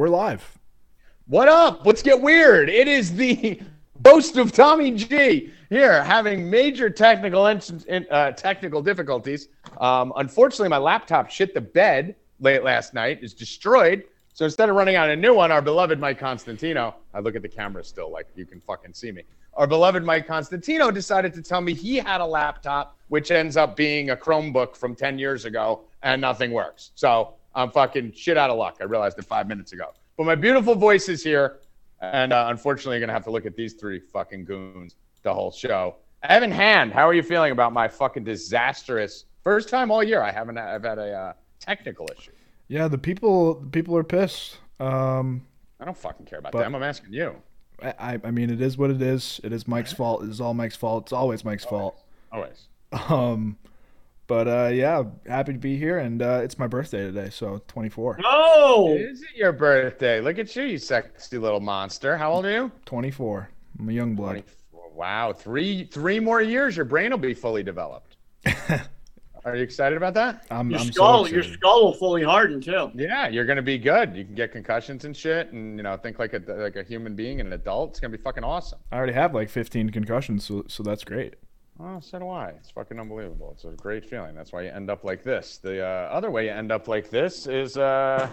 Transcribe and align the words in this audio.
We're 0.00 0.08
live. 0.08 0.58
What 1.26 1.48
up? 1.48 1.84
Let's 1.84 2.02
get 2.02 2.18
weird. 2.22 2.70
It 2.70 2.88
is 2.88 3.14
the 3.14 3.60
host 4.06 4.38
of 4.38 4.50
Tommy 4.50 4.92
G 4.92 5.52
here, 5.68 6.02
having 6.02 6.48
major 6.48 6.88
technical 6.88 7.42
uh, 7.44 8.30
technical 8.30 8.80
difficulties. 8.80 9.48
Um, 9.78 10.14
unfortunately, 10.16 10.70
my 10.70 10.78
laptop 10.78 11.28
shit 11.28 11.52
the 11.52 11.60
bed 11.60 12.16
late 12.38 12.64
last 12.64 12.94
night. 12.94 13.18
is 13.22 13.34
destroyed. 13.34 14.04
So 14.32 14.46
instead 14.46 14.70
of 14.70 14.76
running 14.76 14.96
out 14.96 15.10
a 15.10 15.16
new 15.16 15.34
one, 15.34 15.52
our 15.52 15.60
beloved 15.60 16.00
Mike 16.00 16.18
Constantino, 16.18 16.94
I 17.12 17.20
look 17.20 17.36
at 17.36 17.42
the 17.42 17.48
camera 17.48 17.84
still 17.84 18.10
like 18.10 18.26
you 18.34 18.46
can 18.46 18.62
fucking 18.62 18.94
see 18.94 19.12
me. 19.12 19.24
Our 19.52 19.66
beloved 19.66 20.02
Mike 20.02 20.26
Constantino 20.26 20.90
decided 20.90 21.34
to 21.34 21.42
tell 21.42 21.60
me 21.60 21.74
he 21.74 21.96
had 21.96 22.22
a 22.22 22.26
laptop, 22.26 22.96
which 23.08 23.30
ends 23.30 23.58
up 23.58 23.76
being 23.76 24.08
a 24.08 24.16
Chromebook 24.16 24.76
from 24.76 24.94
10 24.94 25.18
years 25.18 25.44
ago, 25.44 25.82
and 26.02 26.22
nothing 26.22 26.52
works. 26.52 26.92
So 26.94 27.34
I'm 27.54 27.70
fucking 27.70 28.12
shit 28.12 28.36
out 28.36 28.50
of 28.50 28.58
luck. 28.58 28.78
I 28.80 28.84
realized 28.84 29.18
it 29.18 29.24
five 29.24 29.48
minutes 29.48 29.72
ago. 29.72 29.92
But 30.16 30.24
my 30.24 30.34
beautiful 30.34 30.74
voice 30.74 31.08
is 31.08 31.22
here. 31.22 31.58
And 32.00 32.32
uh, 32.32 32.46
unfortunately, 32.48 32.96
you're 32.96 33.00
going 33.00 33.08
to 33.08 33.14
have 33.14 33.24
to 33.24 33.30
look 33.30 33.46
at 33.46 33.54
these 33.56 33.74
three 33.74 34.00
fucking 34.00 34.44
goons 34.44 34.96
the 35.22 35.32
whole 35.32 35.52
show. 35.52 35.96
Evan 36.22 36.50
Hand, 36.50 36.92
how 36.92 37.06
are 37.08 37.14
you 37.14 37.22
feeling 37.22 37.52
about 37.52 37.72
my 37.72 37.88
fucking 37.88 38.24
disastrous 38.24 39.24
first 39.42 39.68
time 39.68 39.90
all 39.90 40.02
year? 40.02 40.22
I 40.22 40.30
haven't. 40.30 40.58
I've 40.58 40.84
had 40.84 40.98
a 40.98 41.12
uh, 41.12 41.32
technical 41.58 42.08
issue. 42.18 42.32
Yeah, 42.68 42.88
the 42.88 42.98
people 42.98 43.54
the 43.54 43.66
people 43.66 43.96
are 43.96 44.04
pissed. 44.04 44.58
Um, 44.78 45.46
I 45.78 45.84
don't 45.84 45.96
fucking 45.96 46.26
care 46.26 46.38
about 46.38 46.52
them. 46.52 46.74
I'm 46.74 46.82
asking 46.82 47.12
you. 47.12 47.36
I, 47.82 48.20
I 48.22 48.30
mean, 48.30 48.50
it 48.50 48.60
is 48.60 48.76
what 48.76 48.90
it 48.90 49.00
is. 49.00 49.40
It 49.42 49.52
is 49.52 49.66
Mike's 49.66 49.92
fault. 49.94 50.22
It 50.22 50.28
is 50.28 50.40
all 50.40 50.52
Mike's 50.52 50.76
fault. 50.76 51.04
It's 51.04 51.12
always 51.12 51.44
Mike's 51.44 51.64
always. 51.64 51.80
fault. 51.80 52.02
Always. 52.32 52.68
Um, 53.08 53.56
but 54.30 54.46
uh, 54.46 54.70
yeah, 54.72 55.02
happy 55.26 55.54
to 55.54 55.58
be 55.58 55.76
here, 55.76 55.98
and 55.98 56.22
uh, 56.22 56.38
it's 56.40 56.56
my 56.56 56.68
birthday 56.68 57.00
today, 57.00 57.30
so 57.30 57.60
24. 57.66 58.20
Oh, 58.24 58.94
is 58.94 59.22
it 59.22 59.30
your 59.34 59.50
birthday? 59.50 60.20
Look 60.20 60.38
at 60.38 60.54
you, 60.54 60.62
you 60.62 60.78
sexy 60.78 61.36
little 61.36 61.58
monster. 61.58 62.16
How 62.16 62.34
old 62.34 62.46
are 62.46 62.52
you? 62.52 62.72
24. 62.84 63.50
I'm 63.80 63.88
a 63.88 63.92
young 63.92 64.14
blood. 64.14 64.44
Wow, 64.94 65.32
three 65.32 65.82
three 65.82 66.20
more 66.20 66.40
years, 66.40 66.76
your 66.76 66.84
brain 66.84 67.10
will 67.10 67.18
be 67.18 67.34
fully 67.34 67.64
developed. 67.64 68.18
Are 69.44 69.56
you 69.56 69.62
excited 69.64 69.96
about 69.96 70.14
that? 70.14 70.46
I'm, 70.48 70.70
your 70.70 70.78
I'm 70.78 70.92
skull, 70.92 71.24
so 71.24 71.32
your 71.32 71.42
skull 71.42 71.86
will 71.86 71.94
fully 71.94 72.22
harden 72.22 72.60
too. 72.60 72.92
Yeah, 72.94 73.26
you're 73.26 73.46
gonna 73.46 73.62
be 73.62 73.78
good. 73.78 74.14
You 74.14 74.24
can 74.24 74.36
get 74.36 74.52
concussions 74.52 75.06
and 75.06 75.16
shit, 75.16 75.50
and 75.50 75.76
you 75.76 75.82
know 75.82 75.96
think 75.96 76.20
like 76.20 76.34
a 76.34 76.42
like 76.46 76.76
a 76.76 76.84
human 76.84 77.16
being 77.16 77.40
and 77.40 77.48
an 77.48 77.54
adult. 77.54 77.90
It's 77.90 78.00
gonna 78.00 78.16
be 78.16 78.22
fucking 78.22 78.44
awesome. 78.44 78.78
I 78.92 78.96
already 78.96 79.14
have 79.14 79.34
like 79.34 79.50
15 79.50 79.90
concussions, 79.90 80.44
so 80.44 80.64
so 80.68 80.84
that's 80.84 81.02
great. 81.02 81.34
Oh, 81.82 81.98
so 82.00 82.18
do 82.18 82.28
I. 82.28 82.48
It's 82.48 82.70
fucking 82.70 83.00
unbelievable. 83.00 83.52
It's 83.54 83.64
a 83.64 83.68
great 83.68 84.04
feeling. 84.04 84.34
That's 84.34 84.52
why 84.52 84.62
you 84.62 84.70
end 84.70 84.90
up 84.90 85.02
like 85.02 85.22
this. 85.22 85.56
The 85.56 85.82
uh, 85.82 86.08
other 86.12 86.30
way 86.30 86.44
you 86.44 86.50
end 86.50 86.70
up 86.70 86.88
like 86.88 87.08
this 87.08 87.46
is 87.46 87.78
uh, 87.78 88.28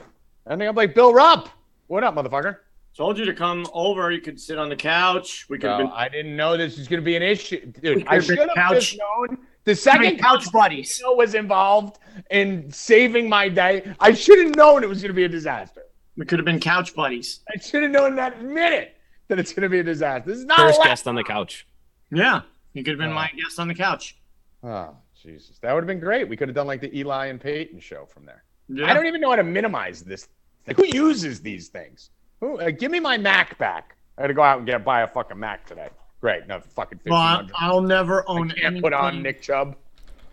ending 0.49 0.67
up 0.67 0.75
like 0.75 0.93
Bill 0.93 1.13
Rupp. 1.13 1.47
What 1.87 2.03
up, 2.03 2.15
motherfucker? 2.15 2.57
Told 2.95 3.17
you 3.17 3.23
to 3.25 3.33
come 3.33 3.65
over. 3.73 4.11
You 4.11 4.19
could 4.19 4.39
sit 4.39 4.57
on 4.57 4.67
the 4.67 4.75
couch. 4.75 5.45
We 5.49 5.59
could. 5.59 5.67
No, 5.67 5.77
been... 5.77 5.87
I 5.93 6.09
didn't 6.09 6.35
know 6.35 6.57
this 6.57 6.77
was 6.77 6.89
going 6.89 6.99
to 6.99 7.05
be 7.05 7.15
an 7.15 7.23
issue, 7.23 7.65
dude. 7.67 8.05
I 8.07 8.19
should 8.19 8.39
have 8.55 8.73
just 8.73 8.97
known. 8.97 9.37
The 9.63 9.75
second 9.75 10.19
couch 10.19 10.51
buddies 10.51 11.01
was 11.05 11.33
involved 11.33 11.99
in 12.31 12.69
saving 12.71 13.29
my 13.29 13.47
day. 13.47 13.93
I 13.99 14.13
should 14.13 14.39
have 14.39 14.55
known 14.55 14.83
it 14.83 14.89
was 14.89 15.01
going 15.01 15.09
to 15.09 15.15
be 15.15 15.25
a 15.25 15.29
disaster. 15.29 15.83
We 16.17 16.25
could 16.25 16.39
have 16.39 16.45
been 16.45 16.59
couch 16.59 16.95
buddies. 16.95 17.41
I 17.53 17.59
should 17.59 17.83
have 17.83 17.91
known 17.91 18.15
that 18.15 18.41
minute 18.41 18.95
that 19.27 19.39
it's 19.39 19.53
going 19.53 19.63
to 19.63 19.69
be 19.69 19.79
a 19.79 19.83
disaster. 19.83 20.29
This 20.29 20.39
is 20.39 20.45
not 20.45 20.57
first 20.57 20.81
guest 20.83 21.07
on 21.07 21.15
the 21.15 21.23
couch. 21.23 21.67
Yeah. 22.11 22.41
You 22.77 22.83
could 22.83 22.91
have 22.91 22.99
been 22.99 23.11
uh, 23.11 23.15
my 23.15 23.31
guest 23.35 23.59
on 23.59 23.67
the 23.67 23.75
couch. 23.75 24.17
Oh, 24.63 24.95
Jesus. 25.21 25.57
That 25.59 25.73
would 25.73 25.81
have 25.81 25.87
been 25.87 25.99
great. 25.99 26.27
We 26.27 26.37
could 26.37 26.47
have 26.47 26.55
done 26.55 26.67
like 26.67 26.81
the 26.81 26.95
Eli 26.97 27.27
and 27.27 27.39
Peyton 27.39 27.79
show 27.79 28.05
from 28.05 28.25
there. 28.25 28.43
Yeah. 28.69 28.89
I 28.89 28.93
don't 28.93 29.05
even 29.05 29.21
know 29.21 29.29
how 29.29 29.35
to 29.37 29.43
minimize 29.43 30.03
this. 30.03 30.27
Who 30.75 30.85
uses 30.85 31.41
these 31.41 31.69
things? 31.69 32.11
Who? 32.39 32.59
Uh, 32.59 32.71
give 32.71 32.91
me 32.91 32.99
my 32.99 33.17
Mac 33.17 33.57
back. 33.57 33.95
I 34.17 34.23
got 34.23 34.27
to 34.27 34.33
go 34.33 34.41
out 34.41 34.57
and 34.57 34.67
get 34.67 34.83
buy 34.83 35.01
a 35.01 35.07
fucking 35.07 35.39
Mac 35.39 35.65
today. 35.65 35.89
Great. 36.21 36.47
No 36.47 36.59
fucking. 36.59 36.99
Well, 37.05 37.47
I'll 37.55 37.81
never 37.81 38.23
own. 38.27 38.51
I 38.51 38.53
can't 38.53 38.65
anything. 38.65 38.81
put 38.81 38.93
on 38.93 39.21
Nick 39.21 39.41
Chubb. 39.41 39.75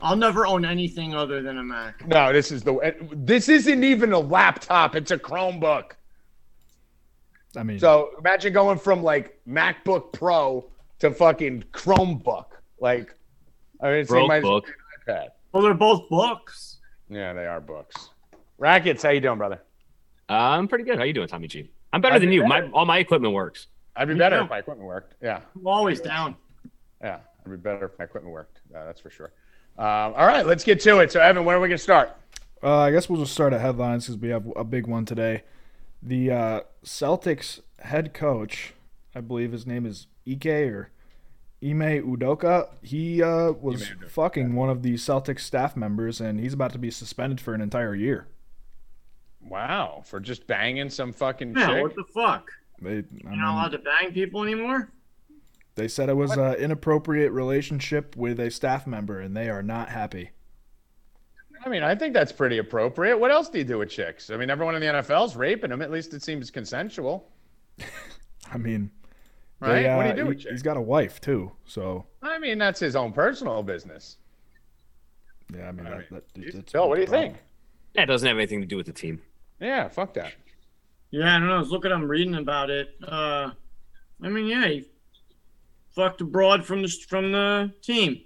I'll 0.01 0.17
never 0.17 0.47
own 0.47 0.65
anything 0.65 1.15
other 1.15 1.41
than 1.41 1.59
a 1.59 1.63
Mac. 1.63 2.07
No, 2.07 2.33
this 2.33 2.51
is 2.51 2.63
the. 2.63 2.95
This 3.13 3.49
isn't 3.49 3.85
even 3.85 4.13
a 4.13 4.19
laptop. 4.19 4.97
It's 4.97 5.11
a 5.11 5.19
Chromebook. 5.19 5.93
I 7.57 7.63
mean, 7.63 7.79
so 7.79 8.11
imagine 8.19 8.53
going 8.53 8.79
from 8.79 9.03
like 9.03 9.39
MacBook 9.49 10.13
Pro 10.13 10.65
to 11.01 11.11
fucking 11.11 11.65
Chromebook. 11.73 12.47
Like, 12.81 13.15
I 13.81 13.87
mean, 13.87 13.95
it's 13.97 14.11
my 14.11 14.41
book. 14.41 14.67
iPad. 15.07 15.29
Well, 15.53 15.63
they're 15.63 15.75
both 15.75 16.09
books. 16.09 16.79
Yeah, 17.09 17.33
they 17.33 17.47
are 17.47 17.61
books. 17.61 18.11
Rackets, 18.59 19.03
how 19.03 19.11
you 19.11 19.21
doing, 19.21 19.39
brother? 19.39 19.61
Uh, 20.29 20.33
I'm 20.33 20.69
pretty 20.69 20.85
good. 20.85 20.99
How 20.99 21.05
you 21.05 21.13
doing, 21.13 21.29
Tommy 21.29 21.49
G? 21.49 21.71
I'm 21.93 22.01
better 22.01 22.15
I'd 22.15 22.23
than 22.23 22.31
be 22.31 22.37
you. 22.37 22.43
Better. 22.43 22.69
My 22.69 22.73
all 22.73 22.87
my 22.87 22.99
equipment 22.99 23.35
works. 23.35 23.69
I'd 23.95 24.09
be 24.09 24.15
better 24.15 24.41
if 24.41 24.51
my 24.51 24.59
equipment 24.59 24.89
worked. 24.89 25.15
Yeah. 25.23 25.41
I'm 25.55 25.67
always 25.67 26.01
down. 26.01 26.35
Yeah, 27.01 27.19
I'd 27.45 27.51
be 27.51 27.57
better 27.57 27.87
if 27.87 27.99
my 27.99 28.07
equipment 28.07 28.33
worked. 28.35 28.61
Uh, 28.75 28.85
that's 28.85 29.01
for 29.01 29.11
sure. 29.11 29.33
Um, 29.79 30.15
all 30.17 30.27
right, 30.27 30.47
let's 30.47 30.65
get 30.65 30.81
to 30.81 30.99
it. 31.01 31.13
So, 31.13 31.21
Evan, 31.21 31.45
where 31.45 31.57
are 31.57 31.61
we 31.61 31.69
going 31.69 31.79
to 31.79 31.83
start? 31.83 32.11
Uh, 32.63 32.79
I 32.79 32.91
guess 32.91 33.09
we'll 33.09 33.21
just 33.21 33.33
start 33.33 33.53
at 33.53 33.61
headlines 33.61 34.07
because 34.07 34.21
we 34.21 34.29
have 34.31 34.51
a 34.57 34.65
big 34.65 34.87
one 34.87 35.05
today. 35.05 35.43
The 36.03 36.31
uh, 36.31 36.61
Celtics 36.85 37.61
head 37.81 38.15
coach, 38.15 38.73
I 39.15 39.21
believe 39.21 39.53
his 39.53 39.67
name 39.67 39.87
is 39.87 40.07
Ike 40.29 40.47
or 40.47 40.91
Ime 41.65 42.03
Udoka, 42.03 42.69
he 42.83 43.23
uh, 43.23 43.53
was 43.53 43.91
fucking 44.09 44.55
one 44.55 44.69
of 44.69 44.83
the 44.83 44.95
Celtics 44.95 45.41
staff 45.41 45.77
members, 45.77 46.21
and 46.21 46.39
he's 46.39 46.53
about 46.53 46.73
to 46.73 46.79
be 46.79 46.91
suspended 46.91 47.41
for 47.41 47.55
an 47.55 47.63
entire 47.63 47.95
year. 47.95 48.27
Wow, 49.41 50.03
for 50.05 50.21
just 50.21 50.47
banging 50.47 50.91
some 50.91 51.13
fucking 51.13 51.55
yeah, 51.57 51.67
chick? 51.67 51.83
what 51.83 51.95
the 51.95 52.05
fuck? 52.13 52.51
They, 52.83 52.91
You're 52.91 53.31
mean, 53.31 53.41
not 53.41 53.55
allowed 53.55 53.73
to 53.73 53.79
bang 53.79 54.13
people 54.13 54.43
anymore? 54.43 54.91
They 55.77 55.89
said 55.89 56.09
it 56.09 56.17
was 56.17 56.33
an 56.37 56.55
inappropriate 56.55 57.33
relationship 57.33 58.15
with 58.15 58.39
a 58.41 58.51
staff 58.51 58.87
member, 58.87 59.21
and 59.21 59.37
they 59.37 59.49
are 59.49 59.63
not 59.63 59.89
happy. 59.89 60.31
I 61.65 61.69
mean, 61.69 61.83
I 61.83 61.95
think 61.95 62.13
that's 62.13 62.31
pretty 62.31 62.59
appropriate. 62.59 63.19
What 63.19 63.31
else 63.31 63.49
do 63.49 63.59
you 63.59 63.65
do 63.65 63.79
with 63.79 63.89
chicks? 63.89 64.29
I 64.31 64.37
mean, 64.37 64.51
everyone 64.51 64.75
in 64.75 64.83
the 64.83 64.87
NFL 64.87 65.27
is 65.27 65.37
raping 65.37 65.71
them. 65.71 65.81
At 65.81 65.91
least 65.91 66.13
it 66.13 66.23
seems 66.23 66.51
consensual. 66.51 67.31
I 68.53 68.59
mean, 68.59 68.91
right? 69.61 69.83
They, 69.83 69.89
uh, 69.89 69.97
what 69.97 70.03
do 70.03 70.09
you 70.09 70.15
do 70.15 70.23
he, 70.23 70.29
with 70.29 70.39
chicks? 70.39 70.53
He's 70.53 70.63
got 70.63 70.77
a 70.77 70.83
wife 70.83 71.21
too, 71.21 71.53
so. 71.67 72.07
I 72.23 72.39
mean, 72.39 72.59
that's 72.59 72.81
his 72.81 72.97
own 72.97 73.13
personal 73.13 73.63
business. 73.63 74.19
Yeah, 75.55 75.69
I 75.69 75.73
mean, 75.73 75.87
I 75.87 75.91
that, 75.91 76.11
mean 76.11 76.51
that, 76.53 76.73
Bill, 76.73 76.89
what 76.89 76.97
do 76.97 77.03
you 77.03 77.07
problem. 77.07 77.33
think? 77.33 77.43
Yeah, 77.95 78.03
it 78.03 78.07
doesn't 78.07 78.27
have 78.27 78.37
anything 78.37 78.61
to 78.61 78.67
do 78.67 78.77
with 78.77 78.87
the 78.87 78.93
team. 78.93 79.21
Yeah, 79.61 79.89
fuck 79.89 80.15
that. 80.15 80.33
Yeah, 81.11 81.37
I 81.37 81.39
don't 81.39 81.49
know. 81.49 81.57
I 81.57 81.59
was 81.59 81.71
looking, 81.71 81.93
I'm 81.93 82.09
reading 82.09 82.35
about 82.35 82.71
it. 82.71 82.97
Uh, 83.07 83.51
I 84.23 84.29
mean, 84.29 84.47
yeah, 84.47 84.67
he 84.67 84.89
fucked 85.95 86.21
abroad 86.21 86.65
from 86.65 86.83
the 86.83 86.89
from 87.09 87.31
the 87.31 87.73
team. 87.83 88.21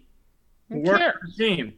Worked 0.70 1.02
for 1.02 1.26
the 1.26 1.32
team. 1.32 1.74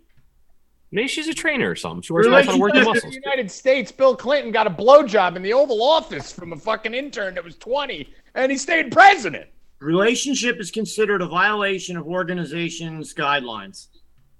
Maybe 0.92 1.06
she's 1.06 1.28
a 1.28 1.34
trainer 1.34 1.70
or 1.70 1.76
something. 1.76 2.02
She 2.02 2.12
works 2.12 2.26
really? 2.26 2.48
on 2.48 2.58
working 2.58 2.82
muscles. 2.82 3.04
In 3.04 3.10
the 3.10 3.20
United 3.24 3.50
States, 3.50 3.92
Bill 3.92 4.16
Clinton 4.16 4.50
got 4.50 4.66
a 4.66 4.70
blowjob 4.70 5.36
in 5.36 5.42
the 5.42 5.52
Oval 5.52 5.82
Office 5.82 6.32
from 6.32 6.52
a 6.52 6.56
fucking 6.56 6.94
intern 6.94 7.34
that 7.34 7.44
was 7.44 7.56
20, 7.56 8.12
and 8.34 8.50
he 8.50 8.58
stayed 8.58 8.90
president. 8.90 9.48
Relationship 9.78 10.58
is 10.60 10.70
considered 10.70 11.22
a 11.22 11.26
violation 11.26 11.96
of 11.96 12.06
organization's 12.06 13.14
guidelines. 13.14 13.86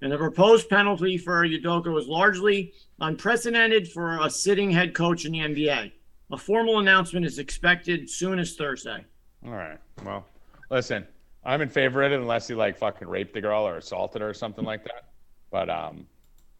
And 0.02 0.10
the 0.10 0.18
proposed 0.18 0.68
penalty 0.68 1.18
for 1.18 1.46
Udoka 1.46 1.92
was 1.92 2.08
largely 2.08 2.72
unprecedented 3.00 3.90
for 3.90 4.18
a 4.20 4.30
sitting 4.30 4.70
head 4.70 4.94
coach 4.94 5.24
in 5.26 5.32
the 5.32 5.38
NBA. 5.38 5.92
A 6.32 6.36
formal 6.36 6.78
announcement 6.78 7.26
is 7.26 7.38
expected 7.38 8.08
soon 8.08 8.38
as 8.38 8.56
Thursday. 8.56 9.04
All 9.44 9.52
right. 9.52 9.78
Well, 10.04 10.26
listen, 10.70 11.06
I'm 11.44 11.60
in 11.60 11.68
favor 11.68 12.02
of 12.02 12.12
it 12.12 12.20
unless 12.20 12.48
he 12.48 12.54
like 12.54 12.78
fucking 12.78 13.08
raped 13.08 13.34
the 13.34 13.40
girl 13.40 13.66
or 13.66 13.76
assaulted 13.76 14.22
her 14.22 14.30
or 14.30 14.34
something 14.34 14.64
like 14.64 14.84
that. 14.84 15.04
But 15.50 15.68
um, 15.68 16.06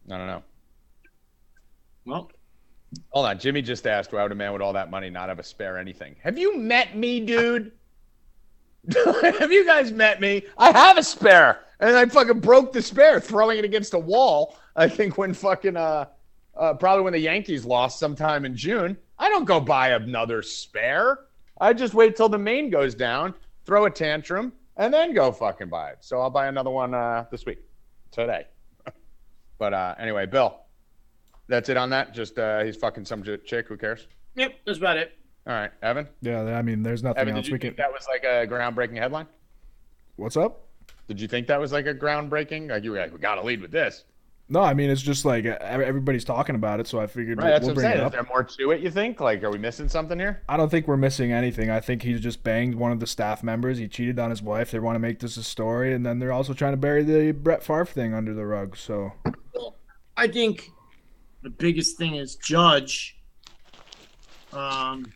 I 0.09 0.17
don't 0.17 0.27
know. 0.27 0.43
Well, 2.05 2.31
hold 3.09 3.25
on. 3.25 3.39
Jimmy 3.39 3.61
just 3.61 3.85
asked, 3.85 4.11
"Why 4.11 4.23
would 4.23 4.31
a 4.31 4.35
man 4.35 4.53
with 4.53 4.61
all 4.61 4.73
that 4.73 4.89
money 4.89 5.09
not 5.09 5.29
have 5.29 5.39
a 5.39 5.43
spare 5.43 5.77
anything?" 5.77 6.15
Have 6.23 6.37
you 6.37 6.57
met 6.57 6.95
me, 6.95 7.19
dude? 7.19 7.71
have 9.21 9.51
you 9.51 9.65
guys 9.65 9.91
met 9.91 10.19
me? 10.19 10.43
I 10.57 10.71
have 10.71 10.97
a 10.97 11.03
spare, 11.03 11.61
and 11.79 11.95
I 11.95 12.05
fucking 12.05 12.39
broke 12.39 12.73
the 12.73 12.81
spare 12.81 13.19
throwing 13.19 13.59
it 13.59 13.65
against 13.65 13.93
a 13.93 13.99
wall. 13.99 14.57
I 14.75 14.87
think 14.87 15.17
when 15.17 15.33
fucking 15.33 15.77
uh, 15.77 16.05
uh 16.55 16.73
probably 16.73 17.03
when 17.03 17.13
the 17.13 17.19
Yankees 17.19 17.63
lost 17.65 17.99
sometime 17.99 18.45
in 18.45 18.55
June. 18.55 18.97
I 19.19 19.29
don't 19.29 19.45
go 19.45 19.59
buy 19.59 19.89
another 19.89 20.41
spare. 20.41 21.19
I 21.59 21.73
just 21.73 21.93
wait 21.93 22.15
till 22.15 22.27
the 22.27 22.39
main 22.39 22.71
goes 22.71 22.95
down, 22.95 23.35
throw 23.65 23.85
a 23.85 23.89
tantrum, 23.91 24.51
and 24.77 24.91
then 24.91 25.13
go 25.13 25.31
fucking 25.31 25.69
buy 25.69 25.91
it. 25.91 25.97
So 26.01 26.19
I'll 26.19 26.31
buy 26.31 26.47
another 26.47 26.71
one 26.71 26.95
uh, 26.95 27.25
this 27.29 27.45
week, 27.45 27.59
today. 28.09 28.47
But 29.61 29.75
uh, 29.75 29.93
anyway, 29.99 30.25
Bill, 30.25 30.55
that's 31.47 31.69
it 31.69 31.77
on 31.77 31.91
that. 31.91 32.15
Just 32.15 32.39
uh, 32.39 32.63
he's 32.63 32.75
fucking 32.75 33.05
some 33.05 33.23
chick. 33.45 33.67
Who 33.67 33.77
cares? 33.77 34.07
Yep, 34.33 34.55
that's 34.65 34.79
about 34.79 34.97
it. 34.97 35.11
All 35.45 35.53
right, 35.53 35.69
Evan. 35.83 36.07
Yeah, 36.23 36.41
I 36.41 36.63
mean, 36.63 36.81
there's 36.81 37.03
nothing 37.03 37.21
Evan, 37.21 37.35
else 37.35 37.45
did 37.45 37.49
you 37.49 37.53
we 37.53 37.59
think 37.59 37.75
can. 37.75 37.83
That 37.83 37.93
was 37.93 38.07
like 38.09 38.23
a 38.23 38.51
groundbreaking 38.51 38.97
headline. 38.97 39.27
What's 40.15 40.35
up? 40.35 40.65
Did 41.07 41.21
you 41.21 41.27
think 41.27 41.45
that 41.45 41.59
was 41.59 41.71
like 41.71 41.85
a 41.85 41.93
groundbreaking? 41.93 42.71
Like 42.71 42.83
you 42.83 42.89
were 42.89 42.97
like, 42.97 43.13
we 43.13 43.19
got 43.19 43.35
to 43.35 43.43
lead 43.43 43.61
with 43.61 43.69
this. 43.69 44.03
No, 44.51 44.59
I 44.61 44.73
mean 44.73 44.89
it's 44.89 45.01
just 45.01 45.23
like 45.23 45.45
uh, 45.45 45.57
everybody's 45.61 46.25
talking 46.25 46.55
about 46.55 46.81
it, 46.81 46.87
so 46.87 46.99
I 46.99 47.07
figured 47.07 47.37
Right, 47.37 47.45
we'll, 47.45 47.53
that's 47.53 47.65
we'll 47.65 47.73
what 47.75 47.85
I'm 47.85 47.91
bring 47.91 47.91
saying. 47.91 47.93
it 47.93 48.01
Is 48.01 48.05
up. 48.07 48.11
there 48.11 48.23
more 48.23 48.43
to 48.43 48.71
it? 48.71 48.81
You 48.81 48.91
think? 48.91 49.21
Like, 49.21 49.41
are 49.43 49.49
we 49.49 49.57
missing 49.57 49.87
something 49.87 50.19
here? 50.19 50.43
I 50.49 50.57
don't 50.57 50.69
think 50.69 50.89
we're 50.89 50.97
missing 50.97 51.31
anything. 51.31 51.69
I 51.69 51.79
think 51.79 52.03
he's 52.03 52.19
just 52.19 52.43
banged 52.43 52.75
one 52.75 52.91
of 52.91 52.99
the 52.99 53.07
staff 53.07 53.43
members. 53.43 53.77
He 53.77 53.87
cheated 53.87 54.19
on 54.19 54.29
his 54.29 54.41
wife. 54.41 54.71
They 54.71 54.79
want 54.79 54.95
to 54.95 54.99
make 54.99 55.19
this 55.19 55.37
a 55.37 55.43
story, 55.43 55.93
and 55.93 56.05
then 56.05 56.19
they're 56.19 56.33
also 56.33 56.53
trying 56.53 56.73
to 56.73 56.77
bury 56.77 57.03
the 57.03 57.31
Brett 57.31 57.63
Favre 57.63 57.85
thing 57.85 58.13
under 58.13 58.33
the 58.33 58.45
rug. 58.45 58.75
So 58.75 59.13
I 60.17 60.27
think 60.27 60.69
the 61.43 61.49
biggest 61.49 61.97
thing 61.97 62.15
is 62.15 62.35
Judge. 62.35 63.17
Um, 64.51 65.13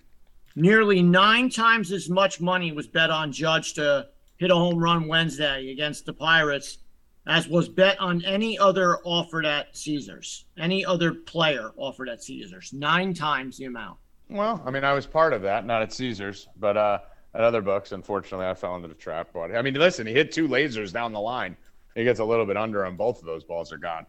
nearly 0.56 1.02
nine 1.02 1.50
times 1.50 1.92
as 1.92 2.10
much 2.10 2.40
money 2.40 2.72
was 2.72 2.88
bet 2.88 3.10
on 3.10 3.34
Judge 3.34 3.74
to 3.74 4.08
hit 4.38 4.50
a 4.50 4.56
home 4.56 4.78
run 4.78 5.08
Wednesday 5.10 5.72
against 5.72 6.06
the 6.06 6.14
Pirates 6.14 6.78
as 7.27 7.48
was 7.48 7.68
bet 7.68 8.00
on 8.00 8.24
any 8.24 8.57
other 8.57 9.00
offered 9.04 9.45
at 9.45 9.75
Caesars, 9.75 10.45
any 10.57 10.86
other 10.86 11.13
player 11.13 11.72
offered 11.77 12.10
at 12.10 12.24
Caesars. 12.24 12.72
Nine 12.74 13.13
times 13.13 13.57
the 13.57 13.66
amount. 13.66 13.98
Well, 14.30 14.62
I 14.66 14.72
mean, 14.72 14.83
I 14.83 14.94
was 14.94 15.06
part 15.06 15.33
of 15.33 15.42
that, 15.44 15.66
not 15.66 15.81
at 15.81 15.94
Caesars, 15.94 16.48
but 16.57 16.77
uh, 16.77 17.00
at 17.33 17.42
other 17.42 17.62
books. 17.62 17.92
Unfortunately, 17.92 18.45
I 18.45 18.54
fell 18.54 18.75
into 18.75 18.88
the 18.88 18.95
trap. 18.95 19.30
But 19.33 19.56
I 19.56 19.62
mean, 19.62 19.74
listen, 19.75 20.07
he 20.07 20.13
hit 20.13 20.31
two 20.31 20.48
lasers 20.48 20.92
down 20.92 21.13
the 21.13 21.19
line. 21.19 21.56
He 21.95 22.04
gets 22.04 22.19
a 22.19 22.25
little 22.25 22.45
bit 22.45 22.57
under 22.57 22.86
on 22.86 22.95
both 22.95 23.19
of 23.19 23.25
those 23.25 23.44
balls 23.44 23.71
are 23.71 23.78
gone. 23.78 24.06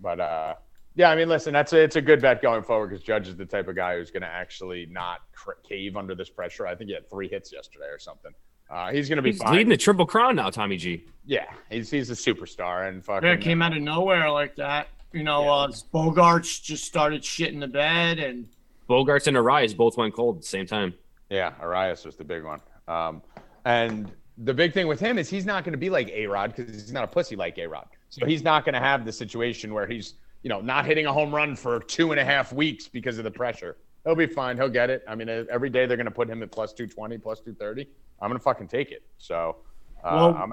But 0.00 0.20
uh, 0.20 0.54
yeah, 0.94 1.10
I 1.10 1.16
mean, 1.16 1.28
listen, 1.28 1.52
that's 1.52 1.72
a, 1.72 1.80
it's 1.80 1.96
a 1.96 2.02
good 2.02 2.20
bet 2.20 2.42
going 2.42 2.62
forward 2.62 2.88
because 2.88 3.04
Judge 3.04 3.28
is 3.28 3.36
the 3.36 3.46
type 3.46 3.68
of 3.68 3.76
guy 3.76 3.96
who's 3.96 4.10
going 4.10 4.22
to 4.22 4.28
actually 4.28 4.86
not 4.90 5.20
cave 5.66 5.96
under 5.96 6.14
this 6.14 6.30
pressure. 6.30 6.66
I 6.66 6.74
think 6.74 6.88
he 6.88 6.94
had 6.94 7.08
three 7.08 7.28
hits 7.28 7.52
yesterday 7.52 7.86
or 7.86 7.98
something. 7.98 8.32
Uh, 8.70 8.90
he's 8.92 9.08
going 9.08 9.16
to 9.16 9.22
be 9.22 9.30
He's 9.32 9.40
fine. 9.42 9.52
leading 9.52 9.68
the 9.68 9.76
triple 9.76 10.04
crown 10.06 10.36
now, 10.36 10.50
Tommy 10.50 10.76
G. 10.76 11.04
yeah, 11.24 11.46
he's 11.70 11.90
he's 11.90 12.10
a 12.10 12.14
superstar 12.14 12.88
and 12.88 13.04
fucking. 13.04 13.26
Yeah, 13.26 13.34
it 13.34 13.40
came 13.40 13.62
out 13.62 13.74
of 13.76 13.82
nowhere 13.82 14.30
like 14.30 14.56
that. 14.56 14.88
You 15.12 15.24
know, 15.24 15.44
Yeah. 15.44 15.50
uh, 15.52 15.68
Bogaerts 15.94 16.62
just 16.62 16.84
started 16.84 17.22
shitting 17.22 17.60
the 17.60 17.66
bed, 17.68 18.18
and 18.18 18.46
Bogaerts 18.88 19.26
and 19.26 19.36
Arraez 19.36 19.74
both 19.76 19.96
went 19.96 20.14
cold 20.14 20.36
at 20.36 20.42
the 20.42 20.48
same 20.48 20.66
time. 20.66 20.92
Yeah, 21.30 21.52
Arraez 21.62 22.04
was 22.04 22.16
the 22.16 22.24
big 22.24 22.44
one. 22.44 22.60
Um, 22.88 23.22
and 23.64 24.10
the 24.36 24.52
big 24.54 24.72
thing 24.74 24.86
with 24.86 25.00
him 25.00 25.18
is 25.18 25.28
he's 25.30 25.46
not 25.46 25.64
going 25.64 25.72
to 25.72 25.78
be 25.78 25.90
like 25.90 26.08
A 26.10 26.26
Rod 26.26 26.54
because 26.54 26.72
he's 26.74 26.92
not 26.92 27.04
a 27.04 27.08
pussy 27.08 27.36
like 27.36 27.58
A 27.58 27.66
Rod. 27.66 27.86
So 28.10 28.24
he's 28.26 28.42
not 28.42 28.64
going 28.64 28.74
to 28.74 28.80
have 28.80 29.04
the 29.04 29.12
situation 29.12 29.74
where 29.74 29.86
he's, 29.86 30.14
you 30.42 30.48
know, 30.48 30.60
not 30.60 30.86
hitting 30.86 31.06
a 31.06 31.12
home 31.12 31.34
run 31.34 31.56
for 31.56 31.80
two 31.80 32.12
and 32.12 32.20
a 32.20 32.24
half 32.24 32.52
weeks 32.52 32.86
because 32.88 33.18
of 33.18 33.24
the 33.24 33.30
pressure. 33.30 33.76
He'll 34.04 34.14
be 34.14 34.26
fine. 34.26 34.56
He'll 34.56 34.68
get 34.68 34.90
it. 34.90 35.02
I 35.08 35.14
mean, 35.14 35.28
every 35.28 35.70
day 35.70 35.86
they're 35.86 35.96
going 35.96 36.06
to 36.06 36.10
put 36.10 36.28
him 36.30 36.42
at 36.42 36.50
plus 36.50 36.72
220, 36.72 37.18
plus 37.18 37.40
230. 37.40 37.88
I'm 38.20 38.28
going 38.30 38.38
to 38.38 38.42
fucking 38.42 38.68
take 38.68 38.90
it. 38.90 39.02
So 39.18 39.56
uh, 40.04 40.10
Well- 40.14 40.34
I'm, 40.34 40.52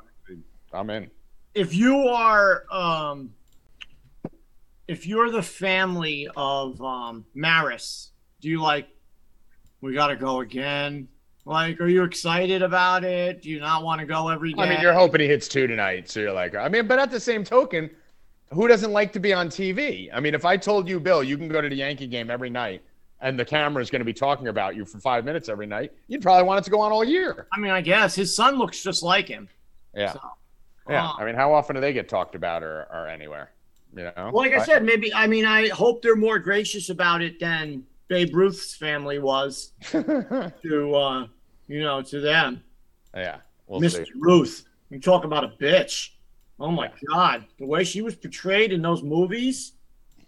I'm 0.74 0.90
in. 0.90 1.10
if 1.54 1.74
you 1.74 1.96
are 2.10 2.64
um 2.72 3.30
if 4.88 5.08
you're 5.08 5.32
the 5.32 5.42
family 5.42 6.28
of 6.36 6.82
um 6.82 7.26
Maris, 7.34 8.12
do 8.42 8.50
you 8.50 8.62
like 8.62 8.88
we 9.82 9.94
gotta 9.94 10.16
go 10.16 10.42
again? 10.42 11.08
Like, 11.48 11.80
are 11.80 11.88
you 11.88 12.04
excited 12.04 12.62
about 12.64 13.04
it? 13.04 13.44
Do 13.44 13.50
you 13.52 13.60
not 13.60 13.84
want 13.84 14.00
to 14.02 14.08
go 14.08 14.30
every 14.30 14.52
day? 14.54 14.64
I 14.64 14.68
mean, 14.70 14.82
you're 14.82 14.94
hoping 14.94 15.22
he 15.22 15.28
hits 15.28 15.48
two 15.48 15.68
tonight. 15.68 16.10
So 16.10 16.20
you're 16.20 16.34
like, 16.34 16.56
I 16.56 16.68
mean, 16.70 16.88
but 16.88 16.98
at 16.98 17.12
the 17.12 17.20
same 17.20 17.44
token, 17.44 17.92
who 18.52 18.68
doesn't 18.68 18.92
like 18.92 19.14
to 19.14 19.20
be 19.20 19.32
on 19.32 19.48
TV? 19.50 20.10
I 20.12 20.20
mean, 20.20 20.34
if 20.34 20.44
I 20.44 20.58
told 20.58 20.90
you, 20.90 21.00
Bill, 21.00 21.24
you 21.24 21.38
can 21.38 21.48
go 21.48 21.62
to 21.62 21.70
the 21.70 21.76
Yankee 21.76 22.08
game 22.08 22.32
every 22.32 22.50
night 22.50 22.82
and 23.22 23.40
the 23.40 23.46
camera 23.46 23.82
is 23.82 23.90
going 23.90 24.00
to 24.02 24.06
be 24.06 24.14
talking 24.14 24.48
about 24.50 24.76
you 24.76 24.86
for 24.86 25.00
five 25.00 25.26
minutes 25.26 25.50
every 25.50 25.66
night, 25.66 25.92
you'd 26.08 26.22
probably 26.22 26.44
want 26.44 26.60
it 26.60 26.64
to 26.66 26.72
go 26.72 26.82
on 26.82 26.92
all 26.92 27.04
year. 27.04 27.48
I 27.54 27.60
mean, 27.60 27.72
I 27.72 27.82
guess 27.82 28.14
his 28.16 28.36
son 28.36 28.56
looks 28.58 28.82
just 28.84 29.04
like 29.04 29.28
him. 29.28 29.48
Yeah. 29.94 30.14
So, 30.14 30.20
Yeah. 30.90 31.08
uh, 31.08 31.14
I 31.18 31.26
mean, 31.26 31.36
how 31.36 31.54
often 31.54 31.76
do 31.76 31.82
they 31.82 31.94
get 31.94 32.08
talked 32.10 32.36
about 32.36 32.62
or, 32.64 32.88
or 32.92 33.08
anywhere? 33.08 33.52
You 33.96 34.04
know? 34.04 34.12
Well, 34.18 34.34
like 34.34 34.54
I 34.54 34.64
said, 34.66 34.84
maybe 34.84 35.14
I 35.14 35.26
mean 35.28 35.46
I 35.46 35.70
hope 35.70 36.02
they're 36.02 36.18
more 36.18 36.38
gracious 36.40 36.90
about 36.90 37.22
it 37.22 37.40
than 37.40 37.84
Babe 38.10 38.36
Ruth's 38.36 38.76
family 38.76 39.20
was 39.20 39.72
to 39.92 40.96
uh 40.96 41.28
you 41.68 41.80
know 41.82 42.02
to 42.02 42.20
them. 42.20 42.62
yeah. 43.16 43.38
We'll 43.68 43.80
Mrs. 43.82 44.06
see. 44.08 44.12
Ruth. 44.16 44.66
You 44.90 45.00
talk 45.00 45.24
about 45.24 45.44
a 45.44 45.48
bitch. 45.48 46.10
Oh 46.60 46.70
my 46.72 46.92
God. 47.10 47.46
The 47.58 47.66
way 47.66 47.84
she 47.84 48.02
was 48.02 48.16
portrayed 48.16 48.72
in 48.74 48.82
those 48.82 49.02
movies 49.02 49.72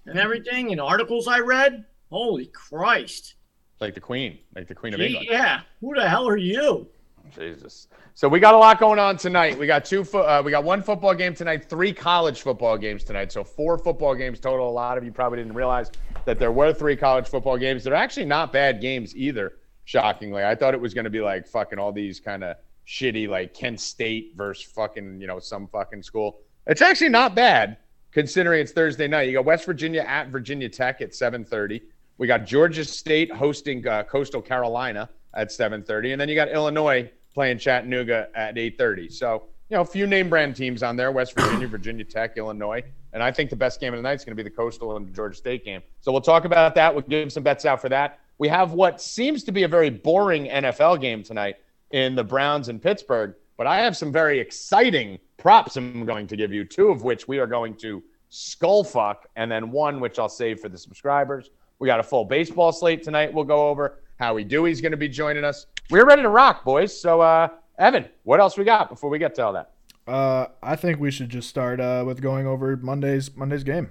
and 0.06 0.18
everything, 0.18 0.72
in 0.72 0.80
articles 0.80 1.28
I 1.28 1.40
read, 1.40 1.86
holy 2.10 2.48
Christ. 2.48 3.36
Like 3.80 3.94
the 3.94 4.02
Queen, 4.02 4.40
like 4.56 4.68
the 4.68 4.76
Queen 4.76 4.94
of 4.94 5.00
Gee, 5.00 5.08
England. 5.08 5.28
yeah. 5.30 5.62
Who 5.82 5.94
the 5.96 6.08
hell 6.08 6.28
are 6.28 6.38
you? 6.38 6.88
Jesus. 7.36 7.88
So 8.14 8.28
we 8.28 8.40
got 8.40 8.54
a 8.56 8.58
lot 8.58 8.80
going 8.80 8.98
on 9.00 9.18
tonight. 9.18 9.58
We 9.60 9.68
got 9.68 9.86
two. 9.86 10.04
Fo- 10.04 10.22
uh, 10.24 10.42
we 10.44 10.50
got 10.50 10.64
one 10.64 10.82
football 10.82 11.14
game 11.14 11.36
tonight, 11.36 11.70
three 11.70 11.94
college 11.94 12.42
football 12.42 12.78
games 12.78 13.04
tonight. 13.04 13.32
So 13.32 13.44
four 13.44 13.78
football 13.78 14.16
games 14.16 14.40
total. 14.40 14.68
A 14.68 14.72
lot 14.72 14.98
of 14.98 15.04
you 15.04 15.12
probably 15.12 15.38
didn't 15.38 15.54
realize 15.54 15.92
that 16.26 16.40
there 16.40 16.52
were 16.52 16.74
three 16.74 16.96
college 16.96 17.28
football 17.28 17.58
games. 17.58 17.84
They're 17.84 17.94
actually 17.94 18.26
not 18.26 18.52
bad 18.52 18.82
games 18.82 19.16
either. 19.16 19.54
Shockingly, 19.86 20.44
I 20.44 20.56
thought 20.56 20.74
it 20.74 20.82
was 20.82 20.94
going 20.94 21.04
to 21.06 21.10
be 21.12 21.22
like 21.22 21.48
fucking 21.48 21.78
all 21.80 21.92
these 21.92 22.20
kind 22.20 22.44
of 22.44 22.58
shitty 22.88 23.28
like 23.30 23.54
Kent 23.54 23.80
State 23.80 24.34
versus 24.36 24.64
fucking 24.72 25.22
you 25.22 25.28
know 25.28 25.40
some 25.40 25.68
fucking 25.68 26.02
school. 26.02 26.40
It's 26.66 26.82
actually 26.82 27.10
not 27.10 27.36
bad 27.36 27.78
considering 28.12 28.62
it's 28.62 28.72
Thursday 28.72 29.08
night. 29.08 29.28
You 29.28 29.34
got 29.34 29.46
West 29.46 29.66
Virginia 29.66 30.02
at 30.02 30.30
Virginia 30.30 30.70
Tech 30.70 31.02
at 31.02 31.12
7:30. 31.12 31.82
We 32.18 32.28
got 32.28 32.46
Georgia 32.46 32.84
State 32.84 33.32
hosting 33.32 33.88
uh, 33.88 34.04
Coastal 34.04 34.42
Carolina 34.42 35.10
at 35.34 35.50
7:30, 35.50 36.14
and 36.14 36.22
then 36.22 36.30
you 36.30 36.36
got 36.36 36.50
Illinois 36.50 37.10
playing 37.34 37.60
Chattanooga 37.60 38.30
at 38.36 38.56
8:30. 38.56 39.12
So 39.12 39.44
you 39.70 39.76
know, 39.76 39.82
a 39.82 39.86
few 39.86 40.08
name 40.08 40.30
brand 40.30 40.56
teams 40.56 40.82
on 40.82 40.96
there: 40.96 41.12
West 41.12 41.34
Virginia, 41.34 41.68
Virginia 41.68 42.06
Tech, 42.06 42.38
Illinois, 42.38 42.84
and 43.14 43.22
I 43.22 43.32
think 43.32 43.50
the 43.50 43.56
best 43.56 43.80
game 43.80 43.94
of 43.94 44.00
the 44.00 44.04
night 44.04 44.16
is 44.16 44.26
going 44.26 44.36
to 44.36 44.44
be 44.44 44.48
the 44.48 44.56
Coastal 44.56 44.96
and 44.96 45.14
Georgia 45.14 45.36
State 45.36 45.64
game. 45.64 45.82
So 46.02 46.12
we'll 46.12 46.22
talk 46.22 46.46
about 46.46 46.74
that. 46.76 46.94
We'll 46.94 47.04
give 47.04 47.32
some 47.32 47.44
bets 47.44 47.66
out 47.66 47.82
for 47.82 47.90
that. 47.90 48.20
We 48.40 48.48
have 48.48 48.74
what 48.74 49.02
seems 49.02 49.44
to 49.46 49.52
be 49.52 49.64
a 49.64 49.68
very 49.68 49.90
boring 49.90 50.48
NFL 50.48 51.02
game 51.02 51.24
tonight 51.24 51.58
in 51.92 52.16
the 52.16 52.24
Browns 52.24 52.70
in 52.70 52.80
Pittsburgh, 52.80 53.36
but 53.58 53.68
I 53.68 53.78
have 53.78 53.96
some 53.96 54.12
very 54.12 54.40
exciting 54.40 55.20
props 55.38 55.78
I'm 55.78 56.06
going 56.06 56.28
to 56.28 56.36
give 56.36 56.52
you, 56.52 56.66
two 56.66 56.90
of 56.90 57.04
which 57.04 57.28
we 57.28 57.40
are 57.40 57.48
going 57.48 57.76
to 57.78 58.04
skull 58.30 58.84
fuck, 58.84 59.28
and 59.36 59.52
then 59.52 59.72
one 59.72 60.00
which 60.00 60.20
I'll 60.20 60.30
save 60.30 60.60
for 60.60 60.70
the 60.70 60.78
subscribers. 60.78 61.50
We 61.80 61.88
got 61.88 62.00
a 62.00 62.04
full 62.04 62.26
baseball 62.26 62.72
slate 62.72 63.04
tonight. 63.04 63.34
We'll 63.34 63.46
go 63.46 63.68
over. 63.68 64.00
Howie 64.20 64.44
Dewey's 64.44 64.82
going 64.82 64.92
to 64.92 64.98
be 64.98 65.08
joining 65.08 65.44
us. 65.44 65.68
We're 65.90 66.06
ready 66.06 66.24
to 66.24 66.30
rock, 66.30 66.64
boys. 66.64 67.00
So, 67.00 67.22
uh, 67.22 67.50
Evan, 67.78 68.06
what 68.24 68.40
else 68.40 68.58
we 68.58 68.64
got 68.64 68.90
before 68.90 69.10
we 69.10 69.20
get 69.20 69.36
to 69.36 69.46
all 69.46 69.54
that? 69.54 69.72
uh, 70.08 70.48
I 70.64 70.76
think 70.76 71.00
we 71.00 71.12
should 71.12 71.30
just 71.30 71.50
start 71.50 71.80
uh, 71.80 72.04
with 72.06 72.22
going 72.22 72.48
over 72.48 72.78
Monday's 72.78 73.36
Monday's 73.36 73.64
game. 73.64 73.90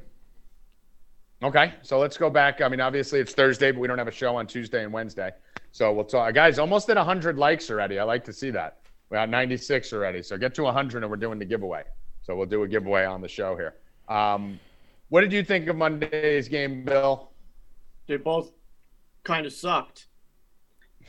Okay, 1.42 1.74
so 1.82 1.98
let's 1.98 2.16
go 2.16 2.30
back. 2.30 2.62
I 2.62 2.68
mean, 2.68 2.80
obviously 2.80 3.20
it's 3.20 3.34
Thursday, 3.34 3.70
but 3.70 3.80
we 3.80 3.86
don't 3.86 3.98
have 3.98 4.08
a 4.08 4.12
show 4.12 4.34
on 4.36 4.46
Tuesday 4.46 4.84
and 4.84 4.92
Wednesday. 4.92 5.30
So 5.70 5.92
we'll 5.92 6.04
talk. 6.04 6.32
Guys, 6.32 6.58
almost 6.58 6.88
at 6.88 6.96
100 6.96 7.36
likes 7.36 7.70
already. 7.70 7.98
I 7.98 8.04
like 8.04 8.24
to 8.24 8.32
see 8.32 8.50
that. 8.52 8.78
We're 9.10 9.18
at 9.18 9.28
96 9.28 9.92
already. 9.92 10.22
So 10.22 10.38
get 10.38 10.54
to 10.54 10.62
100 10.62 11.02
and 11.02 11.10
we're 11.10 11.18
doing 11.18 11.38
the 11.38 11.44
giveaway. 11.44 11.82
So 12.22 12.34
we'll 12.34 12.46
do 12.46 12.62
a 12.62 12.68
giveaway 12.68 13.04
on 13.04 13.20
the 13.20 13.28
show 13.28 13.54
here. 13.54 13.74
Um, 14.08 14.58
what 15.10 15.20
did 15.20 15.32
you 15.32 15.44
think 15.44 15.68
of 15.68 15.76
Monday's 15.76 16.48
game, 16.48 16.84
Bill? 16.84 17.30
They 18.06 18.16
both 18.16 18.52
kind 19.24 19.46
of 19.46 19.52
sucked. 19.52 20.06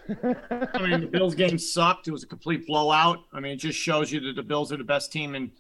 I 0.09 0.79
mean, 0.87 1.01
the 1.01 1.09
Bills 1.11 1.35
game 1.35 1.57
sucked. 1.57 2.07
It 2.07 2.11
was 2.11 2.23
a 2.23 2.27
complete 2.27 2.65
blowout. 2.67 3.19
I 3.33 3.39
mean, 3.39 3.53
it 3.53 3.57
just 3.57 3.77
shows 3.77 4.11
you 4.11 4.19
that 4.21 4.35
the 4.35 4.43
Bills 4.43 4.71
are 4.71 4.77
the 4.77 4.83
best 4.83 5.11
team 5.11 5.35
in, 5.35 5.51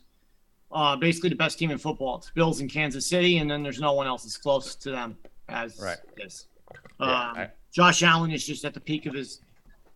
uh, 0.71 0.95
basically 0.95 1.29
the 1.29 1.35
best 1.35 1.59
team 1.59 1.71
in 1.71 1.77
football. 1.77 2.17
It's 2.17 2.31
Bills 2.31 2.59
in 2.61 2.67
Kansas 2.69 3.07
City, 3.07 3.37
and 3.39 3.49
then 3.49 3.61
there's 3.63 3.79
no 3.79 3.93
one 3.93 4.07
else 4.07 4.25
as 4.25 4.37
close 4.37 4.75
to 4.75 4.91
them 4.91 5.17
as 5.49 5.79
Right. 5.79 5.97
this. 6.15 6.47
Yeah, 6.99 7.05
Um, 7.29 7.37
I- 7.37 7.51
Josh 7.73 8.01
Allen 8.03 8.31
is 8.31 8.45
just 8.45 8.65
at 8.65 8.73
the 8.73 8.79
peak 8.79 9.05
of 9.05 9.13
his 9.13 9.41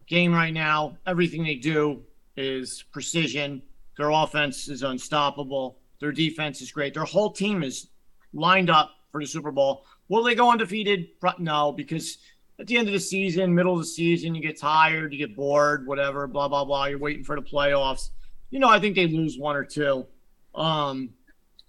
game 0.06 0.34
right 0.34 0.54
now. 0.54 0.98
Everything 1.08 1.44
they 1.44 1.56
do 1.56 2.04
is 2.38 2.84
precision. 2.92 3.62
Their 3.98 4.10
offense 4.12 4.68
is 4.68 4.84
unstoppable. 4.84 5.80
Their 6.00 6.12
defense 6.12 6.62
is 6.62 6.72
great. 6.72 6.94
Their 6.94 7.06
whole 7.06 7.32
team 7.32 7.64
is 7.64 7.90
lined 8.34 8.70
up 8.70 8.92
for 9.12 9.22
the 9.22 9.28
Super 9.28 9.52
Bowl. 9.52 9.86
Will 10.12 10.24
they 10.24 10.36
go 10.36 10.52
undefeated? 10.52 11.18
Pro- 11.22 11.32
No, 11.40 11.72
because 11.72 12.18
at 12.60 12.68
the 12.68 12.78
end 12.78 12.90
of 12.90 12.94
the 12.94 13.00
season, 13.00 13.56
middle 13.56 13.72
of 13.72 13.80
the 13.80 13.86
season, 13.86 14.36
you 14.36 14.42
get 14.42 14.60
tired, 14.60 15.14
you 15.14 15.18
get 15.18 15.38
bored, 15.38 15.88
whatever, 15.88 16.28
blah 16.28 16.50
blah 16.50 16.66
blah. 16.66 16.86
You're 16.88 17.00
waiting 17.00 17.24
for 17.24 17.38
the 17.38 17.42
playoffs. 17.42 18.10
You 18.50 18.60
know, 18.60 18.68
I 18.68 18.78
think 18.78 18.96
they 18.98 19.08
lose 19.08 19.38
one 19.38 19.56
or 19.56 19.64
two. 19.64 20.06
Um, 20.54 21.12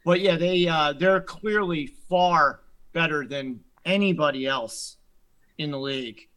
but 0.05 0.19
yeah, 0.21 0.35
they 0.35 0.67
uh, 0.67 0.93
they're 0.95 1.21
clearly 1.21 1.87
far 2.11 2.63
better 2.93 3.25
than 3.25 3.61
anybody 3.85 4.45
else 4.49 4.97
in 5.59 5.71
the 5.71 5.79
league. 5.79 6.29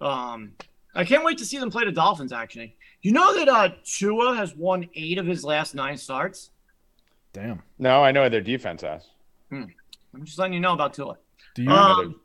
Um, 0.00 0.50
I 0.96 1.04
can't 1.04 1.24
wait 1.24 1.38
to 1.38 1.44
see 1.46 1.58
them 1.58 1.70
play 1.70 1.84
the 1.84 1.92
Dolphins. 1.92 2.32
Actually, 2.32 2.74
you 3.02 3.12
know 3.12 3.36
that 3.38 3.48
uh, 3.48 3.68
Tua 3.84 4.34
has 4.34 4.52
won 4.56 4.88
eight 4.96 5.18
of 5.18 5.26
his 5.26 5.44
last 5.44 5.76
nine 5.76 5.96
starts. 5.96 6.50
Damn. 7.32 7.62
No, 7.78 8.02
I 8.02 8.10
know 8.10 8.28
their 8.28 8.40
defense 8.40 8.82
has. 8.82 9.06
I'm 9.52 9.72
just 10.24 10.40
letting 10.40 10.54
you 10.54 10.60
know 10.60 10.72
about 10.72 10.92
Tua. 10.92 11.18
Do 11.56 11.62
you 11.62 11.70
Um, 11.70 12.20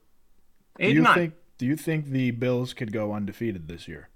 do 0.77 0.87
you 0.91 1.01
nine. 1.01 1.15
think 1.15 1.33
do 1.57 1.65
you 1.65 1.75
think 1.75 2.07
the 2.07 2.31
Bills 2.31 2.73
could 2.73 2.91
go 2.91 3.13
undefeated 3.13 3.67
this 3.67 3.87
year? 3.87 4.09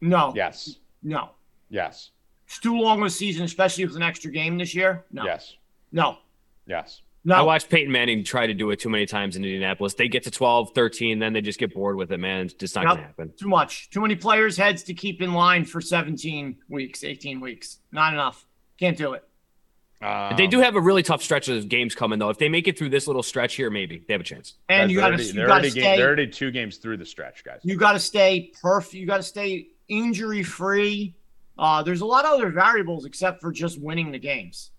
no, 0.00 0.32
Yes. 0.34 0.78
no. 1.02 1.30
Yes. 1.70 2.10
It's 2.46 2.58
too 2.60 2.78
long 2.78 3.00
of 3.00 3.06
a 3.06 3.10
season, 3.10 3.44
especially 3.44 3.84
with 3.86 3.96
an 3.96 4.02
extra 4.02 4.30
game 4.30 4.58
this 4.58 4.74
year. 4.74 5.04
No, 5.10 5.24
Yes. 5.24 5.56
no. 5.92 6.18
Yes. 6.66 7.02
No, 7.26 7.36
I 7.36 7.42
watched 7.42 7.70
Peyton 7.70 7.90
Manning 7.90 8.22
try 8.22 8.46
to 8.46 8.52
do 8.54 8.70
it 8.70 8.78
too 8.80 8.90
many 8.90 9.06
times 9.06 9.34
in 9.34 9.44
Indianapolis. 9.44 9.94
They 9.94 10.08
get 10.08 10.24
to 10.24 10.30
12, 10.30 10.72
13, 10.74 11.18
then 11.20 11.32
they 11.32 11.40
just 11.40 11.58
get 11.58 11.72
bored 11.74 11.96
with 11.96 12.12
it, 12.12 12.18
man. 12.18 12.44
It's 12.46 12.54
just 12.54 12.74
not 12.74 12.82
Yep. 12.82 12.88
going 12.88 12.98
to 12.98 13.06
happen. 13.06 13.32
too 13.38 13.48
much. 13.48 13.88
Too 13.90 14.00
many 14.02 14.14
players' 14.14 14.56
heads 14.58 14.82
to 14.84 14.94
keep 14.94 15.22
in 15.22 15.32
line 15.32 15.64
for 15.64 15.80
17 15.80 16.58
weeks, 16.68 17.02
18 17.02 17.40
weeks. 17.40 17.80
Not 17.92 18.12
enough. 18.12 18.46
Can't 18.78 18.96
do 18.96 19.14
it. 19.14 19.26
Um, 20.04 20.36
they 20.36 20.46
do 20.46 20.60
have 20.60 20.76
a 20.76 20.80
really 20.80 21.02
tough 21.02 21.22
stretch 21.22 21.48
of 21.48 21.68
games 21.68 21.94
coming, 21.94 22.18
though. 22.18 22.30
If 22.30 22.38
they 22.38 22.48
make 22.48 22.68
it 22.68 22.78
through 22.78 22.90
this 22.90 23.06
little 23.06 23.22
stretch 23.22 23.54
here, 23.54 23.70
maybe 23.70 24.02
they 24.06 24.14
have 24.14 24.20
a 24.20 24.24
chance. 24.24 24.54
And 24.68 24.88
guys, 24.88 24.90
you 24.92 24.98
got 25.00 25.06
to 25.08 25.14
already, 25.14 25.24
you 25.26 25.32
they're 25.32 25.46
got 25.46 25.56
to 25.58 25.62
game, 25.62 25.70
stay 25.70 25.96
they're 25.96 26.06
already 26.06 26.26
two 26.28 26.50
games 26.50 26.76
through 26.76 26.96
the 26.98 27.06
stretch, 27.06 27.44
guys. 27.44 27.60
you 27.62 27.76
got 27.76 27.92
to 27.92 27.98
stay 27.98 28.52
perfect. 28.60 28.94
You 28.94 29.06
got 29.06 29.16
to 29.18 29.22
stay 29.22 29.68
injury 29.88 30.42
free. 30.42 31.14
Uh, 31.58 31.82
there's 31.82 32.00
a 32.00 32.06
lot 32.06 32.24
of 32.24 32.32
other 32.32 32.50
variables 32.50 33.04
except 33.04 33.40
for 33.40 33.52
just 33.52 33.80
winning 33.80 34.10
the 34.12 34.18
games. 34.18 34.70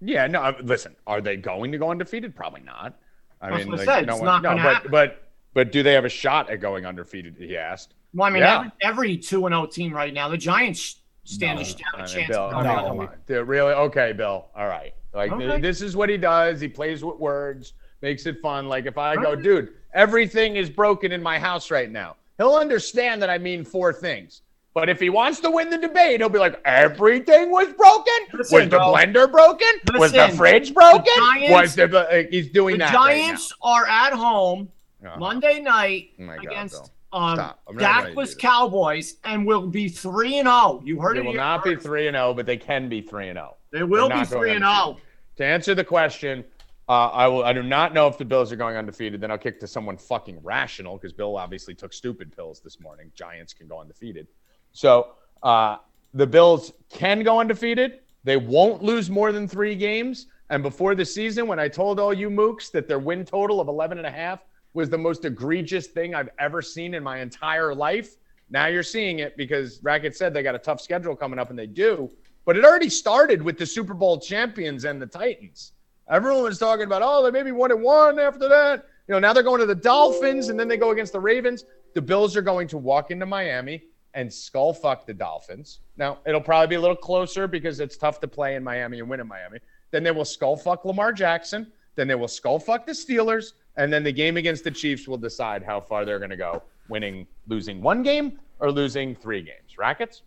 Yeah, 0.00 0.26
no. 0.26 0.42
uh, 0.42 0.52
Listen, 0.62 0.94
are 1.06 1.20
they 1.20 1.36
going 1.36 1.72
to 1.72 1.78
go 1.78 1.90
undefeated? 1.90 2.36
Probably 2.36 2.60
not. 2.60 2.94
I 3.40 3.50
That's 3.50 3.60
mean, 3.64 3.72
what 3.72 3.80
I 3.80 3.84
like, 3.84 3.98
said, 3.98 4.06
no 4.06 4.12
it's 4.14 4.22
one, 4.22 4.26
not 4.26 4.42
no, 4.42 4.48
gonna 4.62 4.80
but 4.82 4.90
but 4.90 5.28
but 5.54 5.72
do 5.72 5.82
they 5.82 5.92
have 5.94 6.04
a 6.04 6.08
shot 6.10 6.50
at 6.50 6.60
going 6.60 6.84
undefeated? 6.84 7.36
He 7.38 7.56
asked. 7.56 7.94
Well, 8.12 8.26
I 8.28 8.30
mean, 8.30 8.42
Yeah. 8.42 8.56
every, 8.58 8.72
every 8.82 9.16
two 9.18 9.46
and 9.46 9.52
zero 9.54 9.66
team 9.66 9.92
right 9.92 10.12
now, 10.12 10.28
the 10.28 10.36
Giants 10.36 10.96
stand 11.24 11.58
a, 11.58 11.62
I 11.62 11.64
stand 11.64 11.84
a 11.96 12.06
chance. 12.06 12.28
Bill, 12.28 12.48
of 12.48 12.54
I 12.54 12.56
mean, 12.62 12.64
No. 12.76 12.88
come 12.88 13.00
on. 13.00 13.08
Dude, 13.26 13.48
really? 13.48 13.72
Okay, 13.72 14.12
Bill. 14.12 14.46
All 14.54 14.66
right. 14.68 14.94
Like 15.12 15.32
Okay. 15.32 15.60
this 15.60 15.80
is 15.82 15.96
what 15.96 16.08
he 16.08 16.16
does. 16.16 16.60
He 16.60 16.68
plays 16.68 17.04
with 17.04 17.16
words, 17.18 17.74
makes 18.02 18.26
it 18.26 18.40
fun. 18.42 18.68
Like 18.68 18.86
if 18.86 18.98
I 18.98 19.14
go, 19.16 19.34
dude, 19.36 19.70
everything 19.94 20.56
is 20.56 20.68
broken 20.70 21.12
in 21.12 21.22
my 21.22 21.38
house 21.38 21.70
right 21.70 21.90
now. 21.90 22.16
He'll 22.38 22.56
understand 22.56 23.22
that 23.22 23.30
I 23.30 23.38
mean 23.38 23.64
four 23.64 23.92
things. 23.92 24.42
But 24.74 24.88
if 24.88 24.98
he 24.98 25.08
wants 25.08 25.38
to 25.40 25.50
win 25.52 25.70
the 25.70 25.78
debate, 25.78 26.18
he'll 26.18 26.28
be 26.28 26.40
like, 26.40 26.60
everything 26.64 27.52
was 27.52 27.72
broken. 27.74 28.12
Listen, 28.32 28.58
was 28.58 28.64
the 28.64 28.76
bro. 28.76 28.92
blender 28.92 29.30
broken? 29.30 29.68
was 29.94 30.10
the 30.10 30.28
fridge 30.36 30.74
broken? 30.74 31.04
Giants- 31.16 31.50
was 31.52 31.74
the 31.76 31.86
like, 31.86 32.30
he's 32.30 32.50
doing 32.50 32.74
The 32.74 32.86
that 32.86 32.92
Giants 32.92 33.52
are 33.62 33.86
at 33.86 34.12
home 34.12 34.68
right. 35.00 35.16
Monday 35.16 35.60
night 35.60 36.10
Oh 36.20 36.26
God, 36.26 36.44
against 36.44 36.74
Bill. 36.74 36.90
Um, 37.14 37.36
Stop. 37.36 37.60
I'm 37.68 37.76
not 37.76 37.82
ready 37.82 38.08
to 38.08 38.10
Dakless 38.10 38.14
do 38.14 38.26
this. 38.26 38.34
Cowboys 38.34 39.16
and 39.24 39.46
will 39.46 39.66
be 39.68 39.88
three 39.88 40.38
and 40.38 40.46
zero. 40.46 40.82
You 40.84 41.00
heard 41.00 41.16
They 41.16 41.20
it. 41.20 41.24
will 41.24 41.32
here 41.32 41.40
not 41.40 41.64
be 41.64 41.76
three 41.76 42.08
and 42.08 42.16
zero, 42.16 42.34
but 42.34 42.44
they 42.44 42.56
can 42.56 42.88
be 42.88 43.00
three 43.00 43.28
and 43.28 43.38
oh. 43.38 43.42
zero. 43.42 43.56
They 43.70 43.82
will 43.84 44.08
They're 44.08 44.18
be 44.18 44.24
three 44.24 44.54
and 44.54 44.64
oh. 44.64 44.84
zero. 44.84 44.96
To 45.36 45.44
answer 45.44 45.74
the 45.74 45.84
question, 45.84 46.44
uh, 46.88 47.08
I 47.08 47.28
will. 47.28 47.44
I 47.44 47.52
do 47.52 47.62
not 47.62 47.94
know 47.94 48.08
if 48.08 48.18
the 48.18 48.24
Bills 48.24 48.52
are 48.52 48.56
going 48.56 48.76
undefeated. 48.76 49.20
Then 49.20 49.30
I'll 49.30 49.38
kick 49.38 49.60
to 49.60 49.66
someone 49.66 49.96
fucking 49.96 50.40
rational 50.42 50.96
because 50.96 51.12
Bill 51.12 51.36
obviously 51.36 51.74
took 51.74 51.92
stupid 51.92 52.34
pills 52.34 52.60
this 52.60 52.80
morning. 52.80 53.10
Giants 53.14 53.52
can 53.52 53.68
go 53.68 53.80
undefeated, 53.80 54.26
so 54.72 55.12
uh, 55.42 55.76
the 56.12 56.26
Bills 56.26 56.72
can 56.90 57.22
go 57.22 57.38
undefeated. 57.40 58.00
They 58.24 58.36
won't 58.36 58.82
lose 58.82 59.08
more 59.08 59.32
than 59.32 59.46
three 59.46 59.76
games. 59.76 60.26
And 60.50 60.62
before 60.62 60.94
the 60.94 61.04
season, 61.04 61.46
when 61.46 61.58
I 61.58 61.68
told 61.68 61.98
all 61.98 62.12
you 62.12 62.28
mooks 62.28 62.70
that 62.72 62.86
their 62.86 62.98
win 62.98 63.24
total 63.24 63.60
of 63.60 63.68
11 63.68 63.98
and 63.98 64.06
a 64.06 64.10
half 64.10 64.40
was 64.74 64.90
the 64.90 64.98
most 64.98 65.24
egregious 65.24 65.86
thing 65.86 66.14
I've 66.14 66.30
ever 66.38 66.60
seen 66.60 66.94
in 66.94 67.02
my 67.02 67.20
entire 67.20 67.74
life, 67.74 68.16
now 68.50 68.66
you're 68.66 68.82
seeing 68.82 69.20
it 69.20 69.36
because 69.36 69.80
Rackett 69.82 70.16
said 70.16 70.34
they 70.34 70.42
got 70.42 70.54
a 70.54 70.58
tough 70.58 70.80
schedule 70.80 71.16
coming 71.16 71.38
up, 71.38 71.50
and 71.50 71.58
they 71.58 71.66
do. 71.66 72.10
But 72.44 72.56
it 72.56 72.64
already 72.64 72.90
started 72.90 73.40
with 73.40 73.58
the 73.58 73.64
Super 73.64 73.94
Bowl 73.94 74.20
champions 74.20 74.84
and 74.84 75.00
the 75.00 75.06
Titans. 75.06 75.72
Everyone 76.10 76.42
was 76.42 76.58
talking 76.58 76.84
about, 76.84 77.00
oh, 77.02 77.22
they 77.22 77.30
maybe 77.30 77.52
one 77.52 77.72
and 77.72 77.82
one 77.82 78.18
after 78.18 78.48
that. 78.48 78.84
You 79.08 79.14
know, 79.14 79.18
now 79.18 79.32
they're 79.32 79.42
going 79.42 79.60
to 79.60 79.66
the 79.66 79.74
Dolphins 79.74 80.48
and 80.50 80.60
then 80.60 80.68
they 80.68 80.76
go 80.76 80.90
against 80.90 81.12
the 81.12 81.20
Ravens. 81.20 81.64
The 81.94 82.02
Bills 82.02 82.36
are 82.36 82.42
going 82.42 82.68
to 82.68 82.78
walk 82.78 83.10
into 83.10 83.24
Miami 83.24 83.84
and 84.12 84.32
skull 84.32 84.74
fuck 84.74 85.06
the 85.06 85.14
Dolphins. 85.14 85.80
Now, 85.96 86.18
it'll 86.26 86.40
probably 86.40 86.68
be 86.68 86.74
a 86.74 86.80
little 86.80 86.96
closer 86.96 87.48
because 87.48 87.80
it's 87.80 87.96
tough 87.96 88.20
to 88.20 88.28
play 88.28 88.54
in 88.54 88.62
Miami 88.62 89.00
and 89.00 89.08
win 89.08 89.20
in 89.20 89.26
Miami. 89.26 89.58
Then 89.90 90.02
they 90.02 90.10
will 90.10 90.24
skull 90.24 90.56
fuck 90.56 90.84
Lamar 90.84 91.12
Jackson. 91.12 91.72
Then 91.94 92.08
they 92.08 92.14
will 92.14 92.28
skull 92.28 92.58
fuck 92.58 92.84
the 92.84 92.92
Steelers. 92.92 93.52
And 93.76 93.92
then 93.92 94.04
the 94.04 94.12
game 94.12 94.36
against 94.36 94.64
the 94.64 94.70
Chiefs 94.70 95.08
will 95.08 95.18
decide 95.18 95.62
how 95.62 95.80
far 95.80 96.04
they're 96.04 96.18
going 96.18 96.30
to 96.30 96.36
go, 96.36 96.62
winning, 96.88 97.26
losing 97.48 97.82
one 97.82 98.02
game 98.02 98.38
or 98.60 98.70
losing 98.70 99.16
three 99.16 99.42
games. 99.42 99.76
Rackets? 99.76 100.22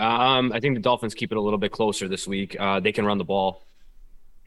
Um, 0.00 0.52
I 0.52 0.60
think 0.60 0.74
the 0.74 0.80
Dolphins 0.80 1.14
keep 1.14 1.32
it 1.32 1.38
a 1.38 1.40
little 1.40 1.58
bit 1.58 1.72
closer 1.72 2.08
this 2.08 2.26
week. 2.26 2.56
Uh, 2.58 2.80
they 2.80 2.92
can 2.92 3.04
run 3.04 3.18
the 3.18 3.24
ball. 3.24 3.62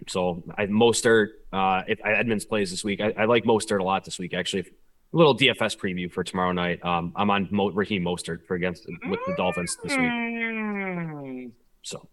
So 0.07 0.43
I 0.57 0.65
Mostert, 0.65 1.29
uh, 1.53 1.83
if 1.87 1.99
Edmonds 2.03 2.45
plays 2.45 2.71
this 2.71 2.83
week, 2.83 3.01
I, 3.01 3.13
I 3.17 3.25
like 3.25 3.43
Mostert 3.43 3.79
a 3.79 3.83
lot 3.83 4.03
this 4.03 4.17
week. 4.17 4.33
Actually, 4.33 4.61
a 4.61 5.17
little 5.17 5.37
DFS 5.37 5.77
preview 5.77 6.11
for 6.11 6.23
tomorrow 6.23 6.53
night. 6.53 6.83
Um, 6.83 7.13
I'm 7.15 7.29
on 7.29 7.47
Mo- 7.51 7.71
Raheem 7.71 8.03
Mostert 8.03 8.45
for 8.45 8.55
against 8.55 8.87
with 9.07 9.19
the 9.27 9.35
Dolphins 9.35 9.77
this 9.83 9.91
week. 9.91 9.99
Mm. 9.99 11.51
So 11.83 12.07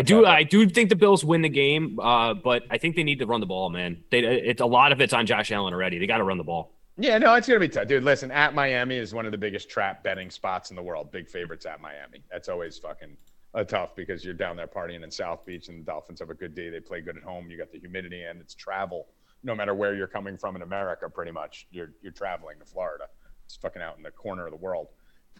I 0.00 0.02
do 0.02 0.26
I 0.26 0.42
do 0.42 0.68
think 0.68 0.88
the 0.88 0.96
Bills 0.96 1.24
win 1.24 1.42
the 1.42 1.48
game, 1.48 2.00
uh, 2.00 2.34
but 2.34 2.64
I 2.70 2.78
think 2.78 2.96
they 2.96 3.02
need 3.02 3.18
to 3.18 3.26
run 3.26 3.40
the 3.40 3.46
ball, 3.46 3.68
man. 3.68 4.02
They 4.10 4.20
it's 4.20 4.60
a 4.60 4.66
lot 4.66 4.92
of 4.92 5.00
it's 5.00 5.12
on 5.12 5.26
Josh 5.26 5.52
Allen 5.52 5.74
already. 5.74 5.98
They 5.98 6.06
got 6.06 6.18
to 6.18 6.24
run 6.24 6.38
the 6.38 6.44
ball. 6.44 6.74
Yeah, 6.96 7.18
no, 7.18 7.34
it's 7.34 7.46
gonna 7.46 7.60
be 7.60 7.68
tough, 7.68 7.86
dude. 7.86 8.02
Listen, 8.02 8.30
at 8.30 8.54
Miami 8.54 8.96
is 8.96 9.14
one 9.14 9.26
of 9.26 9.32
the 9.32 9.38
biggest 9.38 9.68
trap 9.68 10.02
betting 10.02 10.30
spots 10.30 10.70
in 10.70 10.76
the 10.76 10.82
world. 10.82 11.10
Big 11.12 11.28
favorites 11.28 11.66
at 11.66 11.80
Miami. 11.80 12.22
That's 12.30 12.48
always 12.48 12.78
fucking 12.78 13.16
uh, 13.54 13.64
tough 13.64 13.94
because 13.94 14.24
you're 14.24 14.34
down 14.34 14.56
there 14.56 14.66
partying 14.66 15.02
in 15.02 15.10
South 15.10 15.44
Beach, 15.44 15.68
and 15.68 15.80
the 15.80 15.84
Dolphins 15.84 16.20
have 16.20 16.30
a 16.30 16.34
good 16.34 16.54
day. 16.54 16.70
They 16.70 16.80
play 16.80 17.00
good 17.00 17.16
at 17.16 17.22
home. 17.22 17.50
You 17.50 17.58
got 17.58 17.72
the 17.72 17.78
humidity, 17.78 18.22
and 18.22 18.40
it's 18.40 18.54
travel. 18.54 19.06
No 19.42 19.54
matter 19.54 19.74
where 19.74 19.94
you're 19.94 20.06
coming 20.06 20.36
from 20.36 20.56
in 20.56 20.62
America, 20.62 21.08
pretty 21.08 21.32
much 21.32 21.66
you're 21.70 21.92
you're 22.02 22.12
traveling 22.12 22.58
to 22.58 22.64
Florida. 22.64 23.04
It's 23.44 23.56
fucking 23.56 23.82
out 23.82 23.96
in 23.96 24.02
the 24.02 24.10
corner 24.10 24.46
of 24.46 24.50
the 24.50 24.58
world. 24.58 24.88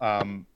Um, 0.01 0.47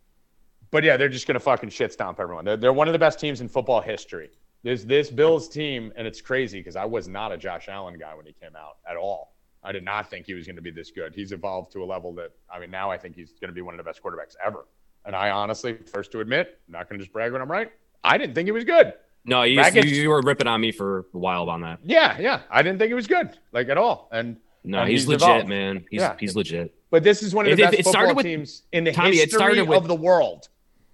but 0.71 0.85
yeah, 0.85 0.97
they're 0.97 1.09
just 1.09 1.26
gonna 1.26 1.40
fucking 1.40 1.71
shit 1.71 1.92
stomp 1.92 2.21
everyone. 2.21 2.44
They're, 2.44 2.56
they're 2.56 2.73
one 2.73 2.88
of 2.88 2.92
the 2.92 2.99
best 2.99 3.18
teams 3.21 3.40
in 3.40 3.49
football 3.49 3.80
history. 3.80 4.30
This 4.62 4.85
this 4.85 5.11
Bills 5.11 5.49
team, 5.49 5.92
and 5.97 6.06
it's 6.06 6.21
crazy 6.21 6.61
because 6.61 6.76
I 6.76 6.85
was 6.85 7.06
not 7.09 7.33
a 7.33 7.37
Josh 7.37 7.68
Allen 7.68 7.99
guy 7.99 8.14
when 8.14 8.26
he 8.26 8.33
came 8.33 8.56
out 8.56 8.76
at 8.88 8.97
all. 8.97 9.35
I 9.62 9.73
did 9.73 9.85
not 9.85 10.11
think 10.11 10.26
he 10.26 10.35
was 10.35 10.47
going 10.47 10.56
to 10.56 10.62
be 10.62 10.71
this 10.71 10.90
good. 10.90 11.14
He's 11.14 11.33
evolved 11.33 11.73
to 11.73 11.83
a 11.83 11.87
level 11.87 12.12
that 12.14 12.33
I 12.52 12.59
mean, 12.61 12.71
now 12.71 12.90
I 12.90 12.99
think 12.99 13.14
he's 13.16 13.33
going 13.40 13.49
to 13.49 13.54
be 13.54 13.62
one 13.62 13.75
of 13.75 13.78
the 13.78 13.85
best 13.85 14.02
quarterbacks 14.02 14.37
ever. 14.44 14.66
And 15.06 15.14
I 15.14 15.30
honestly, 15.30 15.76
first 15.92 16.12
to 16.12 16.21
admit, 16.21 16.59
I'm 16.68 16.73
not 16.73 16.88
going 16.88 16.99
to 16.99 17.04
just 17.04 17.12
brag 17.12 17.33
when 17.33 17.42
I'm 17.42 17.50
right. 17.50 17.71
I 18.02 18.16
didn't 18.18 18.35
think 18.35 18.47
he 18.47 18.52
was 18.52 18.64
good. 18.64 18.94
No, 19.26 19.42
you, 19.42 19.62
you, 19.83 20.11
were 20.11 20.21
ripping 20.21 20.47
on 20.47 20.61
me 20.61 20.71
for 20.71 21.06
a 21.14 21.18
while 21.18 21.49
on 21.49 21.62
that. 21.62 21.78
Yeah, 21.83 22.18
yeah, 22.18 22.40
I 22.50 22.62
didn't 22.62 22.78
think 22.78 22.88
he 22.88 22.94
was 22.94 23.06
good, 23.06 23.38
like 23.52 23.71
at 23.71 23.78
all. 23.78 24.09
And 24.12 24.37
No, 24.64 24.80
And 24.80 24.90
he's, 24.90 25.02
he's 25.02 25.09
legit, 25.09 25.28
evolved. 25.28 25.49
man. 25.49 25.85
He's 25.90 26.00
Yeah. 26.02 26.16
he's 26.21 26.37
legit. 26.37 26.75
but 26.90 27.02
this 27.02 27.23
is 27.23 27.35
one 27.35 27.47
of 27.47 27.56
the 27.56 27.62
It- 27.62 27.66
it- 27.66 27.71
best 27.71 27.80
it 27.80 27.87
started 27.87 28.09
football 28.09 28.16
with- 28.16 28.26
teams 28.26 28.62
in 28.73 28.85
the 28.85 28.92
Tommy, 28.92 29.16
it 29.16 29.21
history 29.25 29.38
started 29.38 29.68
with- 29.68 29.78
of 29.78 29.88
the 29.88 29.94
world. 29.94 30.49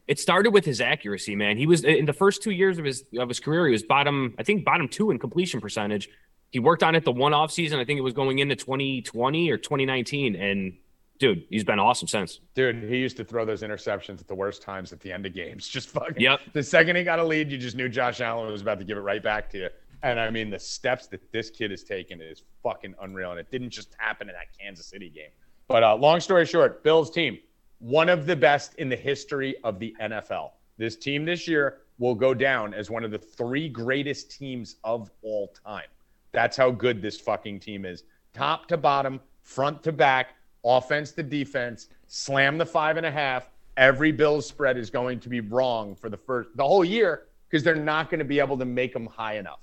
It 0.07 0.19
started 0.19 0.51
with 0.51 0.65
his 0.65 0.81
accuracy, 0.81 1.37
man. 1.37 1.57
He 1.57 1.67
was 1.67 1.85
in 1.85 2.07
the 2.07 2.13
first 2.13 2.43
two 2.43 2.51
years 2.51 2.79
of 2.79 2.85
his 2.85 3.05
of 3.17 3.29
his 3.29 3.41
career. 3.41 3.67
He 3.67 3.73
was 3.73 3.83
bottom, 3.83 4.35
I 4.39 4.43
think, 4.43 4.65
bottom 4.65 4.89
two 4.89 5.11
in 5.11 5.19
completion 5.19 5.61
percentage. 5.61 6.09
He 6.51 6.59
worked 6.59 6.83
on 6.83 6.95
it 6.95 7.05
the 7.05 7.13
one 7.13 7.33
off 7.33 7.53
season. 7.53 7.79
I 7.79 7.85
think 7.85 7.99
it 7.99 8.03
was 8.03 8.13
going 8.13 8.41
into 8.41 8.57
2020 8.57 9.51
or 9.51 9.57
2019, 9.57 10.35
and 10.35 10.73
dude, 11.21 11.45
he's 11.49 11.63
been 11.63 11.79
awesome 11.79 12.09
since. 12.09 12.41
Dude, 12.55 12.83
he 12.83 12.97
used 12.97 13.17
to 13.19 13.25
throw 13.25 13.45
those 13.45 13.63
interceptions 13.63 14.21
at 14.21 14.27
the 14.27 14.35
worst 14.35 14.63
times 14.63 14.93
at 14.93 14.99
the 14.99 15.13
end 15.13 15.27
of 15.27 15.35
games. 15.35 15.69
Just 15.69 15.91
fucking. 15.91 16.21
Yep. 16.21 16.41
The 16.55 16.63
second 16.63 16.97
he 16.97 17.05
got 17.05 17.21
a 17.21 17.25
lead, 17.25 17.53
you 17.53 17.59
just 17.59 17.77
knew 17.77 17.89
Josh 17.89 18.21
Allen 18.21 18.51
was 18.51 18.63
about 18.63 18.81
to 18.81 18.85
give 18.85 18.99
it 18.99 19.03
right 19.03 19.23
back 19.23 19.49
to 19.51 19.59
you. 19.59 19.69
And 20.03 20.19
I 20.19 20.31
mean, 20.31 20.51
the 20.51 20.59
steps 20.59 21.07
that 21.09 21.31
this 21.31 21.51
kid 21.51 21.71
has 21.71 21.85
taken 21.85 22.21
is 22.23 22.43
fucking 22.63 22.95
unreal. 23.03 23.31
And 23.33 23.39
it 23.39 23.51
didn't 23.51 23.71
just 23.71 23.95
happen 23.99 24.29
in 24.29 24.35
that 24.35 24.59
Kansas 24.59 24.87
City 24.87 25.11
game. 25.11 25.31
But 25.69 25.85
uh, 25.85 25.95
long 25.95 26.21
story 26.21 26.47
short, 26.47 26.83
Bills 26.83 27.11
team, 27.11 27.39
one 27.81 28.11
of 28.11 28.27
the 28.27 28.37
best 28.37 28.75
in 28.75 28.89
the 28.89 28.97
history 28.97 29.57
of 29.65 29.79
the 29.79 29.95
NFL. 30.01 30.53
This 30.77 30.97
team 30.97 31.25
this 31.25 31.49
year 31.49 31.79
will 31.99 32.15
go 32.15 32.33
down 32.35 32.73
as 32.75 32.91
one 32.91 33.05
of 33.05 33.11
the 33.11 33.19
three 33.19 33.69
greatest 33.69 34.31
teams 34.31 34.77
of 34.85 35.11
all 35.23 35.53
time. 35.67 35.89
That's 36.33 36.57
how 36.57 36.71
good 36.71 37.03
this 37.03 37.19
fucking 37.19 37.61
team 37.61 37.85
is. 37.85 38.05
Top 38.33 38.67
to 38.69 38.77
bottom, 38.77 39.21
front 39.43 39.83
to 39.83 39.93
back, 39.93 40.35
offense 40.65 41.13
to 41.13 41.23
defense, 41.23 41.89
slam 42.07 42.59
the 42.59 42.67
five 42.67 42.97
and 42.97 43.07
a 43.07 43.11
half. 43.11 43.51
Every 43.77 44.13
Bills 44.13 44.47
spread 44.47 44.77
is 44.77 44.91
going 44.91 45.19
to 45.21 45.29
be 45.29 45.41
wrong 45.41 45.95
for 45.95 46.11
the 46.11 46.17
first 46.17 46.51
the 46.57 46.65
whole 46.65 46.85
year 46.85 47.29
because 47.49 47.65
they're 47.65 47.75
not 47.75 48.11
going 48.11 48.19
to 48.19 48.25
be 48.25 48.41
able 48.41 48.59
to 48.59 48.65
make 48.65 48.93
them 48.93 49.07
high 49.07 49.39
enough. 49.39 49.61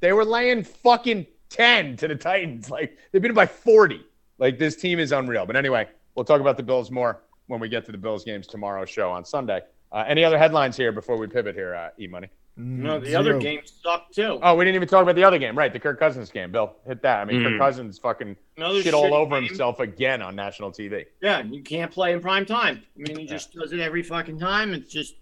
They 0.00 0.12
were 0.14 0.24
laying 0.24 0.64
fucking 0.64 1.26
10 1.50 1.96
to 1.98 2.08
the 2.08 2.16
Titans. 2.16 2.70
Like 2.70 2.96
they 3.12 3.18
beat 3.18 3.28
them 3.28 3.34
by 3.34 3.46
40. 3.46 4.04
Like 4.38 4.58
this 4.58 4.76
team 4.76 4.98
is 4.98 5.12
unreal. 5.12 5.44
But 5.44 5.56
anyway, 5.56 5.88
we'll 6.14 6.24
talk 6.24 6.40
about 6.40 6.56
the 6.56 6.62
Bills 6.62 6.90
more 6.90 7.20
when 7.50 7.58
we 7.60 7.68
get 7.68 7.84
to 7.84 7.92
the 7.92 7.98
Bills 7.98 8.24
games 8.24 8.46
tomorrow 8.46 8.84
show 8.84 9.10
on 9.10 9.24
Sunday. 9.24 9.60
Uh, 9.92 10.04
any 10.06 10.22
other 10.24 10.38
headlines 10.38 10.76
here 10.76 10.92
before 10.92 11.18
we 11.18 11.26
pivot 11.26 11.56
here, 11.56 11.74
uh, 11.74 11.88
E 11.98 12.06
Money? 12.06 12.28
No, 12.56 13.00
the 13.00 13.14
other 13.16 13.38
game 13.38 13.60
suck 13.64 14.12
too. 14.12 14.38
Oh, 14.42 14.54
we 14.54 14.64
didn't 14.64 14.76
even 14.76 14.86
talk 14.86 15.02
about 15.02 15.16
the 15.16 15.24
other 15.24 15.38
game, 15.38 15.56
right? 15.58 15.72
The 15.72 15.80
Kirk 15.80 15.98
Cousins 15.98 16.30
game. 16.30 16.52
Bill, 16.52 16.76
hit 16.86 17.02
that. 17.02 17.20
I 17.20 17.24
mean, 17.24 17.42
Kirk 17.42 17.54
Mhm. 17.54 17.58
Cousins 17.58 17.98
fucking 17.98 18.36
Another 18.56 18.82
shit 18.82 18.94
all 18.94 19.14
over 19.14 19.36
game. 19.40 19.48
himself 19.48 19.80
again 19.80 20.22
on 20.22 20.36
national 20.36 20.70
TV. 20.70 21.06
Yeah, 21.20 21.42
you 21.42 21.62
can't 21.62 21.90
play 21.90 22.12
in 22.12 22.20
prime 22.20 22.44
time. 22.46 22.82
I 22.96 23.02
mean, 23.02 23.18
he 23.18 23.26
just 23.26 23.52
does 23.54 23.72
it 23.72 23.80
every 23.80 24.02
fucking 24.02 24.38
time. 24.38 24.74
It's 24.74 24.92
just 24.92 25.14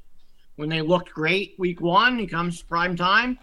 when 0.57 0.69
they 0.69 0.83
looked 0.83 1.11
great 1.11 1.55
week 1.59 1.81
one, 1.81 2.19
he 2.19 2.27
comes 2.27 2.61
prime 2.61 2.95
time. 2.97 3.39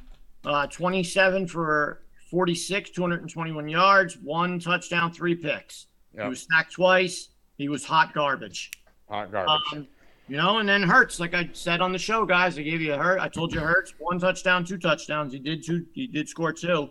Uh, 0.45 0.67
27 0.67 1.47
for 1.47 2.01
46, 2.29 2.89
221 2.91 3.67
yards, 3.69 4.17
one 4.17 4.59
touchdown, 4.59 5.11
three 5.11 5.35
picks. 5.35 5.87
Yeah. 6.13 6.23
He 6.23 6.29
was 6.29 6.45
sacked 6.51 6.73
twice. 6.73 7.29
He 7.57 7.69
was 7.69 7.85
hot 7.85 8.13
garbage. 8.13 8.71
Hot 9.09 9.31
garbage. 9.31 9.61
Um, 9.73 9.87
you 10.27 10.37
know, 10.37 10.57
and 10.57 10.67
then 10.67 10.81
Hurts, 10.83 11.19
like 11.19 11.33
I 11.33 11.49
said 11.53 11.81
on 11.81 11.91
the 11.91 11.99
show, 11.99 12.25
guys, 12.25 12.57
I 12.57 12.63
gave 12.63 12.81
you 12.81 12.93
a 12.93 12.97
hurt. 12.97 13.19
I 13.19 13.29
told 13.29 13.53
you 13.53 13.59
Hurts, 13.59 13.93
one 13.99 14.19
touchdown, 14.19 14.65
two 14.65 14.77
touchdowns. 14.77 15.31
He 15.33 15.39
did 15.39 15.63
two. 15.63 15.85
He 15.93 16.07
did 16.07 16.27
score 16.27 16.51
two. 16.51 16.89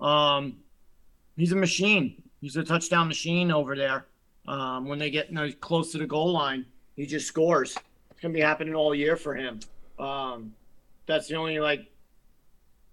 Um, 0.00 0.56
he's 1.36 1.52
a 1.52 1.56
machine. 1.56 2.22
He's 2.40 2.56
a 2.56 2.64
touchdown 2.64 3.06
machine 3.06 3.52
over 3.52 3.76
there. 3.76 4.06
Um, 4.48 4.88
when 4.88 4.98
they 4.98 5.10
get 5.10 5.28
you 5.28 5.34
know, 5.36 5.48
close 5.60 5.92
to 5.92 5.98
the 5.98 6.06
goal 6.06 6.32
line, 6.32 6.66
he 6.96 7.06
just 7.06 7.28
scores. 7.28 7.76
It's 8.10 8.20
gonna 8.20 8.34
be 8.34 8.40
happening 8.40 8.74
all 8.74 8.92
year 8.94 9.16
for 9.16 9.36
him. 9.36 9.60
Um, 10.00 10.52
that's 11.06 11.28
the 11.28 11.36
only 11.36 11.60
like 11.60 11.86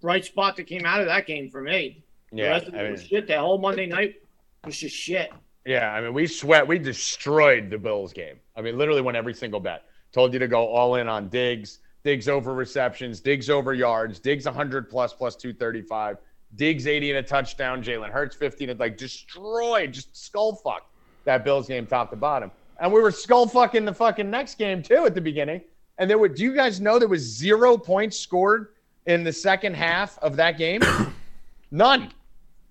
bright 0.01 0.25
spot 0.25 0.55
that 0.57 0.65
came 0.65 0.85
out 0.85 0.99
of 0.99 1.07
that 1.07 1.25
game 1.25 1.49
for 1.49 1.61
me. 1.61 2.03
The 2.31 2.37
Yeah, 2.37 2.49
rest 2.49 2.67
of 2.67 2.75
I 2.75 2.79
it 2.79 2.83
mean, 2.83 2.91
was 2.91 3.03
shit. 3.07 3.27
That 3.27 3.39
whole 3.39 3.57
Monday 3.57 3.87
night 3.87 4.21
was 4.63 4.77
just 4.77 4.95
shit. 4.95 5.31
Yeah. 5.69 5.93
I 5.93 6.01
mean, 6.01 6.13
we 6.15 6.25
sweat. 6.25 6.67
We 6.67 6.79
destroyed 6.79 7.69
the 7.69 7.77
Bills 7.77 8.11
game. 8.11 8.39
I 8.55 8.61
mean, 8.61 8.75
literally 8.75 9.01
won 9.01 9.15
every 9.15 9.35
single 9.35 9.59
bet. 9.59 9.83
Told 10.11 10.33
you 10.33 10.39
to 10.39 10.47
go 10.47 10.65
all 10.65 10.95
in 10.95 11.07
on 11.07 11.29
Diggs. 11.29 11.79
Diggs 12.03 12.27
over 12.27 12.55
receptions. 12.55 13.19
Diggs 13.19 13.51
over 13.51 13.75
yards. 13.75 14.19
Diggs 14.19 14.45
100 14.45 14.89
plus 14.89 15.13
plus 15.13 15.35
235. 15.35 16.17
Diggs 16.55 16.87
80 16.87 17.11
and 17.11 17.19
a 17.19 17.23
touchdown. 17.23 17.83
Jalen 17.83 18.09
Hurts 18.09 18.35
15 18.35 18.71
and 18.71 18.79
like 18.79 18.97
destroyed, 18.97 19.93
just 19.93 20.17
skull 20.17 20.55
fucked 20.55 20.87
that 21.25 21.43
Bills 21.43 21.67
game 21.67 21.85
top 21.85 22.09
to 22.09 22.15
bottom. 22.15 22.49
And 22.81 22.91
we 22.91 22.99
were 22.99 23.11
skull 23.11 23.47
fucking 23.47 23.85
the 23.85 23.93
fucking 23.93 24.27
next 24.27 24.57
game 24.57 24.81
too 24.81 25.05
at 25.05 25.13
the 25.13 25.21
beginning. 25.21 25.61
And 25.99 26.09
there 26.09 26.17
were. 26.17 26.29
Do 26.29 26.41
you 26.41 26.55
guys 26.55 26.81
know 26.81 26.97
there 26.97 27.07
was 27.07 27.21
zero 27.21 27.77
points 27.77 28.17
scored 28.17 28.69
in 29.05 29.23
the 29.23 29.33
second 29.33 29.75
half 29.75 30.17
of 30.19 30.35
that 30.37 30.57
game? 30.57 30.81
None 31.71 32.11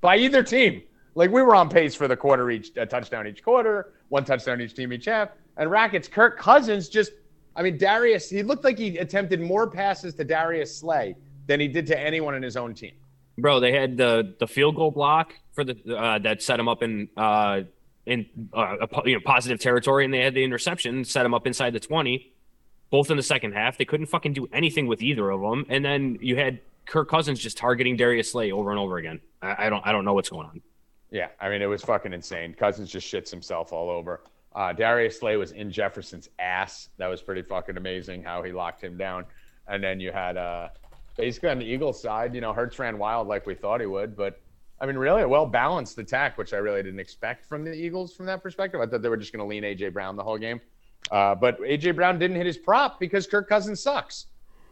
by 0.00 0.16
either 0.16 0.42
team. 0.42 0.82
Like 1.18 1.32
we 1.32 1.42
were 1.42 1.56
on 1.56 1.68
pace 1.68 1.96
for 1.96 2.06
the 2.06 2.16
quarter 2.16 2.48
each, 2.48 2.70
a 2.76 2.86
touchdown 2.86 3.26
each 3.26 3.42
quarter, 3.42 3.94
one 4.08 4.24
touchdown 4.24 4.60
each 4.60 4.74
team 4.74 4.92
each 4.92 5.06
half. 5.06 5.30
And 5.56 5.68
Rackets, 5.68 6.06
Kirk 6.06 6.38
Cousins 6.38 6.88
just, 6.88 7.10
I 7.56 7.62
mean, 7.62 7.76
Darius, 7.76 8.30
he 8.30 8.44
looked 8.44 8.62
like 8.62 8.78
he 8.78 8.98
attempted 8.98 9.40
more 9.40 9.68
passes 9.68 10.14
to 10.14 10.22
Darius 10.22 10.78
Slay 10.78 11.16
than 11.48 11.58
he 11.58 11.66
did 11.66 11.88
to 11.88 11.98
anyone 11.98 12.36
in 12.36 12.42
his 12.44 12.56
own 12.56 12.72
team. 12.72 12.92
Bro, 13.36 13.58
they 13.58 13.72
had 13.72 13.96
the 13.96 14.36
the 14.38 14.46
field 14.46 14.76
goal 14.76 14.92
block 14.92 15.34
for 15.54 15.64
the 15.64 15.76
uh, 15.92 16.20
that 16.20 16.40
set 16.40 16.60
him 16.60 16.68
up 16.68 16.84
in 16.84 17.08
uh, 17.16 17.62
in 18.06 18.26
uh, 18.52 18.76
you 19.04 19.14
know 19.14 19.20
positive 19.24 19.58
territory, 19.58 20.04
and 20.04 20.14
they 20.14 20.20
had 20.20 20.34
the 20.34 20.44
interception 20.44 21.04
set 21.04 21.26
him 21.26 21.34
up 21.34 21.48
inside 21.48 21.72
the 21.72 21.80
twenty. 21.80 22.32
Both 22.90 23.10
in 23.10 23.16
the 23.16 23.22
second 23.24 23.52
half, 23.52 23.76
they 23.76 23.84
couldn't 23.84 24.06
fucking 24.06 24.34
do 24.34 24.48
anything 24.52 24.86
with 24.86 25.02
either 25.02 25.30
of 25.30 25.40
them, 25.40 25.66
and 25.68 25.84
then 25.84 26.18
you 26.20 26.36
had 26.36 26.60
Kirk 26.86 27.08
Cousins 27.08 27.40
just 27.40 27.58
targeting 27.58 27.96
Darius 27.96 28.30
Slay 28.30 28.52
over 28.52 28.70
and 28.70 28.78
over 28.78 28.98
again. 28.98 29.20
I, 29.42 29.66
I 29.66 29.70
don't 29.70 29.84
I 29.86 29.90
don't 29.92 30.04
know 30.04 30.14
what's 30.14 30.30
going 30.30 30.46
on. 30.46 30.62
Yeah, 31.10 31.28
I 31.40 31.48
mean, 31.48 31.62
it 31.62 31.66
was 31.66 31.82
fucking 31.82 32.12
insane. 32.12 32.54
Cousins 32.54 32.90
just 32.90 33.10
shits 33.10 33.30
himself 33.30 33.72
all 33.72 33.90
over. 33.90 34.20
Uh, 34.54 34.72
Darius 34.72 35.20
Slay 35.20 35.36
was 35.36 35.52
in 35.52 35.70
Jefferson's 35.70 36.28
ass. 36.38 36.88
That 36.98 37.06
was 37.06 37.22
pretty 37.22 37.42
fucking 37.42 37.76
amazing 37.76 38.22
how 38.22 38.42
he 38.42 38.52
locked 38.52 38.82
him 38.82 38.96
down. 38.96 39.24
And 39.68 39.82
then 39.82 40.00
you 40.00 40.12
had 40.12 40.36
uh, 40.36 40.68
basically 41.16 41.50
on 41.50 41.58
the 41.58 41.64
Eagles 41.64 42.00
side, 42.00 42.34
you 42.34 42.40
know, 42.40 42.52
Hurts 42.52 42.78
ran 42.78 42.98
wild 42.98 43.28
like 43.28 43.46
we 43.46 43.54
thought 43.54 43.80
he 43.80 43.86
would, 43.86 44.16
but 44.16 44.40
I 44.80 44.86
mean, 44.86 44.96
really 44.96 45.22
a 45.22 45.28
well 45.28 45.46
balanced 45.46 45.98
attack, 45.98 46.38
which 46.38 46.54
I 46.54 46.58
really 46.58 46.82
didn't 46.82 47.00
expect 47.00 47.44
from 47.44 47.64
the 47.64 47.72
Eagles 47.72 48.14
from 48.14 48.26
that 48.26 48.42
perspective. 48.42 48.80
I 48.80 48.86
thought 48.86 49.02
they 49.02 49.08
were 49.08 49.16
just 49.16 49.32
going 49.32 49.44
to 49.44 49.46
lean 49.46 49.64
AJ 49.64 49.92
Brown 49.92 50.16
the 50.16 50.22
whole 50.22 50.38
game, 50.38 50.60
uh, 51.10 51.34
but 51.34 51.60
AJ 51.60 51.96
Brown 51.96 52.18
didn't 52.18 52.36
hit 52.36 52.46
his 52.46 52.58
prop 52.58 53.00
because 53.00 53.26
Kirk 53.26 53.48
Cousins 53.48 53.80
sucks. 53.80 54.26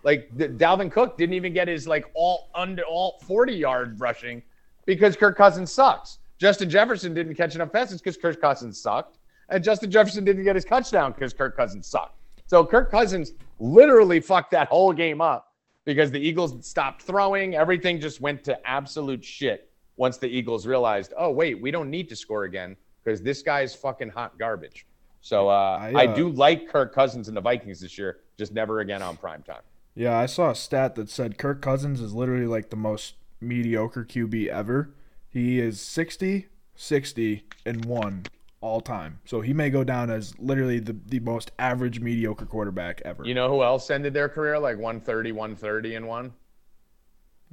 Like 0.05 0.31
D- 0.37 0.47
Dalvin 0.47 0.91
Cook 0.93 1.19
didn't 1.19 1.35
even 1.35 1.53
get 1.53 1.67
his 1.67 1.89
like 1.89 2.07
all 2.15 2.51
under 2.55 2.83
all 2.85 3.19
40 3.25 3.53
yard 3.53 4.01
rushing 4.01 4.43
because 4.85 5.17
Kirk 5.17 5.37
Cousins 5.37 5.73
sucks. 5.73 6.19
Justin 6.39 6.69
Jefferson 6.69 7.15
didn't 7.15 7.35
catch 7.35 7.55
enough 7.55 7.73
passes 7.73 8.01
because 8.01 8.17
Kirk 8.17 8.41
Cousins 8.41 8.81
sucked. 8.81 9.19
And 9.49 9.63
Justin 9.63 9.91
Jefferson 9.91 10.25
didn't 10.25 10.45
get 10.45 10.57
his 10.57 10.65
touchdown 10.65 11.13
because 11.13 11.33
Kirk 11.33 11.57
Cousins 11.57 11.87
sucked. 11.87 12.19
So 12.47 12.65
Kirk 12.65 12.91
Cousins 12.91 13.33
literally 13.59 14.21
fucked 14.21 14.51
that 14.53 14.69
whole 14.69 14.93
game 14.93 15.21
up 15.21 15.55
because 15.85 16.11
the 16.11 16.19
Eagles 16.19 16.67
stopped 16.67 17.03
throwing. 17.03 17.55
Everything 17.55 18.01
just 18.01 18.21
went 18.21 18.45
to 18.45 18.69
absolute 18.69 19.25
shit 19.25 19.71
once 19.97 20.19
the 20.19 20.27
Eagles 20.27 20.67
realized, 20.67 21.15
oh, 21.17 21.31
wait, 21.31 21.61
we 21.61 21.71
don't 21.71 21.91
need 21.91 22.09
to 22.09 22.17
score 22.17 22.45
again 22.45 22.77
because 23.03 23.23
this 23.23 23.43
guy's 23.43 23.75
fucking 23.75 24.11
hot 24.11 24.39
garbage. 24.39 24.87
So 25.21 25.49
uh, 25.49 25.79
I, 25.81 25.93
I, 25.97 26.07
uh, 26.07 26.15
do 26.15 26.29
like 26.29 26.69
Kirk 26.69 26.95
Cousins 26.95 27.29
and 27.29 27.37
the 27.37 27.41
Vikings 27.41 27.81
this 27.81 27.97
year, 27.97 28.19
just 28.37 28.53
never 28.53 28.81
again 28.81 29.03
on 29.03 29.17
prime 29.17 29.43
time. 29.43 29.63
Yeah, 29.95 30.17
I 30.17 30.27
saw 30.27 30.51
a 30.51 30.55
stat 30.55 30.95
that 30.97 31.09
said 31.09 31.39
Kirk 31.39 31.63
Cousins 31.63 32.01
is 32.01 32.13
literally 32.13 32.47
like 32.47 32.71
the 32.71 32.77
most 32.77 33.15
mediocre 33.41 34.05
QB 34.05 34.49
ever. 34.49 34.91
He 35.37 35.61
is 35.61 35.83
60, 35.83 36.47
60, 36.77 37.45
and 37.67 37.85
1 37.85 38.25
all 38.63 38.81
time. 38.81 39.19
So 39.27 39.43
he 39.43 39.53
may 39.53 39.69
go 39.69 39.85
down 39.85 40.09
as 40.09 40.33
literally 40.39 40.79
the, 40.79 40.97
the 41.09 41.21
most 41.21 41.53
average 41.59 42.01
mediocre 42.01 42.47
quarterback 42.47 43.03
ever. 43.05 43.23
You 43.23 43.35
know 43.35 43.51
who 43.51 43.63
else 43.63 43.91
ended 43.91 44.15
their 44.15 44.31
career 44.31 44.59
like 44.59 44.79
130, 44.79 45.33
130, 45.33 45.97
and 45.97 46.09
one? 46.09 46.33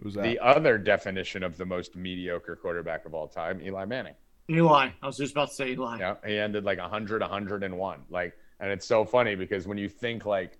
Who's 0.01 0.13
that? 0.13 0.23
The 0.23 0.39
other 0.39 0.77
definition 0.77 1.43
of 1.43 1.57
the 1.57 1.65
most 1.65 1.97
mediocre 1.97 2.55
quarterback 2.55 3.05
of 3.05 3.13
all 3.13 3.27
time, 3.27 3.61
Eli 3.61 3.83
Manning. 3.83 4.15
Eli. 4.49 4.91
I 5.01 5.05
was 5.05 5.17
just 5.17 5.33
about 5.33 5.49
to 5.49 5.53
say 5.53 5.71
Eli. 5.71 5.99
Yeah, 5.99 6.15
he 6.25 6.39
ended 6.39 6.63
like 6.63 6.79
100, 6.79 7.19
101. 7.19 7.99
Like, 8.09 8.33
and 8.61 8.71
it's 8.71 8.87
so 8.87 9.03
funny 9.03 9.35
because 9.35 9.67
when 9.67 9.77
you 9.77 9.89
think 9.89 10.25
like 10.25 10.57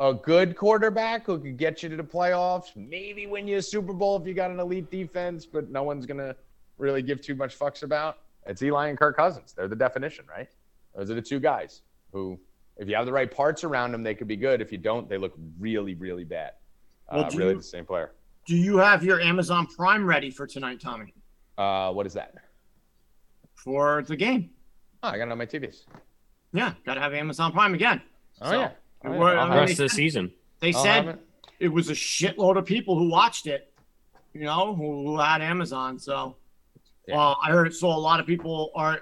a 0.00 0.12
good 0.12 0.56
quarterback 0.56 1.26
who 1.26 1.38
could 1.38 1.56
get 1.56 1.84
you 1.84 1.88
to 1.88 1.96
the 1.96 2.02
playoffs, 2.02 2.74
maybe 2.74 3.28
win 3.28 3.46
you 3.46 3.58
a 3.58 3.62
Super 3.62 3.92
Bowl 3.92 4.20
if 4.20 4.26
you 4.26 4.34
got 4.34 4.50
an 4.50 4.58
elite 4.58 4.90
defense, 4.90 5.46
but 5.46 5.70
no 5.70 5.84
one's 5.84 6.04
gonna 6.04 6.34
really 6.78 7.02
give 7.02 7.20
too 7.20 7.34
much 7.34 7.58
fucks 7.58 7.82
about. 7.82 8.18
It's 8.46 8.62
Eli 8.62 8.88
and 8.88 8.98
Kirk 8.98 9.16
Cousins. 9.16 9.52
They're 9.52 9.68
the 9.68 9.76
definition, 9.76 10.24
right? 10.28 10.48
Those 10.96 11.10
are 11.10 11.14
the 11.14 11.22
two 11.22 11.38
guys 11.40 11.82
who, 12.12 12.38
if 12.76 12.88
you 12.88 12.94
have 12.96 13.06
the 13.06 13.12
right 13.12 13.30
parts 13.30 13.62
around 13.64 13.92
them, 13.92 14.02
they 14.02 14.14
could 14.14 14.28
be 14.28 14.36
good. 14.36 14.60
If 14.60 14.72
you 14.72 14.78
don't, 14.78 15.08
they 15.08 15.18
look 15.18 15.34
really, 15.58 15.94
really 15.94 16.24
bad. 16.24 16.52
Well, 17.12 17.24
Uh, 17.24 17.30
really, 17.34 17.50
you- 17.52 17.56
the 17.58 17.62
same 17.62 17.84
player. 17.84 18.12
Do 18.46 18.56
you 18.56 18.78
have 18.78 19.04
your 19.04 19.20
Amazon 19.20 19.66
Prime 19.66 20.06
ready 20.06 20.30
for 20.30 20.46
tonight, 20.46 20.80
Tommy? 20.80 21.12
Uh, 21.58 21.92
what 21.92 22.06
is 22.06 22.14
that? 22.14 22.34
For 23.54 24.02
the 24.02 24.16
game? 24.16 24.50
Oh, 25.02 25.08
I 25.08 25.18
got 25.18 25.28
it 25.28 25.32
on 25.32 25.38
my 25.38 25.46
TVs. 25.46 25.84
Yeah, 26.52 26.72
gotta 26.86 27.00
have 27.00 27.12
Amazon 27.12 27.52
Prime 27.52 27.74
again. 27.74 28.00
Oh 28.40 28.50
So, 28.50 28.60
yeah. 28.60 28.70
Oh, 29.04 29.12
yeah. 29.12 29.18
we're- 29.18 29.36
I'll 29.36 29.40
I 29.40 29.44
The 29.44 29.50
mean, 29.50 29.58
have 29.58 29.68
rest 29.68 29.72
of 29.80 29.90
the 29.90 29.94
season. 29.94 30.32
They 30.60 30.72
I'll 30.72 30.82
said 30.82 31.08
it. 31.08 31.18
it 31.60 31.68
was 31.68 31.90
a 31.90 31.92
shitload 31.94 32.56
of 32.56 32.64
people 32.64 32.98
who 32.98 33.10
watched 33.10 33.46
it, 33.46 33.72
you 34.32 34.42
know, 34.44 34.74
who, 34.74 35.06
who 35.08 35.18
had 35.18 35.42
Amazon. 35.42 35.98
So 35.98 36.36
Yeah. 37.08 37.18
uh, 37.20 37.34
I 37.42 37.50
heard 37.50 37.74
so 37.74 37.88
a 37.88 37.90
lot 37.98 38.20
of 38.20 38.26
people 38.26 38.70
are 38.74 39.00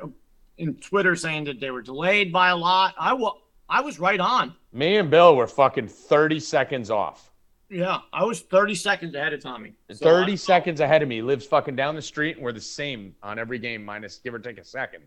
in 0.59 0.75
Twitter 0.77 1.15
saying 1.17 1.45
that 1.45 1.61
they 1.61 1.71
were 1.71 1.83
delayed 1.83 2.33
by 2.33 2.49
a 2.51 2.57
lot. 2.57 2.95
I 2.99 3.13
wa- 3.13 3.37
I 3.69 3.81
was 3.81 3.99
right 3.99 4.21
on. 4.21 4.55
Me 4.73 4.97
and 4.97 5.11
Bill 5.11 5.35
were 5.37 5.47
fucking 5.49 5.89
30 5.89 6.39
seconds 6.41 6.91
off. 6.91 7.33
Yeah, 7.69 7.99
I 8.13 8.23
was 8.25 8.41
30 8.43 8.77
seconds 8.77 9.15
ahead 9.17 9.33
of 9.33 9.41
Tommy. 9.43 9.73
So 9.93 10.05
30 10.05 10.33
I- 10.33 10.37
seconds 10.37 10.81
ahead 10.81 11.03
of 11.03 11.09
me. 11.09 11.17
He 11.17 11.23
lives 11.23 11.45
fucking 11.47 11.75
down 11.75 11.97
the 11.97 12.03
street, 12.03 12.37
and 12.37 12.45
we're 12.45 12.53
the 12.53 12.61
same 12.61 13.15
on 13.25 13.39
every 13.41 13.59
game, 13.59 13.85
minus 13.85 14.19
give 14.19 14.33
or 14.35 14.39
take 14.39 14.59
a 14.59 14.65
second. 14.65 15.03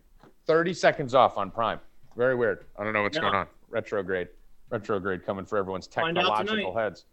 30 0.46 0.74
seconds 0.74 1.14
off 1.14 1.38
on 1.38 1.50
Prime. 1.50 1.80
Very 2.16 2.34
weird. 2.34 2.66
I 2.78 2.84
don't 2.84 2.92
know 2.92 3.02
what's 3.02 3.16
Yeah. 3.16 3.22
going 3.22 3.34
on. 3.34 3.46
Retrograde. 3.70 4.28
Retrograde 4.68 5.24
coming 5.24 5.46
for 5.46 5.56
everyone's 5.56 5.86
technological 5.86 6.76
heads. 6.76 7.06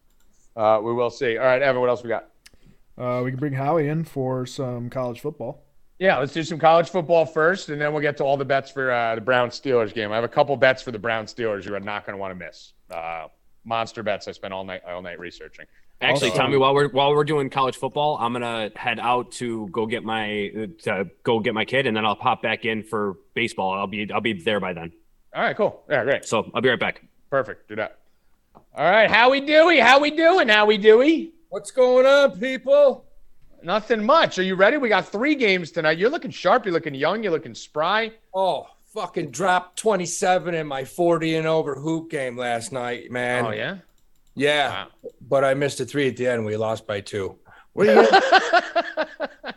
Uh, 0.56 0.82
we 0.84 0.92
will 0.94 1.10
see. 1.10 1.38
All 1.38 1.46
right, 1.46 1.62
Evan, 1.62 1.80
what 1.80 1.90
else 1.90 2.04
we 2.04 2.10
got? 2.10 2.30
Uh, 2.98 3.22
we 3.24 3.32
can 3.32 3.40
bring 3.40 3.54
Howie 3.54 3.88
in 3.88 4.04
for 4.04 4.46
some 4.46 4.90
college 4.90 5.22
football. 5.22 5.64
Yeah, 6.00 6.20
let's 6.20 6.34
do 6.34 6.44
some 6.44 6.60
college 6.60 6.90
football 6.90 7.26
first, 7.26 7.70
and 7.70 7.82
then 7.82 7.92
we'll 7.92 8.02
get 8.04 8.18
to 8.18 8.24
all 8.24 8.38
the 8.38 8.46
bets 8.46 8.70
for 8.70 8.92
uh, 8.92 9.16
the 9.16 9.22
Brown 9.22 9.50
Steelers 9.50 9.94
game. 9.94 10.12
I 10.12 10.16
have 10.16 10.24
a 10.24 10.28
couple 10.30 10.56
bets 10.56 10.84
for 10.84 10.92
the 10.92 11.00
Brown 11.00 11.26
Steelers 11.26 11.66
you 11.66 11.74
are 11.74 11.80
not 11.80 12.06
going 12.06 12.14
to 12.16 12.20
want 12.20 12.38
to 12.38 12.46
miss. 12.46 12.74
Uh, 12.92 13.28
monster 13.66 14.04
bets. 14.04 14.28
I 14.28 14.32
spent 14.32 14.54
all 14.54 14.64
night 14.64 14.82
all 14.88 15.02
night 15.02 15.20
researching. 15.20 15.66
Actually, 16.00 16.30
Also- 16.30 16.40
Tommy, 16.42 16.58
while 16.58 16.76
we're 16.76 16.90
while 16.90 17.16
we're 17.16 17.24
doing 17.24 17.50
college 17.50 17.76
football, 17.78 18.18
I'm 18.22 18.32
gonna 18.34 18.70
head 18.76 19.00
out 19.00 19.32
to 19.34 19.68
go 19.70 19.88
get 19.88 20.04
my 20.04 20.52
uh, 20.56 20.68
to 20.84 21.10
go 21.24 21.40
get 21.40 21.56
my 21.56 21.66
kid, 21.66 21.88
and 21.88 21.98
then 21.98 22.06
I'll 22.06 22.16
pop 22.16 22.44
back 22.44 22.66
in 22.66 22.84
for 22.84 23.16
baseball. 23.34 23.74
I'll 23.74 23.88
be 23.88 24.08
I'll 24.14 24.22
be 24.22 24.34
there 24.34 24.60
by 24.60 24.74
then. 24.74 24.92
All 25.36 25.42
right, 25.42 25.58
cool. 25.58 25.84
Yeah, 25.90 26.04
great. 26.04 26.26
So 26.26 26.52
I'll 26.54 26.62
be 26.62 26.70
right 26.70 26.80
back. 26.80 27.02
Perfect. 27.32 27.68
Do 27.70 27.76
that. 27.78 27.98
All 28.76 28.90
right, 28.90 29.10
how 29.10 29.32
we 29.32 29.42
Dewey? 29.42 29.80
How 29.80 30.00
we 30.00 30.12
doing? 30.12 30.48
How 30.50 30.68
we 30.68 30.78
Dewey? 30.78 31.34
What's 31.50 31.72
going 31.72 32.06
on, 32.06 32.40
people? 32.40 33.06
Nothing 33.64 34.04
much. 34.06 34.38
Are 34.40 34.44
you 34.44 34.56
ready? 34.56 34.78
We 34.78 34.90
got 34.90 35.08
three 35.08 35.36
games 35.36 35.72
tonight. 35.72 35.98
You're 35.98 36.10
looking 36.10 36.32
sharp. 36.32 36.66
You're 36.66 36.74
looking 36.74 36.96
young. 36.96 37.24
You're 37.24 37.32
looking 37.32 37.56
spry. 37.56 38.12
Oh, 38.34 38.68
fucking 38.94 39.32
dropped 39.32 39.78
27 39.80 40.54
in 40.56 40.68
my 40.68 40.86
40 40.86 41.36
and 41.38 41.48
over 41.48 41.76
hoop 41.76 42.10
game 42.10 42.38
last 42.38 42.72
night, 42.72 43.12
man. 43.12 43.46
oh 43.46 43.52
yeah. 43.52 43.78
Yeah, 44.36 44.70
Wow. 44.70 44.88
but 45.28 45.44
I 45.44 45.56
missed 45.56 45.80
a 45.80 45.86
three 45.86 46.08
at 46.08 46.16
the 46.18 46.28
end. 46.28 46.46
We 46.46 46.58
lost 46.58 46.86
by 46.86 47.02
two. 47.02 47.40
What 47.74 47.90
are 47.90 47.92
you 48.04 48.10
gonna, 48.12 48.22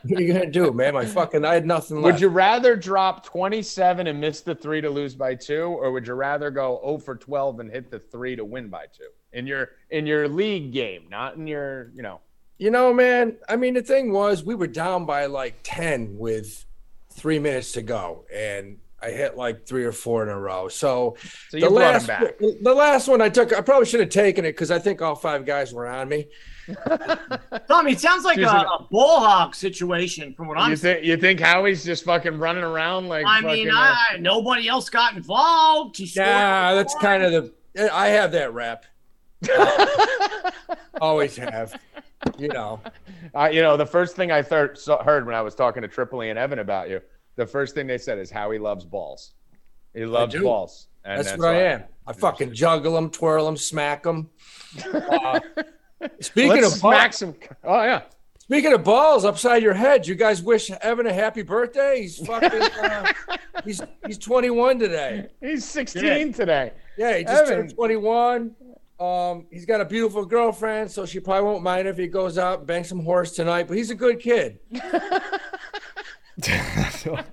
what 0.02 0.18
are 0.18 0.22
you 0.22 0.32
gonna 0.32 0.50
do, 0.50 0.72
man? 0.72 0.94
My 0.94 1.04
fucking, 1.04 1.44
I 1.44 1.52
had 1.52 1.66
nothing 1.66 1.96
left. 2.00 2.14
would 2.14 2.20
you 2.22 2.28
rather 2.28 2.76
drop 2.76 3.22
27 3.26 4.06
and 4.06 4.18
miss 4.18 4.40
the 4.40 4.54
three 4.54 4.80
to 4.80 4.88
lose 4.88 5.14
by 5.14 5.34
two, 5.34 5.64
or 5.64 5.92
would 5.92 6.06
you 6.06 6.14
rather 6.14 6.50
go 6.50 6.80
0 6.82 6.98
for 6.98 7.14
12 7.16 7.60
and 7.60 7.70
hit 7.70 7.90
the 7.90 7.98
three 7.98 8.34
to 8.36 8.44
win 8.44 8.68
by 8.68 8.86
two 8.86 9.08
in 9.34 9.46
your 9.46 9.68
in 9.90 10.06
your 10.06 10.26
league 10.28 10.72
game, 10.72 11.04
not 11.10 11.36
in 11.36 11.46
your 11.46 11.90
you 11.94 12.02
know? 12.02 12.20
You 12.60 12.70
know, 12.70 12.92
man. 12.92 13.38
I 13.48 13.56
mean, 13.56 13.72
the 13.72 13.80
thing 13.80 14.12
was, 14.12 14.44
we 14.44 14.54
were 14.54 14.66
down 14.66 15.06
by 15.06 15.24
like 15.24 15.54
10 15.62 16.18
with 16.18 16.66
three 17.10 17.38
minutes 17.38 17.72
to 17.72 17.82
go, 17.82 18.26
and 18.30 18.76
I 19.00 19.12
hit 19.12 19.34
like 19.34 19.66
three 19.66 19.84
or 19.84 19.92
four 19.92 20.22
in 20.22 20.28
a 20.28 20.38
row. 20.38 20.68
So, 20.68 21.16
So 21.48 21.56
you 21.56 21.70
brought 21.70 22.02
him 22.02 22.06
back. 22.06 22.38
the 22.38 22.74
last 22.74 23.08
one 23.08 23.22
I 23.22 23.30
took, 23.30 23.54
I 23.56 23.62
probably 23.62 23.86
should 23.86 24.00
have 24.00 24.10
taken 24.10 24.44
it 24.44 24.52
because 24.52 24.70
I 24.70 24.78
think 24.78 25.00
all 25.00 25.14
five 25.14 25.46
guys 25.46 25.72
were 25.72 25.86
on 25.86 26.10
me. 26.10 26.26
Tommy, 27.66 27.92
it 27.92 28.00
sounds 28.00 28.24
like 28.26 28.36
a, 28.36 28.42
Excuse 28.42 28.62
a 28.62 28.84
bull 28.90 29.20
hawk 29.20 29.54
situation 29.54 30.34
from 30.34 30.46
what 30.46 30.58
I'm 30.58 30.70
You 30.70 30.76
think 30.76 31.02
you 31.02 31.16
think 31.16 31.40
Howie's 31.40 31.82
just 31.82 32.04
fucking 32.04 32.38
running 32.38 32.62
around 32.62 33.08
like? 33.08 33.24
I 33.26 33.40
fucking, 33.40 33.64
mean, 33.64 33.70
uh, 33.70 33.94
I, 34.12 34.18
nobody 34.20 34.68
else 34.68 34.90
got 34.90 35.16
involved. 35.16 35.96
He 35.96 36.06
scored 36.06 36.26
Yeah, 36.26 36.74
that's 36.74 36.94
kind 36.96 37.22
of 37.22 37.32
the. 37.74 37.94
I 37.94 38.08
have 38.08 38.32
that 38.32 38.52
rep. 38.52 38.84
Always 41.00 41.36
have. 41.36 41.80
You 42.38 42.48
know. 42.48 42.80
I, 43.34 43.50
you 43.50 43.62
know, 43.62 43.76
the 43.76 43.86
first 43.86 44.16
thing 44.16 44.30
I 44.30 44.42
thir- 44.42 44.74
heard 45.04 45.26
when 45.26 45.34
I 45.34 45.42
was 45.42 45.54
talking 45.54 45.82
to 45.82 45.88
Tripoli 45.88 46.30
and 46.30 46.38
Evan 46.38 46.58
about 46.58 46.90
you, 46.90 47.00
the 47.36 47.46
first 47.46 47.74
thing 47.74 47.86
they 47.86 47.98
said 47.98 48.18
is 48.18 48.30
how 48.30 48.50
he 48.50 48.58
loves 48.58 48.84
balls. 48.84 49.32
He 49.94 50.04
loves 50.04 50.36
balls. 50.36 50.88
And 51.04 51.24
That's, 51.24 51.38
what 51.38 51.48
I 51.48 51.62
am. 51.62 51.84
I 52.06 52.12
fucking 52.12 52.52
juggle 52.52 52.94
them, 52.94 53.10
twirl 53.10 53.46
them, 53.46 53.56
smack 53.56 54.02
them. 54.02 54.28
Uh, 54.84 55.40
speaking 56.20 56.62
Let's 56.62 56.74
of 56.74 56.80
smack 56.80 57.10
balls, 57.12 57.16
some. 57.16 57.34
Oh 57.64 57.82
yeah. 57.82 58.02
speaking 58.38 58.72
of 58.72 58.84
balls 58.84 59.24
upside 59.24 59.62
your 59.62 59.74
head, 59.74 60.06
you 60.06 60.14
guys 60.14 60.42
wish 60.42 60.70
Evan 60.70 61.06
a 61.06 61.12
happy 61.12 61.42
birthday. 61.42 62.02
He's 62.02 62.18
fucking. 62.18 62.62
Uh, 62.62 63.12
he's 63.64 63.80
he's 64.06 64.18
21 64.18 64.78
today. 64.78 65.28
He's 65.40 65.64
16 65.64 66.32
today. 66.34 66.72
Yeah, 66.98 67.16
he 67.16 67.24
just 67.24 67.44
Evan. 67.44 67.56
turned 67.56 67.74
21. 67.74 68.54
Um, 69.00 69.46
he's 69.50 69.64
got 69.64 69.80
a 69.80 69.84
beautiful 69.86 70.26
girlfriend, 70.26 70.90
so 70.90 71.06
she 71.06 71.20
probably 71.20 71.44
won't 71.44 71.62
mind 71.62 71.88
if 71.88 71.96
he 71.96 72.06
goes 72.06 72.36
out 72.36 72.58
and 72.58 72.66
bangs 72.66 72.88
some 72.88 73.02
horse 73.02 73.32
tonight. 73.32 73.66
But 73.66 73.78
he's 73.78 73.90
a 73.90 73.94
good 73.94 74.20
kid. 74.20 74.58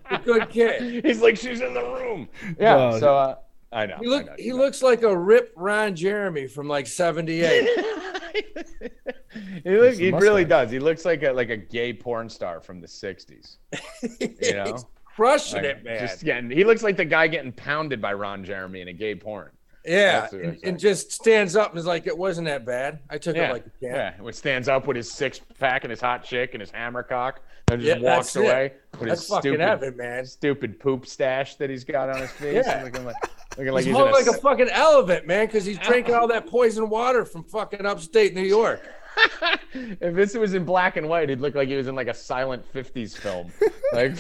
A 0.10 0.20
good 0.24 0.50
kid. 0.50 1.06
He's 1.06 1.22
like 1.22 1.38
she's 1.38 1.62
in 1.62 1.74
the 1.74 1.82
room. 1.82 2.28
Yeah. 2.60 2.76
No. 2.76 3.00
so 3.00 3.16
uh, 3.16 3.36
I 3.72 3.86
know. 3.86 3.98
He 4.02 4.14
I 4.14 4.24
know, 4.24 4.34
he 4.38 4.50
know. 4.50 4.58
looks 4.58 4.82
like 4.82 5.04
a 5.04 5.18
rip 5.18 5.54
Ron 5.56 5.96
Jeremy 5.96 6.48
from 6.48 6.68
like 6.68 6.88
78. 6.88 7.70
he, 9.64 9.78
look, 9.78 9.96
he 9.96 10.12
really 10.12 10.46
does. 10.46 10.72
He 10.72 10.80
looks 10.80 11.06
like 11.06 11.24
a 11.24 11.32
like 11.32 11.50
a 11.50 11.58
gay 11.58 11.94
porn 11.94 12.30
star 12.30 12.62
from 12.62 12.82
the 12.82 12.88
60s. 12.88 13.58
You 14.20 14.54
know? 14.54 14.74
He's 14.74 14.86
crushing 15.06 15.64
Like, 15.64 15.66
it, 15.66 15.84
man. 15.84 16.00
Just 16.00 16.24
getting, 16.24 16.50
he 16.50 16.64
looks 16.64 16.84
like 16.84 16.98
the 16.98 17.06
guy 17.06 17.28
getting 17.28 17.52
pounded 17.52 18.02
by 18.02 18.14
Ron 18.14 18.44
Jeremy 18.44 18.82
in 18.82 18.88
a 18.88 18.94
gay 18.94 19.16
porn. 19.16 19.52
Yeah, 19.88 20.28
and, 20.32 20.41
it's 20.41 20.63
and 20.63 20.80
just 20.80 21.12
stands 21.12 21.56
up 21.56 21.71
and 21.71 21.80
is 21.80 21.86
like, 21.86 22.06
it 22.08 22.17
wasn't 22.17 22.47
that 22.47 22.65
bad. 22.65 23.00
I 23.10 23.17
took 23.17 23.36
Yeah, 23.36 23.50
it 23.50 23.54
like 23.54 23.62
a 23.65 23.69
champ. 23.69 23.82
yeah. 23.82 24.13
Which 24.21 24.36
stands 24.36 24.67
up 24.67 24.86
with 24.88 24.97
his 24.97 25.12
six 25.12 25.39
pack 25.60 25.84
and 25.84 25.91
his 25.91 26.02
hot 26.02 26.23
chick 26.23 26.52
and 26.54 26.62
his 26.62 26.71
hammer 26.71 27.04
cock, 27.04 27.41
and 27.71 27.82
just 27.82 28.02
Yeah, 28.02 28.15
walks 28.15 28.34
that's 28.34 28.36
it. 28.36 28.39
away 28.50 28.73
with 29.00 29.10
That's 29.10 29.21
his 29.21 29.30
fucking 29.30 29.52
stupid, 29.54 29.62
Evan, 29.62 29.97
man. 29.97 30.26
stupid 30.26 30.80
poop 30.80 31.06
stash 31.08 31.56
that 31.56 31.69
he's 31.69 31.84
got 31.84 32.10
on 32.10 32.21
his 32.21 32.32
face, 32.32 32.65
Yeah. 32.67 32.84
looking 32.84 33.06
like 33.06 33.15
looking 33.58 33.73
like 33.73 33.86
He's 33.86 33.93
he's 33.93 33.95
in 33.95 34.02
hung 34.02 34.10
a, 34.10 34.12
like 34.12 34.28
a 34.28 34.32
s- 34.32 34.39
fucking 34.39 34.69
elephant, 34.69 35.26
man, 35.26 35.45
because 35.47 35.65
he's 35.65 35.80
drinking 35.80 36.13
all 36.15 36.28
that 36.28 36.47
poison 36.47 36.89
water 36.89 37.26
from 37.26 37.43
fucking 37.45 37.86
upstate 37.86 38.34
New 38.36 38.41
York. 38.43 38.82
if 39.73 40.13
this 40.13 40.36
was 40.36 40.54
in 40.54 40.63
black 40.63 40.95
and 40.95 41.10
white, 41.10 41.28
he'd 41.30 41.39
look 41.39 41.56
like 41.56 41.67
he 41.67 41.76
was 41.76 41.88
in 41.88 41.95
like 41.95 42.08
a 42.08 42.13
silent 42.13 42.63
'50s 42.71 43.17
film, 43.17 43.52
like 43.93 44.15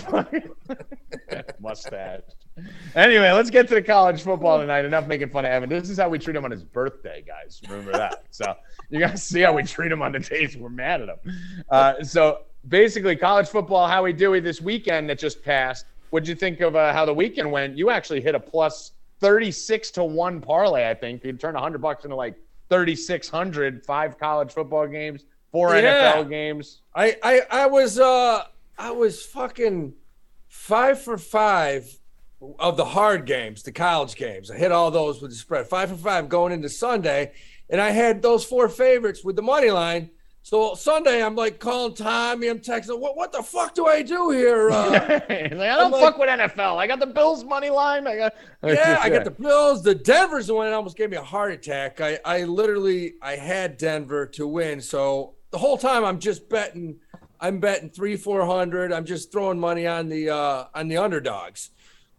mustache. 1.59 2.21
Anyway, 2.95 3.29
let's 3.31 3.49
get 3.49 3.67
to 3.67 3.75
the 3.75 3.81
college 3.81 4.21
football 4.21 4.59
tonight. 4.59 4.85
Enough 4.85 5.07
making 5.07 5.29
fun 5.29 5.45
of 5.45 5.51
Evan. 5.51 5.69
This 5.69 5.89
is 5.89 5.97
how 5.99 6.09
we 6.09 6.17
treat 6.17 6.35
him 6.35 6.45
on 6.45 6.51
his 6.51 6.63
birthday, 6.63 7.23
guys. 7.25 7.61
Remember 7.69 7.91
that. 7.91 8.23
So 8.31 8.55
you 8.89 8.99
guys 8.99 9.23
see 9.23 9.41
how 9.41 9.53
we 9.53 9.63
treat 9.63 9.91
him 9.91 10.01
on 10.01 10.11
the 10.13 10.19
days 10.19 10.57
we're 10.57 10.69
mad 10.69 11.01
at 11.01 11.09
him. 11.09 11.37
Uh, 11.69 12.03
so 12.03 12.39
basically, 12.67 13.15
college 13.15 13.47
football, 13.47 13.87
How 13.87 13.95
Howie 13.97 14.13
Dewey 14.13 14.39
this 14.39 14.61
weekend 14.61 15.09
that 15.09 15.19
just 15.19 15.43
passed. 15.43 15.85
What'd 16.09 16.27
you 16.27 16.35
think 16.35 16.61
of 16.61 16.75
uh, 16.75 16.93
how 16.93 17.05
the 17.05 17.13
weekend 17.13 17.51
went? 17.51 17.77
You 17.77 17.89
actually 17.89 18.21
hit 18.21 18.33
a 18.33 18.39
plus 18.39 18.93
36 19.19 19.91
to 19.91 20.03
one 20.03 20.39
parlay. 20.41 20.89
I 20.89 20.93
think 20.93 21.23
you 21.23 21.33
turned 21.33 21.55
100 21.55 21.79
bucks 21.81 22.03
into 22.05 22.15
like 22.15 22.35
3,600. 22.69 23.85
Five 23.85 24.17
college 24.17 24.51
football 24.51 24.87
games, 24.87 25.25
four 25.51 25.75
Yeah. 25.75 26.13
NFL 26.13 26.29
games. 26.29 26.81
I, 26.95 27.17
I 27.23 27.41
I 27.51 27.65
was 27.67 27.99
uh 27.99 28.43
I 28.77 28.91
was 28.91 29.25
fucking 29.25 29.93
five 30.47 31.01
for 31.01 31.17
five 31.17 31.99
of 32.59 32.77
the 32.77 32.85
hard 32.85 33.25
games, 33.25 33.63
the 33.63 33.71
college 33.71 34.15
games. 34.15 34.51
I 34.51 34.57
hit 34.57 34.71
all 34.71 34.91
those 34.91 35.21
with 35.21 35.31
the 35.31 35.37
spread. 35.37 35.67
Five 35.67 35.89
for 35.89 35.95
five 35.95 36.29
going 36.29 36.53
into 36.53 36.69
Sunday, 36.69 37.31
and 37.69 37.81
I 37.81 37.91
had 37.91 38.21
those 38.21 38.45
four 38.45 38.69
favorites 38.69 39.23
with 39.23 39.35
the 39.35 39.41
money 39.41 39.71
line. 39.71 40.11
So 40.43 40.75
Sunday, 40.75 41.21
I'm 41.21 41.35
like 41.35 41.59
calling 41.59 41.93
Tommy. 41.93 42.47
I'm 42.47 42.59
texting. 42.59 42.97
What 42.99 43.17
what 43.17 43.33
the 43.33 43.43
fuck 43.43 43.75
do 43.75 43.85
I 43.87 44.01
do 44.01 44.29
here? 44.29 44.69
Uh, 44.69 44.91
like, 44.91 45.29
I 45.31 45.47
don't 45.49 45.91
like- 45.91 46.01
fuck 46.01 46.17
with 46.17 46.29
NFL. 46.29 46.77
I 46.77 46.87
got 46.87 46.99
the 46.99 47.07
Bills 47.07 47.43
money 47.43 47.69
line. 47.69 48.07
I 48.07 48.15
got 48.15 48.33
yeah, 48.63 48.99
I 49.01 49.09
got 49.09 49.25
the 49.25 49.31
Bills. 49.31 49.83
The 49.83 49.95
Denver's 49.95 50.47
the 50.47 50.53
one 50.53 50.67
that 50.67 50.73
almost 50.73 50.95
gave 50.95 51.09
me 51.09 51.17
a 51.17 51.21
heart 51.23 51.51
attack. 51.51 51.99
I, 51.99 52.19
I 52.23 52.43
literally 52.43 53.15
I 53.21 53.35
had 53.35 53.77
Denver 53.77 54.25
to 54.27 54.47
win. 54.47 54.79
So 54.79 55.33
the 55.51 55.57
whole 55.57 55.77
time 55.77 56.05
I'm 56.05 56.19
just 56.19 56.47
betting. 56.47 56.99
I'm 57.39 57.59
betting 57.59 57.89
three, 57.89 58.15
four 58.15 58.45
hundred. 58.45 58.93
I'm 58.93 59.05
just 59.05 59.31
throwing 59.31 59.59
money 59.59 59.85
on 59.85 60.07
the 60.07 60.29
uh, 60.29 60.65
on 60.73 60.87
the 60.87 60.97
underdogs. 60.97 61.71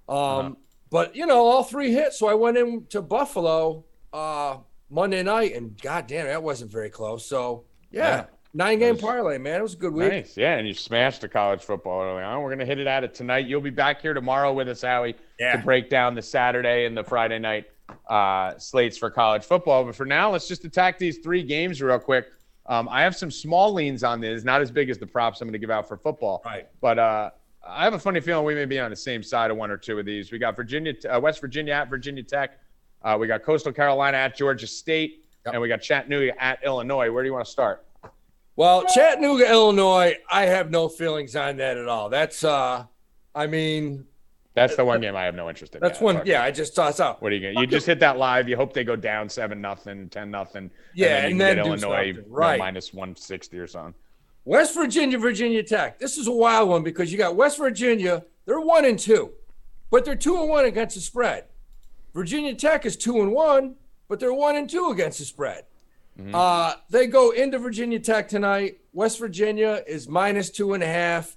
Um, 0.09 0.57
But 0.90 1.14
you 1.14 1.27
know, 1.27 1.44
all 1.47 1.64
three 1.64 1.92
hit. 1.92 2.12
So 2.14 2.29
I 2.29 2.35
went 2.35 2.57
into 2.57 3.03
Buffalo 3.03 3.85
uh, 4.12 4.57
Monday 4.90 5.23
night, 5.23 5.55
and 5.55 5.79
god 5.83 6.07
damn, 6.07 6.27
that 6.27 6.42
wasn't 6.42 6.71
very 6.71 6.88
close. 6.90 7.27
So 7.27 7.64
yeah, 7.90 8.09
Yeah. 8.09 8.25
nine 8.55 8.79
game 8.79 8.94
was- 8.94 9.03
parlay, 9.03 9.37
man. 9.38 9.61
It 9.61 9.62
was 9.62 9.75
a 9.75 9.77
good 9.77 9.92
week. 9.92 10.11
Nice, 10.11 10.37
yeah, 10.37 10.57
and 10.57 10.66
you 10.66 10.73
smashed 10.73 11.21
the 11.21 11.29
college 11.29 11.62
football 11.62 12.01
early 12.03 12.23
on. 12.23 12.42
We're 12.42 12.49
gonna 12.51 12.64
hit 12.64 12.79
it 12.79 12.87
at 12.87 13.05
it 13.05 13.14
tonight. 13.14 13.47
You'll 13.47 13.61
be 13.61 13.68
back 13.71 14.01
here 14.01 14.14
tomorrow 14.14 14.53
with 14.55 14.68
us, 14.68 14.81
Howie, 14.83 15.14
Yeah. 15.38 15.57
to 15.57 15.62
break 15.62 15.90
down 15.90 16.14
the 16.14 16.23
Saturday 16.23 16.87
and 16.87 16.97
the 16.97 17.05
Friday 17.05 17.38
night 17.38 17.66
uh, 18.09 18.57
slates 18.59 18.97
for 18.99 19.11
college 19.11 19.44
football. 19.44 19.85
But 19.85 19.94
for 19.94 20.07
now, 20.07 20.31
let's 20.31 20.49
just 20.49 20.64
attack 20.64 20.99
these 20.99 21.18
three 21.18 21.42
games 21.42 21.81
real 21.83 21.99
quick. 21.99 22.27
Um, 22.66 22.87
I 22.90 23.03
have 23.03 23.16
some 23.16 23.31
small 23.31 23.73
leans 23.75 24.05
on 24.05 24.21
this, 24.21 24.44
not 24.44 24.61
as 24.62 24.71
big 24.71 24.88
as 24.90 24.99
the 24.99 25.07
props 25.07 25.40
I'm 25.40 25.49
going 25.49 25.53
to 25.55 25.59
give 25.59 25.71
out 25.71 25.88
for 25.88 25.97
football. 25.97 26.42
Right. 26.44 26.66
But 26.83 26.99
uh, 26.99 27.31
I 27.68 27.85
have 27.85 27.94
a 27.94 27.98
funny 27.98 28.20
feeling 28.20 28.44
we 28.44 28.54
may 28.54 28.64
be 28.64 28.78
on 28.78 28.90
the 28.90 28.96
same 28.96 29.22
side 29.22 29.50
of 29.50 29.57
one 29.57 29.70
or 29.70 29.76
two 29.76 29.98
of 29.98 30.07
these. 30.07 30.33
We 30.33 30.38
got 30.38 30.57
Virginia, 30.57 30.94
uh, 31.09 31.20
West 31.20 31.40
Virginia 31.40 31.74
at 31.74 31.90
Virginia 31.90 32.22
Tech. 32.22 32.59
Uh, 33.02 33.16
we 33.20 33.26
got 33.26 33.42
Coastal 33.42 33.72
Carolina 33.72 34.16
at 34.16 34.37
Georgia 34.37 34.66
State, 34.66 35.24
Yep. 35.46 35.54
and 35.54 35.62
we 35.62 35.68
got 35.68 35.81
Chattanooga 35.81 36.42
at 36.42 36.59
Illinois. 36.64 37.11
Where 37.12 37.22
do 37.22 37.28
you 37.28 37.33
want 37.33 37.44
to 37.44 37.50
start? 37.50 37.85
Well, 38.57 38.85
Chattanooga, 38.87 39.48
Illinois, 39.48 40.16
I 40.31 40.46
have 40.46 40.70
no 40.70 40.88
feelings 40.88 41.37
on 41.37 41.59
that 41.59 41.76
at 41.76 41.87
all. 41.88 42.09
That's 42.09 42.42
uh 42.42 42.85
I 43.35 43.46
mean, 43.46 44.04
That's 44.54 44.74
the 44.74 44.85
one 44.85 45.00
game 45.00 45.14
I 45.14 45.22
have 45.24 45.37
no 45.37 45.48
interest 45.48 45.74
in. 45.76 45.81
that's 45.81 46.00
one 46.00 46.22
yeah. 46.24 46.42
I 46.42 46.50
just 46.50 46.74
toss 46.74 46.98
out. 46.98 47.22
What 47.22 47.31
are 47.31 47.37
you 47.37 47.52
gonna? 47.52 47.61
You 47.61 47.68
just 47.68 47.87
hit 47.87 48.00
that 48.00 48.18
live. 48.18 48.48
You 48.48 48.57
hope 48.57 48.72
they 48.72 48.83
go 48.83 48.96
down 48.96 49.28
seven 49.28 49.61
nothing, 49.61 50.09
ten 50.09 50.31
nothing. 50.31 50.70
Yeah, 50.94 51.18
and 51.18 51.33
and 51.33 51.40
then, 51.40 51.57
then 51.57 51.57
can 51.57 51.57
get 51.57 51.83
Illinois 51.83 52.12
something, 52.14 52.33
you 52.33 52.40
know, 52.40 52.57
minus 52.59 52.92
one 52.92 53.14
sixty 53.14 53.59
or 53.59 53.68
something. 53.68 53.94
West 54.48 54.74
Virginia, 54.74 55.18
Virginia 55.18 55.62
Tech. 55.62 55.98
This 55.98 56.16
is 56.16 56.26
a 56.26 56.32
wild 56.32 56.70
one 56.70 56.82
because 56.82 57.12
you 57.12 57.18
got 57.18 57.37
West 57.37 57.58
Virginia, 57.58 58.24
they're 58.46 58.58
one 58.58 58.87
and 58.87 58.98
two, 58.98 59.32
but 59.90 60.06
they're 60.06 60.16
two 60.16 60.40
and 60.40 60.48
one 60.48 60.64
against 60.64 60.94
the 60.94 61.02
spread. 61.02 61.44
Virginia 62.14 62.54
Tech 62.54 62.87
is 62.87 62.96
two 62.96 63.20
and 63.20 63.32
one, 63.32 63.74
but 64.08 64.18
they're 64.18 64.32
one 64.32 64.56
and 64.56 64.70
two 64.70 64.88
against 64.88 65.18
the 65.18 65.26
spread. 65.26 65.64
Uh, 66.32 66.76
they 66.88 67.06
go 67.06 67.30
into 67.30 67.58
Virginia 67.58 68.00
Tech 68.00 68.26
tonight. 68.26 68.78
West 68.94 69.18
Virginia 69.18 69.84
is 69.87 70.08
minus 70.08 70.48
two 70.48 70.72
and 70.72 70.82
a 70.82 70.87
half. 70.87 71.37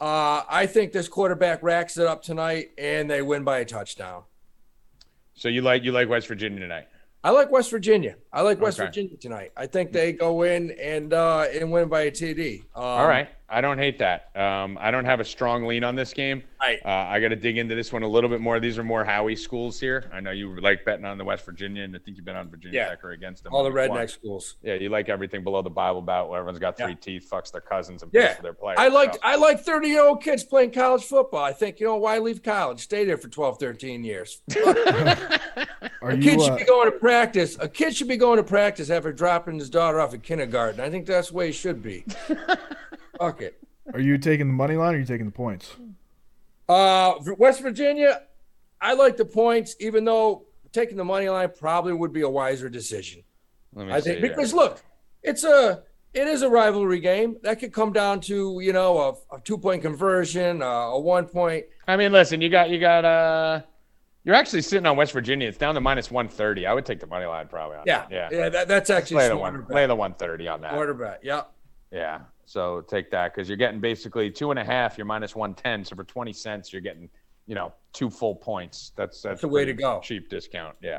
Uh, 0.00 0.42
I 0.48 0.64
think 0.64 0.92
this 0.92 1.08
quarterback 1.08 1.62
racks 1.62 1.98
it 1.98 2.06
up 2.06 2.22
tonight 2.22 2.70
and 2.78 3.10
they 3.10 3.20
win 3.20 3.44
by 3.44 3.58
a 3.58 3.66
touchdown. 3.66 4.22
So 5.34 5.48
you 5.50 5.60
like 5.60 5.84
you 5.84 5.92
like 5.92 6.08
West 6.08 6.26
Virginia 6.26 6.58
tonight? 6.58 6.88
I 7.22 7.30
like 7.32 7.50
West 7.50 7.70
Virginia. 7.70 8.16
I 8.36 8.42
like 8.42 8.60
West 8.60 8.78
Okay. 8.78 8.86
Virginia 8.88 9.16
tonight. 9.16 9.52
I 9.56 9.66
think 9.66 9.92
they 9.92 10.12
go 10.12 10.42
in 10.42 10.72
and 10.72 11.14
uh, 11.14 11.46
and 11.58 11.72
win 11.72 11.88
by 11.88 12.02
a 12.02 12.10
TD. 12.10 12.60
Um, 12.74 12.82
All 12.84 13.08
right, 13.08 13.28
I 13.48 13.62
don't 13.62 13.78
hate 13.78 13.98
that. 14.00 14.28
Um, 14.36 14.76
I 14.78 14.90
don't 14.90 15.06
have 15.06 15.20
a 15.20 15.24
strong 15.24 15.64
lean 15.64 15.82
on 15.84 15.94
this 15.96 16.12
game. 16.12 16.42
Right. 16.60 16.78
Uh, 16.84 16.88
I 16.88 17.18
got 17.20 17.28
to 17.28 17.36
dig 17.36 17.56
into 17.56 17.74
this 17.74 17.94
one 17.94 18.02
a 18.02 18.08
little 18.08 18.28
bit 18.28 18.42
more. 18.42 18.60
These 18.60 18.76
are 18.76 18.84
more 18.84 19.04
Howie 19.06 19.36
schools 19.36 19.80
here. 19.80 20.10
I 20.12 20.20
know 20.20 20.32
you 20.32 20.60
like 20.60 20.84
betting 20.84 21.06
on 21.06 21.16
the 21.16 21.24
West 21.24 21.46
Virginia, 21.46 21.82
and 21.84 21.96
I 21.96 21.98
think 21.98 22.18
you've 22.18 22.26
been 22.26 22.36
on 22.36 22.50
Virginia 22.50 22.78
Yeah. 22.80 22.88
Tech 22.90 23.04
or 23.04 23.12
against 23.12 23.42
them. 23.44 23.54
all 23.54 23.64
the 23.64 23.70
before. 23.70 23.96
redneck 23.96 24.10
schools. 24.10 24.56
Yeah, 24.62 24.74
you 24.74 24.90
like 24.90 25.08
everything 25.08 25.42
below 25.42 25.62
the 25.62 25.70
Bible 25.70 26.02
Belt, 26.02 26.28
where 26.28 26.38
everyone's 26.38 26.58
got 26.58 26.76
three 26.76 26.88
Yeah. 26.90 26.94
teeth, 27.00 27.26
fucks 27.32 27.50
their 27.52 27.62
cousins, 27.62 28.02
and 28.02 28.10
Yeah. 28.12 28.26
pays 28.28 28.36
for 28.36 28.42
their 28.42 28.52
players. 28.52 28.76
I 28.78 28.88
like 28.88 29.14
So- 29.14 29.20
I 29.22 29.36
like 29.36 29.60
30 29.60 29.88
year 29.88 30.04
old 30.04 30.22
kids 30.22 30.44
playing 30.44 30.72
college 30.72 31.04
football. 31.04 31.42
I 31.42 31.52
think 31.54 31.80
you 31.80 31.86
know 31.86 31.96
why 31.96 32.18
leave 32.18 32.42
college? 32.42 32.80
Stay 32.80 33.06
there 33.06 33.16
for 33.16 33.28
12, 33.28 33.58
13 33.58 34.04
years. 34.04 34.42
Are 36.02 36.10
A 36.10 36.16
you? 36.16 36.22
kid 36.22 36.40
should 36.42 36.52
Uh, 36.52 36.56
be 36.56 36.64
going 36.64 36.90
to 36.92 36.98
practice. 36.98 37.56
A 37.60 37.68
kid 37.68 37.96
should 37.96 38.06
be 38.08 38.16
going 38.16 38.25
to 38.34 38.42
practice 38.42 38.90
after 38.90 39.12
dropping 39.12 39.58
his 39.58 39.70
daughter 39.70 40.00
off 40.00 40.12
at 40.12 40.22
kindergarten. 40.22 40.80
I 40.80 40.90
think 40.90 41.06
that's 41.06 41.28
the 41.28 41.34
way 41.34 41.50
it 41.50 41.52
should 41.52 41.82
be. 41.82 42.04
Fuck 43.18 43.42
it. 43.42 43.62
are 43.94 44.00
you 44.00 44.18
taking 44.18 44.48
the 44.48 44.52
money 44.52 44.76
line 44.76 44.94
or 44.94 44.96
are 44.96 45.00
you 45.00 45.06
taking 45.06 45.26
the 45.26 45.32
points? 45.32 45.76
Uh, 46.68 47.14
West 47.38 47.62
Virginia, 47.62 48.22
I 48.80 48.94
like 48.94 49.16
the 49.16 49.24
points, 49.24 49.76
even 49.78 50.04
though 50.04 50.46
taking 50.72 50.96
the 50.96 51.04
money 51.04 51.28
line 51.28 51.50
probably 51.56 51.92
would 51.92 52.12
be 52.12 52.22
a 52.22 52.28
wiser 52.28 52.68
decision. 52.68 53.22
Let 53.74 53.86
me 53.86 53.92
I 53.92 54.00
think 54.00 54.18
here. 54.18 54.28
because 54.28 54.52
look, 54.52 54.82
it's 55.22 55.44
a 55.44 55.84
it 56.12 56.26
is 56.26 56.42
a 56.42 56.48
rivalry 56.48 56.98
game. 56.98 57.36
That 57.42 57.60
could 57.60 57.72
come 57.72 57.92
down 57.92 58.20
to 58.22 58.58
you 58.60 58.72
know 58.72 58.98
a, 59.30 59.36
a 59.36 59.40
two 59.40 59.58
point 59.58 59.82
conversion, 59.82 60.62
uh, 60.62 60.66
a 60.66 60.98
one 60.98 61.26
point. 61.26 61.66
I 61.86 61.96
mean, 61.96 62.12
listen, 62.12 62.40
you 62.40 62.48
got 62.48 62.70
you 62.70 62.80
got 62.80 63.04
uh 63.04 63.60
you're 64.26 64.34
actually 64.34 64.60
sitting 64.60 64.86
on 64.86 64.96
West 64.96 65.12
Virginia. 65.12 65.46
It's 65.46 65.56
down 65.56 65.76
to 65.76 65.80
minus 65.80 66.10
130. 66.10 66.66
I 66.66 66.74
would 66.74 66.84
take 66.84 66.98
the 66.98 67.06
money 67.06 67.26
line 67.26 67.46
probably 67.46 67.76
on 67.76 67.84
Yeah, 67.86 68.00
that. 68.00 68.10
Yeah. 68.10 68.28
yeah. 68.32 68.48
That, 68.48 68.66
that's 68.66 68.90
actually 68.90 69.18
Lay 69.18 69.28
the, 69.28 69.36
one, 69.36 69.62
bet. 69.62 69.70
lay 69.70 69.86
the 69.86 69.94
130 69.94 70.48
on 70.48 70.60
that. 70.62 70.72
Quarterback. 70.72 71.20
Yep. 71.22 71.52
Yeah. 71.92 71.98
Yeah. 71.98 72.20
So 72.44 72.80
take 72.80 73.08
that 73.12 73.32
because 73.32 73.48
you're 73.48 73.56
getting 73.56 73.78
basically 73.78 74.32
two 74.32 74.50
and 74.50 74.58
a 74.58 74.64
half. 74.64 74.98
You're 74.98 75.04
minus 75.04 75.36
110. 75.36 75.84
So 75.84 75.94
for 75.94 76.02
20 76.02 76.32
cents, 76.32 76.72
you're 76.72 76.82
getting, 76.82 77.08
you 77.46 77.54
know, 77.54 77.72
two 77.92 78.10
full 78.10 78.34
points. 78.34 78.90
That's 78.96 79.22
that's, 79.22 79.42
the 79.42 79.48
way 79.48 79.64
to 79.64 79.72
go. 79.72 80.00
Cheap 80.02 80.28
discount. 80.28 80.74
Yeah. 80.82 80.98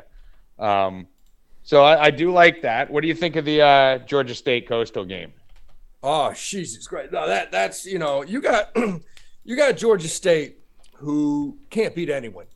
Um, 0.58 1.06
so 1.64 1.84
I, 1.84 2.04
I 2.04 2.10
do 2.10 2.32
like 2.32 2.62
that. 2.62 2.90
What 2.90 3.02
do 3.02 3.08
you 3.08 3.14
think 3.14 3.36
of 3.36 3.44
the 3.44 3.60
uh, 3.60 3.98
Georgia 3.98 4.34
State 4.34 4.66
Coastal 4.66 5.04
game? 5.04 5.34
Oh, 6.02 6.32
Jesus 6.32 6.86
Christ! 6.86 7.12
No, 7.12 7.26
that 7.26 7.52
that's 7.52 7.84
you 7.84 7.98
know 7.98 8.22
you 8.22 8.40
got 8.40 8.74
you 9.44 9.56
got 9.56 9.76
Georgia 9.76 10.08
State 10.08 10.60
who 10.94 11.58
can't 11.70 11.94
beat 11.94 12.08
anyone. 12.08 12.46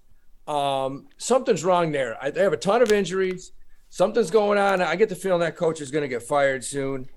Um, 0.46 1.09
something's 1.18 1.64
wrong 1.64 1.92
there. 1.92 2.16
I, 2.22 2.31
they 2.31 2.42
have 2.42 2.52
a 2.52 2.57
ton 2.59 2.83
of 2.83 2.92
injuries. 2.92 3.52
Something's 3.88 4.31
going 4.31 4.59
on. 4.59 4.81
I 4.81 4.96
get 4.96 5.09
the 5.09 5.14
feeling 5.14 5.40
that 5.40 5.57
coach 5.57 5.81
is 5.81 5.90
going 5.90 6.02
to 6.02 6.09
get 6.09 6.22
fired 6.22 6.64
soon. 6.64 7.09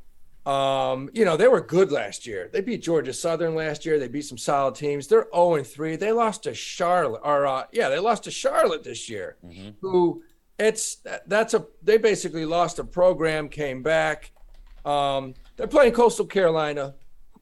Um, 0.45 1.09
you 1.13 1.25
know 1.25 1.37
they 1.37 1.47
were 1.47 1.61
good 1.61 1.91
last 1.91 2.27
year. 2.27 2.49
They 2.53 2.61
beat 2.61 2.83
Georgia 2.83 3.13
Southern 3.13 3.55
last 3.55 3.83
year. 3.83 3.97
They 3.97 4.07
beat 4.07 4.25
some 4.25 4.37
solid 4.37 4.75
teams. 4.75 5.07
They're 5.07 5.27
zero 5.33 5.55
and 5.55 5.65
three. 5.65 5.95
They 5.95 6.11
lost 6.11 6.43
to 6.43 6.53
Charlotte. 6.53 7.21
Or 7.23 7.47
uh, 7.47 7.63
yeah, 7.71 7.89
they 7.89 7.97
lost 7.97 8.25
to 8.25 8.31
Charlotte 8.31 8.83
this 8.83 9.09
year. 9.09 9.37
Who 9.81 10.21
it's 10.59 10.97
that's 11.25 11.55
a 11.55 11.65
they 11.81 11.97
basically 11.97 12.45
lost 12.45 12.77
a 12.77 12.83
program, 12.83 13.49
came 13.49 13.81
back. 13.81 14.31
Um, 14.85 15.33
they're 15.55 15.65
playing 15.67 15.93
Coastal 15.93 16.27
Carolina, 16.27 16.93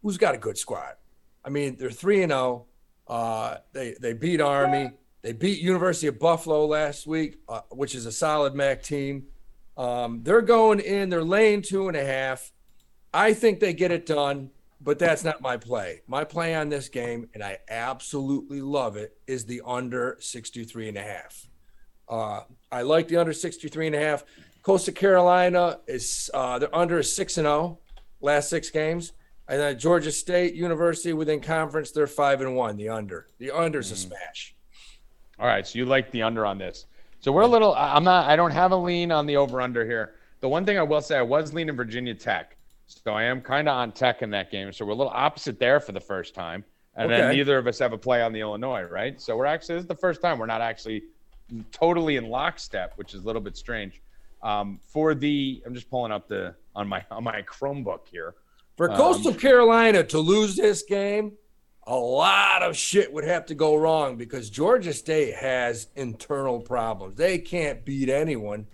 who's 0.02 0.18
got 0.18 0.34
a 0.34 0.38
good 0.38 0.58
squad. 0.58 0.96
I 1.44 1.50
mean, 1.50 1.76
they're 1.78 1.92
three 1.92 2.24
and 2.24 2.32
zero. 2.32 2.68
Uh, 3.06 3.58
they 3.74 3.96
they 4.00 4.14
beat 4.14 4.40
Army. 4.40 4.92
They 5.24 5.32
beat 5.32 5.60
University 5.60 6.08
of 6.08 6.20
Buffalo 6.20 6.66
last 6.66 7.08
week, 7.08 7.38
uh, 7.48 7.62
which 7.72 7.96
is 7.96 8.06
a 8.06 8.12
solid 8.12 8.54
MAC 8.54 8.84
team. 8.84 9.28
Um, 9.78 10.22
they're 10.22 10.42
going 10.42 10.82
in. 10.82 11.10
They're 11.10 11.24
laying 11.24 11.62
two 11.62 11.88
and 11.88 11.96
a 11.96 12.06
half. 12.06 12.52
I 13.14 13.34
think 13.34 13.62
they 13.62 13.74
get 13.74 13.92
it 13.92 14.06
done, 14.06 14.52
but 14.82 15.00
that's 15.00 15.24
not 15.24 15.40
my 15.40 15.56
play. 15.56 16.02
My 16.08 16.26
play 16.26 16.54
on 16.56 16.68
this 16.68 16.90
game, 16.90 17.30
and 17.34 17.42
I 17.42 17.60
absolutely 17.70 18.60
love 18.60 18.98
it, 18.98 19.18
is 19.26 19.46
the 19.46 19.62
under 19.66 20.18
63 20.20 20.90
and 20.90 20.98
a 20.98 21.02
half. 21.02 21.48
Uh, 22.10 22.42
I 22.70 22.82
like 22.82 23.08
the 23.08 23.16
under 23.16 23.32
63 23.32 23.88
and 23.88 23.96
a 23.96 24.00
half. 24.00 24.26
Coastal 24.62 24.94
Carolina 24.94 25.80
is 25.88 26.30
uh, 26.34 26.60
they're 26.60 26.76
under 26.76 27.00
a 27.00 27.04
six 27.04 27.38
and 27.38 27.46
zero 27.46 27.80
last 28.20 28.50
six 28.50 28.70
games, 28.70 29.14
and 29.48 29.60
then 29.60 29.80
Georgia 29.80 30.12
State 30.12 30.54
University 30.54 31.14
within 31.14 31.40
conference 31.42 31.92
they're 31.92 32.08
five 32.08 32.42
and 32.42 32.56
one. 32.56 32.78
The 32.78 32.90
under 32.90 33.28
the 33.40 33.52
under 33.52 33.64
under's 33.64 33.92
a 33.92 33.96
smash. 33.98 34.53
All 35.40 35.48
right, 35.48 35.66
so 35.66 35.78
you 35.80 35.86
like 35.86 36.12
the 36.12 36.22
under 36.22 36.46
on 36.46 36.58
this. 36.58 36.86
So 37.20 37.32
we're 37.32 37.42
a 37.42 37.48
little. 37.48 37.74
I'm 37.76 38.04
not. 38.04 38.30
I 38.30 38.36
don't 38.36 38.52
have 38.52 38.72
a 38.72 38.76
lean 38.76 39.12
on 39.12 39.26
the 39.26 39.38
over 39.38 39.62
under 39.62 39.86
here. 39.86 40.16
The 40.42 40.50
one 40.50 40.66
thing 40.66 40.78
I 40.78 40.84
will 40.84 41.02
say, 41.02 41.18
I 41.18 41.22
was 41.22 41.54
leaning 41.54 41.76
Virginia 41.76 42.14
Tech, 42.14 42.58
so 42.86 43.12
I 43.14 43.24
am 43.24 43.42
kind 43.42 43.68
of 43.70 43.76
on 43.76 43.92
Tech 43.94 44.22
in 44.22 44.30
that 44.32 44.52
game. 44.52 44.72
So 44.74 44.86
we're 44.86 44.92
a 44.92 44.96
little 44.96 45.14
opposite 45.14 45.58
there 45.58 45.80
for 45.80 45.94
the 45.94 46.02
first 46.02 46.34
time, 46.36 46.66
and 46.96 47.10
then 47.10 47.32
neither 47.36 47.58
of 47.58 47.66
us 47.66 47.80
have 47.80 47.94
a 47.94 47.98
play 47.98 48.22
on 48.22 48.34
the 48.34 48.42
Illinois, 48.42 48.84
right? 48.84 49.20
So 49.22 49.38
we're 49.38 49.46
actually 49.46 49.76
this 49.76 49.84
is 49.84 49.88
the 49.88 49.96
first 49.96 50.22
time 50.22 50.38
we're 50.38 50.46
not 50.46 50.62
actually 50.62 51.04
totally 51.72 52.18
in 52.18 52.30
lockstep, 52.30 52.94
which 52.98 53.14
is 53.14 53.24
a 53.24 53.26
little 53.26 53.42
bit 53.42 53.56
strange. 53.58 54.02
Um, 54.42 54.80
for 54.86 55.16
the, 55.16 55.64
I'm 55.66 55.74
just 55.74 55.90
pulling 55.90 56.12
up 56.12 56.28
the 56.28 56.54
on 56.76 56.88
my 56.88 57.06
on 57.10 57.24
my 57.24 57.42
Chromebook 57.44 58.08
here. 58.12 58.36
For 58.76 58.92
Um, 58.92 58.98
Coastal 58.98 59.34
Carolina 59.34 60.04
to 60.04 60.20
lose 60.20 60.56
this 60.58 60.84
game, 60.84 61.34
a 61.86 61.96
lot 61.96 62.64
of 62.64 62.78
shit 62.78 63.12
would 63.12 63.26
have 63.26 63.46
to 63.48 63.56
go 63.56 63.76
wrong 63.76 64.16
because 64.16 64.50
Georgia 64.50 64.94
State 64.94 65.36
has 65.36 65.88
internal 65.96 66.60
problems. 66.60 67.16
They 67.16 67.38
can't 67.38 67.84
beat 67.84 68.10
anyone, 68.10 68.68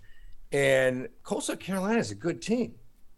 and 0.52 1.10
Coastal 1.24 1.56
Carolina 1.56 2.00
is 2.00 2.12
a 2.12 2.16
good 2.16 2.42
team. 2.42 2.76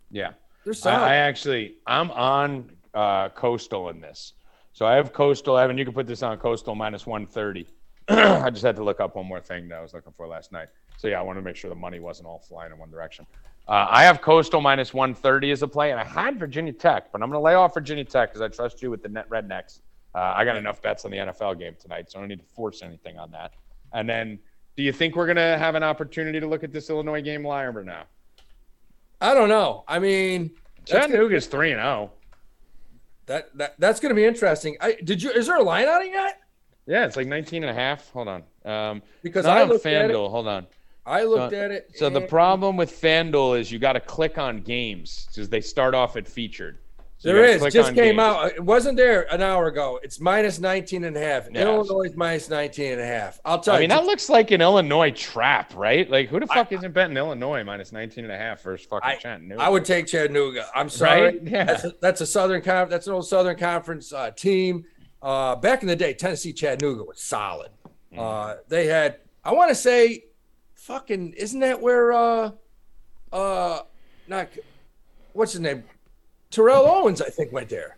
Yeah. 0.09 0.31
They're 0.63 0.71
I, 0.71 0.75
solid. 0.75 1.05
I 1.05 1.15
actually, 1.15 1.75
I'm 1.87 2.11
on 2.11 2.71
uh, 2.93 3.29
Coastal 3.29 3.89
in 3.89 3.99
this. 3.99 4.33
So 4.73 4.85
I 4.85 4.95
have 4.95 5.11
Coastal, 5.11 5.57
Evan. 5.57 5.77
You 5.77 5.85
can 5.85 5.93
put 5.93 6.07
this 6.07 6.23
on 6.23 6.37
Coastal 6.37 6.75
minus 6.75 7.05
130. 7.05 7.67
I 8.07 8.49
just 8.49 8.63
had 8.63 8.75
to 8.77 8.83
look 8.83 8.99
up 8.99 9.15
one 9.15 9.25
more 9.25 9.41
thing 9.41 9.67
that 9.69 9.79
I 9.79 9.81
was 9.81 9.93
looking 9.93 10.13
for 10.15 10.27
last 10.27 10.51
night. 10.51 10.67
So 10.97 11.07
yeah, 11.07 11.19
I 11.19 11.21
wanted 11.23 11.41
to 11.41 11.45
make 11.45 11.55
sure 11.55 11.69
the 11.69 11.75
money 11.75 11.99
wasn't 11.99 12.27
all 12.27 12.39
flying 12.39 12.71
in 12.71 12.77
one 12.77 12.91
direction. 12.91 13.25
Uh, 13.71 13.87
I 13.89 14.03
have 14.03 14.19
Coastal 14.19 14.59
minus 14.59 14.93
130 14.93 15.49
as 15.51 15.61
a 15.61 15.67
play, 15.67 15.91
and 15.91 15.99
I 15.99 16.03
had 16.03 16.37
Virginia 16.37 16.73
Tech, 16.73 17.09
but 17.09 17.21
I'm 17.21 17.29
going 17.29 17.39
to 17.39 17.43
lay 17.43 17.53
off 17.53 17.73
Virginia 17.73 18.03
Tech 18.03 18.27
because 18.29 18.41
I 18.41 18.49
trust 18.49 18.81
you 18.81 18.91
with 18.91 19.01
the 19.01 19.07
net 19.07 19.29
rednecks. 19.29 19.79
Uh, 20.13 20.33
I 20.35 20.43
got 20.43 20.57
enough 20.57 20.81
bets 20.81 21.05
on 21.05 21.11
the 21.11 21.17
NFL 21.17 21.57
game 21.57 21.77
tonight, 21.79 22.11
so 22.11 22.19
I 22.19 22.21
don't 22.21 22.27
need 22.27 22.39
to 22.39 22.45
force 22.53 22.81
anything 22.81 23.17
on 23.17 23.31
that. 23.31 23.53
And 23.93 24.09
then, 24.09 24.39
do 24.75 24.83
you 24.83 24.91
think 24.91 25.15
we're 25.15 25.25
going 25.25 25.37
to 25.37 25.57
have 25.57 25.75
an 25.75 25.83
opportunity 25.83 26.37
to 26.41 26.47
look 26.47 26.65
at 26.65 26.73
this 26.73 26.89
Illinois 26.89 27.21
game 27.21 27.47
live 27.47 27.77
or 27.77 27.85
now? 27.85 28.03
I 29.21 29.33
don't 29.33 29.47
know. 29.47 29.85
I 29.87 29.99
mean, 29.99 30.51
Chattanooga's 30.83 31.47
three 31.47 31.71
and 31.71 31.79
oh. 31.79 31.83
zero. 31.83 32.11
that, 33.27 33.57
that 33.57 33.75
that's 33.79 34.01
going 34.01 34.09
to 34.09 34.15
be 34.15 34.25
interesting. 34.25 34.75
I 34.81 34.97
did 35.01 35.23
you? 35.23 35.31
Is 35.31 35.47
there 35.47 35.55
a 35.55 35.63
line 35.63 35.87
on 35.87 36.01
it 36.01 36.11
yet? 36.11 36.41
Yeah, 36.87 37.05
it's 37.05 37.15
like 37.15 37.27
19 37.27 37.63
and 37.63 37.69
a 37.69 37.73
half. 37.73 38.09
Hold 38.09 38.27
on. 38.27 38.43
Um, 38.65 39.01
Because 39.23 39.45
I 39.45 39.61
on 39.61 39.69
looked. 39.69 39.85
FanDuel. 39.85 40.29
Hold 40.29 40.47
on. 40.47 40.67
I 41.05 41.23
looked 41.23 41.53
So- 41.53 41.59
at 41.61 41.71
it. 41.71 41.91
So 41.95 42.09
the 42.09 42.21
problem 42.21 42.77
with 42.77 42.91
FanDuel 42.91 43.59
is 43.59 43.71
you 43.71 43.79
got 43.79 43.93
to 43.93 43.99
click 43.99 44.37
on 44.37 44.61
games 44.61 45.27
because 45.31 45.49
they 45.49 45.61
start 45.61 45.95
off 45.95 46.15
at 46.15 46.27
featured. 46.27 46.77
So 47.17 47.31
There 47.31 47.45
is. 47.45 47.61
Just 47.71 47.93
came 47.93 48.15
games. 48.15 48.19
out. 48.19 48.51
It 48.53 48.63
wasn't 48.63 48.97
there 48.97 49.31
an 49.31 49.43
hour 49.43 49.67
ago. 49.67 49.99
It's 50.01 50.19
minus 50.19 50.59
19 50.59 51.03
and 51.03 51.15
a 51.15 51.19
half. 51.19 51.47
Yeah. 51.51 51.65
Illinois 51.65 52.05
is 52.09 52.15
minus 52.15 52.49
19 52.49 52.93
and 52.93 53.01
a 53.01 53.05
half. 53.05 53.39
I'll 53.45 53.59
tell 53.59 53.75
I 53.75 53.77
you. 53.77 53.79
I 53.79 53.81
mean, 53.81 53.89
that 53.89 54.05
looks 54.05 54.27
like 54.27 54.49
an 54.49 54.59
Illinois 54.59 55.11
trap, 55.11 55.71
right? 55.75 56.09
Like, 56.09 56.29
who 56.29 56.39
the 56.39 56.47
fuck 56.47 56.71
isn't 56.71 56.93
betting 56.95 57.15
Illinois 57.17 57.63
minus 57.63 57.91
19 57.91 58.23
and 58.23 58.33
a 58.33 58.37
half 58.37 58.63
versus 58.63 58.87
fucking 58.87 59.07
I- 59.07 59.15
Chattanooga? 59.17 59.61
I 59.61 59.69
would 59.69 59.85
take 59.85 60.07
Chattanooga. 60.07 60.65
I'm 60.73 60.89
sorry. 60.89 61.21
Right? 61.21 61.43
Yeah. 61.43 61.63
That's 61.65 61.83
a, 61.83 61.93
that's 62.01 62.21
a 62.21 62.25
Southern 62.25 62.61
Conference. 62.63 62.89
That's 62.89 63.05
an 63.07 63.13
old 63.13 63.27
Southern 63.27 63.55
Conference 63.57 64.11
uh, 64.11 64.31
team. 64.31 64.85
Uh, 65.21 65.55
back 65.57 65.83
in 65.83 65.87
the 65.87 65.95
day, 65.95 66.13
Tennessee 66.15 66.53
Chattanooga 66.53 67.03
was 67.03 67.21
solid. 67.21 67.69
Mm-hmm. 68.11 68.19
Uh, 68.19 68.55
they 68.67 68.87
had, 68.87 69.17
I 69.43 69.53
want 69.53 69.69
to 69.69 69.75
say, 69.75 70.23
fucking, 70.81 71.33
isn't 71.33 71.59
that 71.59 71.81
where, 71.81 72.11
uh, 72.11 72.51
uh, 73.31 73.81
not, 74.27 74.49
what's 75.33 75.51
his 75.53 75.61
name? 75.61 75.83
Terrell 76.49 76.85
Owens, 76.87 77.21
I 77.21 77.29
think, 77.29 77.51
went 77.51 77.69
there. 77.69 77.97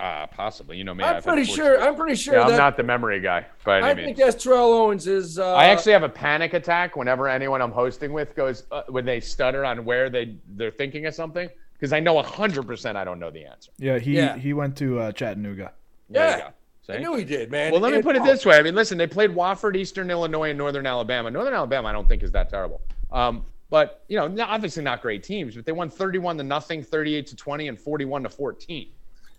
Uh, 0.00 0.26
possibly. 0.28 0.76
You 0.76 0.84
know 0.84 0.94
me. 0.94 1.02
I'm 1.02 1.16
I've 1.16 1.24
pretty 1.24 1.42
sure. 1.42 1.82
I'm 1.82 1.96
pretty 1.96 2.14
sure 2.14 2.34
Yeah, 2.34 2.42
I'm 2.46 2.56
not 2.56 2.76
the 2.76 2.84
memory 2.84 3.18
guy 3.20 3.46
by 3.64 3.80
I 3.80 3.90
any 3.90 4.04
think 4.04 4.18
means. 4.18 4.18
that's 4.18 4.44
Terrell 4.44 4.72
Owens. 4.72 5.08
Is 5.08 5.40
uh, 5.40 5.54
I 5.56 5.66
actually 5.66 5.90
have 5.90 6.04
a 6.04 6.08
panic 6.08 6.54
attack 6.54 6.94
whenever 6.94 7.26
anyone 7.26 7.60
I'm 7.60 7.72
hosting 7.72 8.12
with 8.12 8.36
goes 8.36 8.62
uh, 8.70 8.82
when 8.88 9.04
they 9.04 9.18
stutter 9.18 9.64
on 9.64 9.84
where 9.84 10.08
they 10.08 10.36
they're 10.50 10.70
thinking 10.70 11.06
of 11.06 11.16
something 11.16 11.48
because 11.72 11.92
I 11.92 11.98
know 11.98 12.14
100% 12.22 12.94
I 12.94 13.02
don't 13.02 13.18
know 13.18 13.32
the 13.32 13.44
answer. 13.44 13.72
Yeah, 13.76 13.98
he 13.98 14.12
Yeah. 14.12 14.36
he 14.36 14.52
went 14.52 14.76
to 14.76 15.00
uh, 15.00 15.10
Chattanooga. 15.10 15.72
There 16.08 16.30
you 16.30 16.36
Yeah. 16.44 16.50
Go. 16.88 16.98
I 16.98 17.02
knew 17.02 17.16
he 17.16 17.24
did, 17.24 17.50
man. 17.50 17.72
Well, 17.72 17.80
let 17.80 17.92
me 17.92 18.02
put 18.02 18.16
it 18.16 18.24
this 18.24 18.44
way. 18.44 18.56
I 18.56 18.62
mean, 18.62 18.74
listen, 18.74 18.98
they 18.98 19.06
played 19.06 19.30
Wofford, 19.30 19.76
Eastern 19.76 20.10
Illinois, 20.10 20.50
and 20.50 20.58
Northern 20.58 20.86
Alabama. 20.86 21.30
Northern 21.30 21.54
Alabama, 21.54 21.88
I 21.88 21.92
don't 21.92 22.08
think 22.08 22.22
is 22.22 22.32
that 22.32 22.48
terrible. 22.48 22.80
Um, 23.12 23.44
but 23.70 24.04
you 24.08 24.16
know, 24.16 24.44
obviously 24.44 24.82
not 24.82 25.02
great 25.02 25.22
teams, 25.22 25.54
but 25.54 25.66
they 25.66 25.72
won 25.72 25.90
31 25.90 26.38
to 26.38 26.44
nothing, 26.44 26.82
38 26.82 27.26
to 27.28 27.36
20, 27.36 27.68
and 27.68 27.78
41 27.78 28.22
to 28.22 28.28
14. 28.28 28.88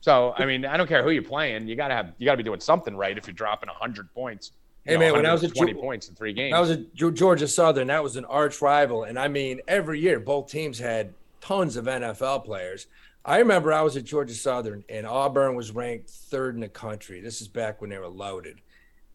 So, 0.01 0.33
I 0.37 0.45
mean, 0.45 0.65
I 0.65 0.77
don't 0.77 0.87
care 0.87 1.03
who 1.03 1.09
you're 1.09 1.23
playing. 1.23 1.67
You 1.67 1.75
gotta 1.75 1.93
have, 1.93 2.13
you 2.17 2.25
gotta 2.25 2.37
be 2.37 2.43
doing 2.43 2.59
something 2.59 2.95
right 2.95 3.17
if 3.17 3.27
you're 3.27 3.33
dropping 3.33 3.67
100 3.67 4.13
points. 4.13 4.51
Hey, 4.85 4.93
know, 4.93 4.99
man, 4.99 5.13
when 5.13 5.25
I 5.25 5.33
was 5.33 5.43
at 5.43 5.49
120 5.49 5.73
Ju- 5.73 5.79
points 5.79 6.09
in 6.09 6.15
three 6.15 6.33
games. 6.33 6.55
I 6.55 6.59
was 6.59 6.69
a 6.69 6.77
Ge- 6.77 7.13
Georgia 7.13 7.47
Southern. 7.47 7.87
That 7.87 8.01
was 8.01 8.15
an 8.15 8.25
arch 8.25 8.61
rival, 8.61 9.03
and 9.03 9.19
I 9.19 9.27
mean, 9.27 9.61
every 9.67 9.99
year 9.99 10.19
both 10.19 10.49
teams 10.49 10.79
had 10.79 11.13
tons 11.41 11.75
of 11.75 11.85
NFL 11.85 12.45
players. 12.45 12.87
I 13.29 13.37
remember 13.37 13.71
I 13.71 13.83
was 13.83 13.95
at 13.95 14.05
Georgia 14.05 14.33
Southern, 14.33 14.83
and 14.89 15.05
Auburn 15.05 15.53
was 15.53 15.69
ranked 15.69 16.09
third 16.09 16.55
in 16.55 16.61
the 16.61 16.67
country. 16.67 17.21
This 17.21 17.41
is 17.41 17.47
back 17.47 17.79
when 17.79 17.91
they 17.91 17.99
were 17.99 18.07
loaded, 18.07 18.59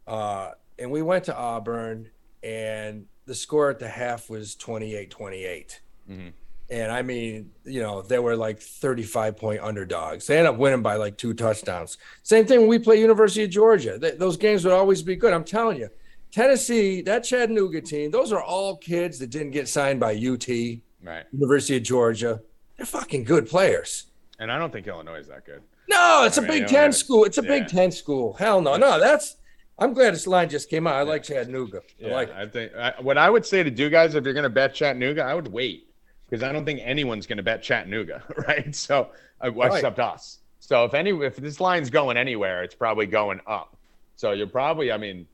uh, 0.07 0.53
and 0.79 0.93
we 0.93 1.03
went 1.03 1.25
to 1.25 1.37
Auburn, 1.37 2.11
and 2.41 3.07
the 3.27 3.35
score 3.35 3.71
at 3.71 3.81
the 3.81 3.89
half 3.89 4.31
was 4.31 4.55
28-28. 4.55 5.81
Mhm. 6.09 6.33
And 6.71 6.93
I 6.93 7.03
mean, 7.03 7.51
you 7.65 7.83
know, 7.83 8.03
they 8.03 8.21
were 8.21 8.37
like 8.37 8.61
35 8.61 9.37
point 9.37 9.61
underdogs. 9.61 10.29
They 10.29 10.39
ended 10.39 10.55
up 10.55 10.61
winning 10.61 10.83
by 10.83 10.95
like 10.95 11.19
two 11.19 11.35
touchdowns. 11.35 11.99
Same 12.23 12.47
thing 12.47 12.61
when 12.61 12.69
we 12.69 12.79
play 12.79 13.01
University 13.01 13.43
of 13.43 13.51
Georgia. 13.51 13.99
Th- 13.99 14.17
those 14.17 14.37
games 14.37 14.65
would 14.65 14.73
always 14.73 15.03
be 15.03 15.17
good. 15.17 15.33
I'm 15.33 15.45
telling 15.45 15.79
you. 15.79 15.89
Tennessee, 16.31 17.03
that 17.03 17.25
Chattanooga 17.25 17.81
team, 17.81 18.13
those 18.13 18.33
are 18.33 18.43
all 18.43 18.77
kids 18.77 19.19
that 19.19 19.31
didn't 19.31 19.51
get 19.51 19.69
signed 19.69 19.99
by 19.99 20.15
UT, 20.15 20.83
right. 21.03 21.25
University 21.33 21.77
of 21.79 21.83
Georgia. 21.83 22.41
They're 22.77 22.87
fucking 22.87 23.25
good 23.25 23.47
players. 23.49 24.07
And 24.39 24.51
I 24.51 24.59
don't 24.59 24.73
think 24.73 24.87
Illinois 24.87 25.19
is 25.21 25.29
that 25.29 25.45
good. 25.47 25.63
No, 25.89 26.25
it's 26.25 26.39
I 26.39 26.43
a 26.43 26.45
mean, 26.45 26.51
Big 26.53 26.61
you 26.63 26.67
Ten 26.69 26.75
that's- 26.75 26.99
school. 26.99 27.25
It's 27.25 27.39
a 27.39 27.43
yeah. 27.43 27.49
Big 27.61 27.69
Ten 27.69 27.91
school. 27.93 28.33
Hell 28.35 28.61
no, 28.61 28.77
no. 28.77 28.99
That's. 28.99 29.37
I'm 29.79 29.93
glad 29.93 30.15
this 30.15 30.27
line 30.29 30.49
just 30.49 30.71
came 30.71 30.87
out. 30.87 30.95
I 30.95 31.03
like 31.03 31.25
Chattanooga. 31.25 31.79
I 31.79 32.07
Yeah, 32.07 32.15
like. 32.15 32.29
it. 32.29 32.35
I 32.37 32.47
think 32.47 32.75
I, 32.75 32.95
what 33.01 33.19
I 33.19 33.29
would 33.29 33.45
say 33.45 33.63
to 33.63 33.71
do 33.71 33.91
guys 33.91 34.15
if 34.15 34.25
you're 34.25 34.33
going 34.33 34.45
to 34.45 34.49
bet 34.51 34.73
Chattanooga, 34.75 35.23
I 35.25 35.35
would 35.35 35.49
wait 35.49 35.89
because 36.29 36.43
I 36.45 36.53
don't 36.53 36.65
think 36.65 36.81
anyone's 36.83 37.27
going 37.27 37.37
to 37.39 37.43
bet 37.43 37.63
Chattanooga, 37.63 38.23
right? 38.49 38.75
So 38.75 39.11
uh, 39.45 39.51
Right. 39.53 39.73
except 39.75 39.99
us. 39.99 40.39
So 40.61 40.85
if 40.85 40.95
any 40.95 41.11
if 41.11 41.37
this 41.37 41.61
line's 41.61 41.91
going 41.91 42.17
anywhere, 42.17 42.63
it's 42.63 42.75
probably 42.75 43.07
going 43.07 43.41
up. 43.47 43.77
So 44.17 44.31
you're 44.33 44.47
probably, 44.47 44.93
I 44.93 44.97
mean, 44.97 45.27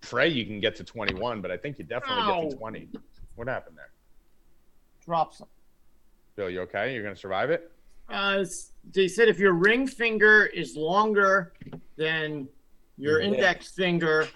pray 0.00 0.28
you 0.28 0.46
can 0.46 0.60
get 0.60 0.76
to 0.76 0.84
21, 0.84 1.40
but 1.40 1.50
I 1.50 1.56
think 1.56 1.78
you 1.78 1.84
definitely 1.84 2.42
get 2.42 2.50
to 2.52 2.56
20. 2.56 2.88
What 3.34 3.48
happened 3.48 3.76
there? 3.76 3.90
Drop 5.04 5.34
some. 5.34 5.48
Bill, 6.40 6.48
you 6.48 6.62
okay? 6.62 6.94
You're 6.94 7.02
going 7.02 7.14
to 7.14 7.20
survive 7.20 7.50
it? 7.50 7.70
Uh, 8.08 8.42
they 8.94 9.08
said 9.08 9.28
if 9.28 9.38
your 9.38 9.52
ring 9.52 9.86
finger 9.86 10.46
is 10.46 10.74
longer 10.74 11.52
than 11.96 12.48
your 12.96 13.20
Yeah. 13.20 13.28
index 13.28 13.68
finger, 13.72 14.26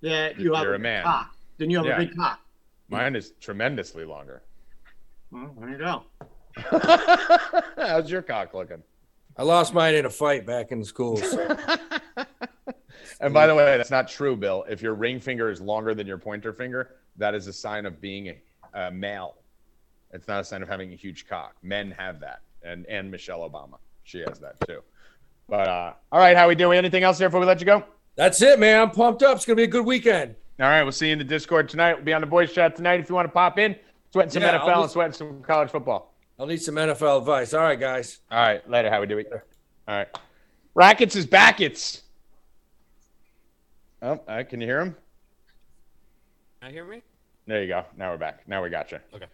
that 0.00 0.40
you 0.40 0.54
have 0.54 0.64
You're 0.64 0.74
a 0.74 0.78
big 0.78 0.82
man. 0.82 1.04
cock. 1.04 1.36
Then 1.58 1.70
you 1.70 1.76
have 1.76 1.86
Yeah. 1.86 2.00
a 2.00 2.04
big 2.04 2.16
cock. 2.16 2.40
Mine 2.88 3.14
is 3.14 3.34
tremendously 3.40 4.04
longer. 4.04 4.42
Well, 5.30 5.54
there 5.60 5.68
you 5.68 5.78
go. 5.78 6.02
How's 7.76 8.10
your 8.10 8.22
cock 8.22 8.54
looking? 8.54 8.82
I 9.36 9.44
lost 9.44 9.72
mine 9.72 9.94
in 9.94 10.04
a 10.06 10.10
fight 10.10 10.44
back 10.44 10.72
in 10.72 10.82
school. 10.84 11.16
schools. 11.16 11.56
And 13.20 13.32
by 13.32 13.46
the 13.46 13.54
way, 13.54 13.64
that's 13.64 13.90
not 13.90 14.08
true, 14.08 14.34
Bill. 14.36 14.64
If 14.68 14.82
your 14.82 14.94
ring 14.94 15.20
finger 15.20 15.48
is 15.48 15.60
longer 15.60 15.94
than 15.94 16.08
your 16.08 16.18
pointer 16.18 16.52
finger, 16.52 16.96
that 17.18 17.36
is 17.36 17.46
a 17.46 17.52
sign 17.52 17.86
of 17.86 18.00
being 18.00 18.30
a, 18.30 18.36
a 18.74 18.90
male. 18.90 19.36
It's 20.12 20.28
not 20.28 20.40
a 20.40 20.44
sign 20.44 20.62
of 20.62 20.68
having 20.68 20.92
a 20.92 20.96
huge 20.96 21.26
cock. 21.26 21.56
Men 21.62 21.90
have 21.92 22.20
that, 22.20 22.40
and 22.62 22.86
and 22.86 23.10
Michelle 23.10 23.48
Obama, 23.48 23.78
she 24.04 24.20
has 24.20 24.38
that 24.40 24.56
too. 24.66 24.82
But 25.48 25.68
uh, 25.68 25.92
all 26.10 26.18
right, 26.20 26.36
how 26.36 26.48
we 26.48 26.54
doing? 26.54 26.78
Anything 26.78 27.02
else 27.02 27.18
here 27.18 27.28
before 27.28 27.40
we 27.40 27.46
let 27.46 27.60
you 27.60 27.66
go? 27.66 27.84
That's 28.14 28.42
it, 28.42 28.58
man. 28.58 28.80
I'm 28.80 28.90
pumped 28.90 29.22
up. 29.22 29.36
It's 29.36 29.46
gonna 29.46 29.56
be 29.56 29.62
a 29.62 29.68
good 29.68 29.86
weekend. 29.86 30.34
All 30.60 30.68
right, 30.68 30.82
we'll 30.82 30.92
see 30.92 31.06
you 31.06 31.14
in 31.14 31.18
the 31.18 31.24
Discord 31.24 31.68
tonight. 31.68 31.94
We'll 31.94 32.04
be 32.04 32.12
on 32.12 32.20
the 32.20 32.26
boys 32.26 32.52
chat 32.52 32.76
tonight 32.76 33.00
if 33.00 33.08
you 33.08 33.14
want 33.14 33.26
to 33.26 33.32
pop 33.32 33.58
in, 33.58 33.74
sweating 34.12 34.30
some 34.30 34.42
Yeah, 34.42 34.58
NFL 34.58 34.68
I'll 34.68 34.82
and 34.82 34.90
sweating 34.90 35.12
some 35.14 35.42
college 35.42 35.70
football. 35.70 36.14
I'll 36.38 36.46
need 36.46 36.62
some 36.62 36.74
NFL 36.74 37.18
advice. 37.20 37.54
All 37.54 37.62
right, 37.62 37.80
guys. 37.80 38.20
All 38.30 38.38
right, 38.38 38.68
later. 38.68 38.90
How 38.90 39.00
we 39.00 39.06
doing? 39.06 39.24
All 39.88 39.96
right, 39.96 40.08
Rackets 40.74 41.16
is 41.16 41.26
backets. 41.26 42.02
Oh, 44.02 44.20
uh, 44.28 44.42
can 44.42 44.60
you 44.60 44.66
hear 44.66 44.80
him? 44.80 44.96
Can 46.60 46.70
I 46.70 46.72
hear 46.72 46.84
me? 46.84 47.02
There 47.46 47.62
you 47.62 47.68
go. 47.68 47.84
Now 47.96 48.10
we're 48.10 48.18
back. 48.18 48.46
Now 48.46 48.62
we 48.62 48.70
got 48.70 48.92
you. 48.92 48.98
Okay. 49.14 49.26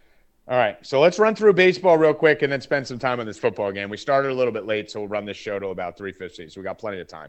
All 0.48 0.56
right. 0.56 0.78
So 0.80 0.98
let's 1.00 1.18
run 1.18 1.34
through 1.34 1.52
baseball 1.52 1.98
real 1.98 2.14
quick 2.14 2.40
and 2.40 2.50
then 2.50 2.62
spend 2.62 2.86
some 2.86 2.98
time 2.98 3.20
on 3.20 3.26
this 3.26 3.36
football 3.36 3.70
game. 3.70 3.90
We 3.90 3.98
started 3.98 4.30
a 4.30 4.34
little 4.34 4.52
bit 4.52 4.64
late, 4.64 4.90
so 4.90 5.00
we'll 5.00 5.08
run 5.08 5.26
this 5.26 5.36
show 5.36 5.58
till 5.58 5.72
about 5.72 5.98
3.50. 5.98 6.50
So 6.50 6.60
we 6.60 6.64
got 6.64 6.78
plenty 6.78 7.00
of 7.00 7.06
time 7.06 7.28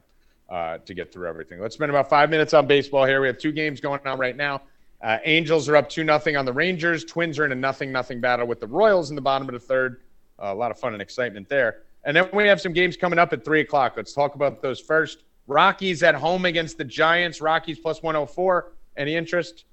uh, 0.49 0.77
to 0.77 0.93
get 0.93 1.11
through 1.11 1.27
everything. 1.27 1.59
Let's 1.59 1.75
spend 1.75 1.89
about 1.89 2.09
five 2.09 2.29
minutes 2.29 2.53
on 2.53 2.65
baseball 2.65 3.05
here. 3.05 3.19
We 3.19 3.27
have 3.27 3.37
two 3.37 3.51
games 3.51 3.81
going 3.81 3.99
on 4.05 4.17
right 4.17 4.37
now. 4.37 4.61
Uh, 5.01 5.17
Angels 5.25 5.67
are 5.67 5.75
up 5.75 5.89
2 5.89 6.05
nothing 6.05 6.37
on 6.37 6.45
the 6.45 6.53
Rangers. 6.53 7.03
Twins 7.03 7.37
are 7.39 7.45
in 7.45 7.51
a 7.51 7.55
nothing 7.55 7.91
nothing 7.91 8.21
battle 8.21 8.47
with 8.47 8.61
the 8.61 8.67
Royals 8.67 9.09
in 9.09 9.17
the 9.17 9.21
bottom 9.21 9.49
of 9.49 9.53
the 9.53 9.59
third. 9.59 10.01
Uh, 10.41 10.53
a 10.53 10.55
lot 10.55 10.71
of 10.71 10.79
fun 10.79 10.93
and 10.93 11.01
excitement 11.01 11.49
there. 11.49 11.83
And 12.05 12.15
then 12.15 12.29
we 12.31 12.47
have 12.47 12.61
some 12.61 12.71
games 12.71 12.95
coming 12.95 13.19
up 13.19 13.33
at 13.33 13.43
3 13.43 13.59
o'clock. 13.59 13.93
Let's 13.97 14.13
talk 14.13 14.35
about 14.35 14.61
those 14.61 14.79
first. 14.79 15.23
Rockies 15.47 16.03
at 16.03 16.15
home 16.15 16.45
against 16.45 16.77
the 16.77 16.85
Giants. 16.85 17.41
Rockies 17.41 17.79
plus 17.79 18.01
104. 18.01 18.71
Any 18.95 19.15
interest? 19.15 19.65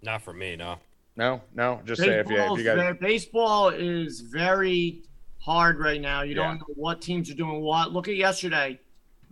Not 0.00 0.22
for 0.22 0.32
me, 0.32 0.54
no. 0.54 0.78
No, 1.22 1.40
no. 1.54 1.80
Just 1.84 2.02
say 2.02 2.18
if 2.18 2.28
you, 2.28 2.36
if 2.36 2.58
you 2.58 2.64
very- 2.64 2.94
baseball 2.94 3.68
is 3.68 4.20
very 4.22 5.02
hard 5.38 5.78
right 5.78 6.00
now. 6.00 6.22
You 6.22 6.34
Yeah. 6.34 6.48
don't 6.48 6.58
know 6.58 6.74
what 6.74 7.00
teams 7.00 7.30
are 7.30 7.34
doing 7.34 7.60
what. 7.60 7.92
Look 7.92 8.08
at 8.08 8.16
yesterday. 8.16 8.80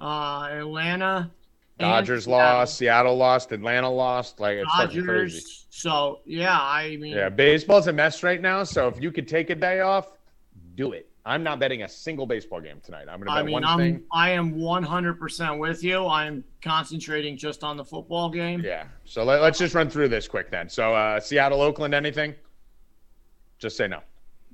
Uh, 0.01 0.49
Atlanta. 0.53 1.31
Dodgers 1.81 2.27
Seattle. 2.27 2.39
lost, 2.39 2.77
Seattle 2.77 3.17
lost, 3.17 3.53
Atlanta 3.53 3.91
lost. 3.91 4.39
Like 4.39 4.59
it's 4.59 4.73
fucking 4.77 5.03
crazy. 5.05 5.43
So 5.71 6.21
yeah, 6.27 6.57
I 6.61 6.97
mean, 6.97 7.17
Yeah, 7.17 7.29
baseball's 7.29 7.89
a 7.89 7.93
mess 7.93 8.23
right 8.23 8.41
now. 8.41 8.63
So 8.65 8.87
if 8.87 9.03
you 9.03 9.11
could 9.11 9.27
take 9.27 9.51
a 9.51 9.55
day 9.57 9.81
off, 9.81 10.13
do 10.77 10.93
it. 10.93 11.09
I'm 11.27 11.43
not 11.43 11.59
betting 11.59 11.83
a 11.83 11.89
single 11.89 12.27
baseball 12.27 12.61
game 12.61 12.81
tonight. 12.83 13.03
I'm 13.03 13.21
gonna 13.21 13.27
bet 13.27 13.37
I 13.37 13.43
mean, 13.43 13.53
one 13.53 13.65
I'm 13.65 13.79
thing. 13.79 14.03
I 14.13 14.31
am 14.31 14.55
100% 14.55 15.59
with 15.59 15.85
you. 15.85 16.07
I'm 16.07 16.43
concentrating 16.63 17.37
just 17.37 17.63
on 17.63 17.77
the 17.77 17.85
football 17.85 18.31
game. 18.31 18.63
Yeah. 18.65 18.85
So 19.05 19.23
let, 19.25 19.43
us 19.43 19.59
just 19.59 19.75
run 19.75 19.91
through 19.91 20.09
this 20.09 20.27
quick 20.27 20.51
then. 20.51 20.69
So 20.69 20.95
uh, 20.95 21.21
Seattle, 21.21 21.61
Oakland, 21.61 21.95
anything? 21.95 22.35
Just 23.59 23.77
say 23.77 23.87
no. 23.87 24.01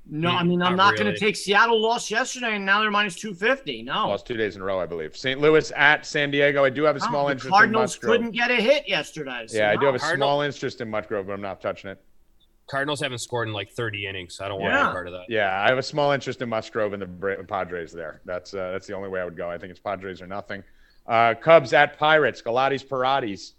No, 0.08 0.30
I 0.30 0.44
mean, 0.44 0.62
I'm 0.62 0.76
Not 0.76 0.92
not 0.92 0.98
going 0.98 1.12
to 1.12 1.18
take 1.18 1.34
Seattle 1.34 1.82
lost 1.82 2.12
yesterday, 2.12 2.54
and 2.54 2.64
now 2.64 2.80
they're 2.80 2.92
minus 2.92 3.16
250. 3.16 3.82
No, 3.82 4.08
Lost 4.08 4.24
two 4.24 4.36
days 4.36 4.54
in 4.54 4.62
a 4.62 4.64
row, 4.64 4.78
I 4.78 4.86
believe. 4.86 5.16
St. 5.16 5.40
Louis 5.40 5.72
at 5.72 6.06
San 6.06 6.30
Diego. 6.30 6.64
I 6.64 6.70
do 6.70 6.84
have 6.84 6.94
a 6.94 7.00
small 7.00 7.26
the 7.26 7.32
interest 7.32 7.50
Cardinals 7.50 7.80
in 7.80 7.82
Musgrove. 7.82 8.12
couldn't 8.12 8.30
get 8.30 8.52
a 8.52 8.54
hit 8.54 8.88
yesterday. 8.88 9.46
so 9.48 9.56
Yeah, 9.56 9.70
I 9.70 9.76
do 9.76 9.86
have 9.86 9.96
a 9.96 9.98
Cardinal- 9.98 10.28
small 10.28 10.42
interest 10.42 10.80
in 10.80 10.88
Musgrove, 10.88 11.26
but 11.26 11.32
I'm 11.32 11.40
not 11.40 11.60
touching 11.60 11.90
it. 11.90 12.00
Cardinals 12.68 13.00
haven't 13.00 13.18
scored 13.18 13.46
in 13.48 13.54
like 13.54 13.70
30 13.70 14.06
innings, 14.06 14.34
so 14.34 14.44
I 14.44 14.48
don't 14.48 14.60
want 14.60 14.74
Yeah. 14.74 14.84
any 14.86 14.92
part 14.92 15.06
of 15.06 15.12
that. 15.12 15.26
Yeah, 15.28 15.62
I 15.62 15.68
have 15.68 15.78
a 15.78 15.82
small 15.82 16.10
interest 16.12 16.42
in 16.42 16.48
Musgrove 16.48 16.92
and 16.94 17.00
the 17.02 17.06
Bra- 17.06 17.42
Padres 17.46 17.92
there. 17.92 18.20
That's 18.24 18.54
uh, 18.54 18.72
that's 18.72 18.86
the 18.86 18.94
only 18.94 19.08
way 19.08 19.20
I 19.20 19.24
would 19.24 19.36
go. 19.36 19.48
I 19.48 19.56
think 19.58 19.70
it's 19.70 19.78
Padres 19.80 20.20
or 20.20 20.26
nothing. 20.26 20.64
Uh, 21.06 21.34
Cubs 21.34 21.72
at 21.72 21.96
Pirates. 21.98 22.42
Galatis 22.42 22.84
Paratis. 22.84 23.52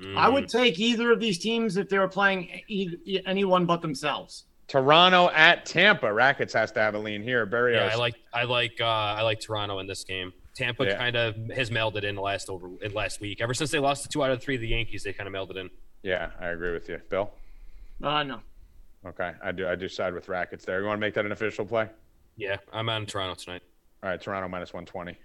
I 0.00 0.28
Mm. 0.28 0.32
would 0.32 0.48
take 0.48 0.78
either 0.78 1.10
of 1.10 1.18
these 1.20 1.38
teams 1.38 1.76
if 1.76 1.88
they 1.88 1.98
were 1.98 2.06
playing 2.08 2.62
e- 2.68 3.20
anyone 3.26 3.66
but 3.66 3.82
themselves. 3.82 4.44
Toronto 4.68 5.28
at 5.30 5.64
Tampa. 5.66 6.12
Rackets 6.12 6.52
has 6.52 6.70
to 6.72 6.80
have 6.80 6.94
a 6.94 6.98
lean 6.98 7.22
here. 7.22 7.46
Berrios. 7.46 7.74
Yeah, 7.74 7.90
I 7.92 7.96
like 7.96 8.14
I 8.32 8.44
like 8.44 8.80
uh, 8.80 8.84
I 8.84 9.22
like 9.22 9.40
Toronto 9.40 9.78
in 9.80 9.86
this 9.86 10.04
game. 10.04 10.32
Tampa 10.54 10.84
Yeah. 10.84 10.96
kind 10.98 11.16
of 11.16 11.36
has 11.54 11.70
mailed 11.70 11.96
it 11.96 12.04
in 12.04 12.14
the 12.16 12.20
last 12.20 12.48
over 12.50 12.68
in 12.82 12.92
last 12.92 13.20
week. 13.20 13.40
Ever 13.40 13.54
since 13.54 13.70
they 13.70 13.78
lost 13.78 14.02
the 14.02 14.08
two 14.08 14.22
out 14.22 14.30
of 14.30 14.42
three 14.42 14.56
of 14.56 14.60
the 14.60 14.68
Yankees, 14.68 15.02
they 15.04 15.12
kind 15.12 15.26
of 15.26 15.32
mailed 15.32 15.50
it 15.52 15.56
in. 15.56 15.70
Yeah, 16.02 16.30
I 16.40 16.48
agree 16.48 16.72
with 16.72 16.88
you, 16.88 17.00
Bill. 17.08 17.32
Uh, 18.02 18.22
no. 18.22 18.40
Okay, 19.06 19.32
I 19.42 19.52
do. 19.52 19.68
I 19.68 19.74
do 19.74 19.88
side 19.88 20.12
with 20.14 20.28
Rackets 20.28 20.64
there. 20.64 20.80
You 20.80 20.86
want 20.86 20.98
to 20.98 21.00
make 21.00 21.14
that 21.14 21.24
an 21.24 21.32
official 21.32 21.64
play? 21.64 21.88
Yeah, 22.36 22.56
I'm 22.72 22.88
on 22.88 23.06
Toronto 23.06 23.34
tonight. 23.34 23.62
All 24.02 24.10
right, 24.10 24.20
Toronto 24.20 24.48
minus 24.48 24.72
one 24.72 24.84
twenty. 24.86 25.16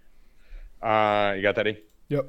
Uh, 0.82 1.34
you 1.36 1.42
got 1.42 1.56
that? 1.56 1.68
E? 1.68 1.78
Yep. 2.10 2.26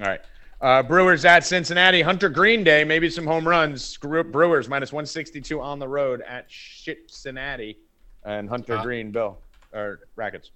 All 0.00 0.06
right. 0.06 0.20
Uh, 0.60 0.82
Brewers 0.82 1.24
at 1.24 1.44
Cincinnati. 1.44 2.02
Hunter 2.02 2.28
Greene 2.28 2.64
Day, 2.64 2.82
maybe 2.84 3.10
some 3.10 3.26
home 3.26 3.46
runs. 3.46 3.96
Brewers 3.98 4.68
minus 4.68 4.90
162 4.92 5.60
on 5.60 5.78
the 5.78 5.86
road 5.88 6.22
at 6.22 6.46
Cincinnati. 6.48 7.78
And 8.24 8.48
Hunter 8.48 8.76
Uh, 8.76 8.82
Greene, 8.82 9.10
Bill, 9.12 9.38
or 9.72 10.00
Rackets. 10.16 10.50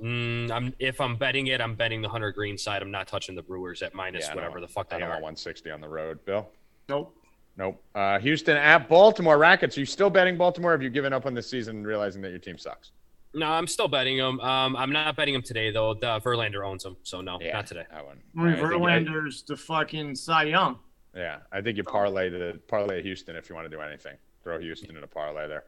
Mm, 0.00 0.50
I'm 0.50 0.74
if 0.78 1.00
I'm 1.00 1.16
betting 1.16 1.48
it, 1.48 1.60
I'm 1.60 1.74
betting 1.74 2.00
the 2.02 2.08
Hunter 2.08 2.30
Greene 2.30 2.56
side. 2.56 2.82
I'm 2.82 2.90
not 2.90 3.08
touching 3.08 3.34
the 3.34 3.42
Brewers 3.42 3.82
at 3.82 3.94
minus 3.94 4.28
Yeah, 4.28 4.34
whatever 4.34 4.60
the 4.60 4.68
fuck 4.68 4.86
I 4.90 4.96
they 4.96 5.00
don't 5.00 5.08
are. 5.08 5.12
want 5.14 5.22
160 5.36 5.70
on 5.70 5.80
the 5.80 5.88
road, 5.88 6.24
Bill. 6.24 6.48
Nope. 6.88 7.14
Nope. 7.58 7.82
Uh, 7.94 8.20
Houston 8.20 8.56
at 8.56 8.88
Baltimore. 8.88 9.36
Rackets. 9.36 9.76
Are 9.76 9.80
you 9.80 9.86
still 9.86 10.08
betting 10.08 10.38
Baltimore? 10.38 10.70
Or 10.70 10.74
have 10.74 10.82
you 10.82 10.90
given 10.90 11.12
up 11.12 11.26
on 11.26 11.34
this 11.34 11.50
season, 11.50 11.84
realizing 11.84 12.22
that 12.22 12.30
your 12.30 12.38
team 12.38 12.56
sucks? 12.56 12.92
No, 13.34 13.46
I'm 13.46 13.66
still 13.66 13.88
betting 13.88 14.16
them. 14.16 14.40
Um, 14.40 14.76
I'm 14.76 14.92
not 14.92 15.14
betting 15.16 15.34
them 15.34 15.42
today 15.42 15.70
though. 15.70 15.92
The 15.92 16.20
Verlander 16.20 16.66
owns 16.66 16.84
them, 16.84 16.96
so 17.02 17.20
no, 17.20 17.36
not 17.36 17.66
today. 17.66 17.84
I 17.92 18.00
wouldn't. 18.00 18.22
I 18.36 18.42
mean, 18.42 18.54
I 18.54 18.58
Verlander's 18.58 19.42
the 19.42 19.56
fucking 19.56 20.14
Cy 20.14 20.44
Young. 20.44 20.78
Yeah, 21.14 21.38
I 21.52 21.60
think 21.60 21.76
you 21.76 21.84
parlay 21.84 22.30
the 22.30 22.60
parlay 22.68 23.02
Houston 23.02 23.36
if 23.36 23.48
you 23.48 23.54
want 23.54 23.68
to 23.70 23.76
do 23.76 23.82
anything. 23.82 24.16
Throw 24.42 24.58
Houston 24.60 24.96
in 24.96 25.02
a 25.02 25.06
parlay 25.06 25.48
there. 25.48 25.64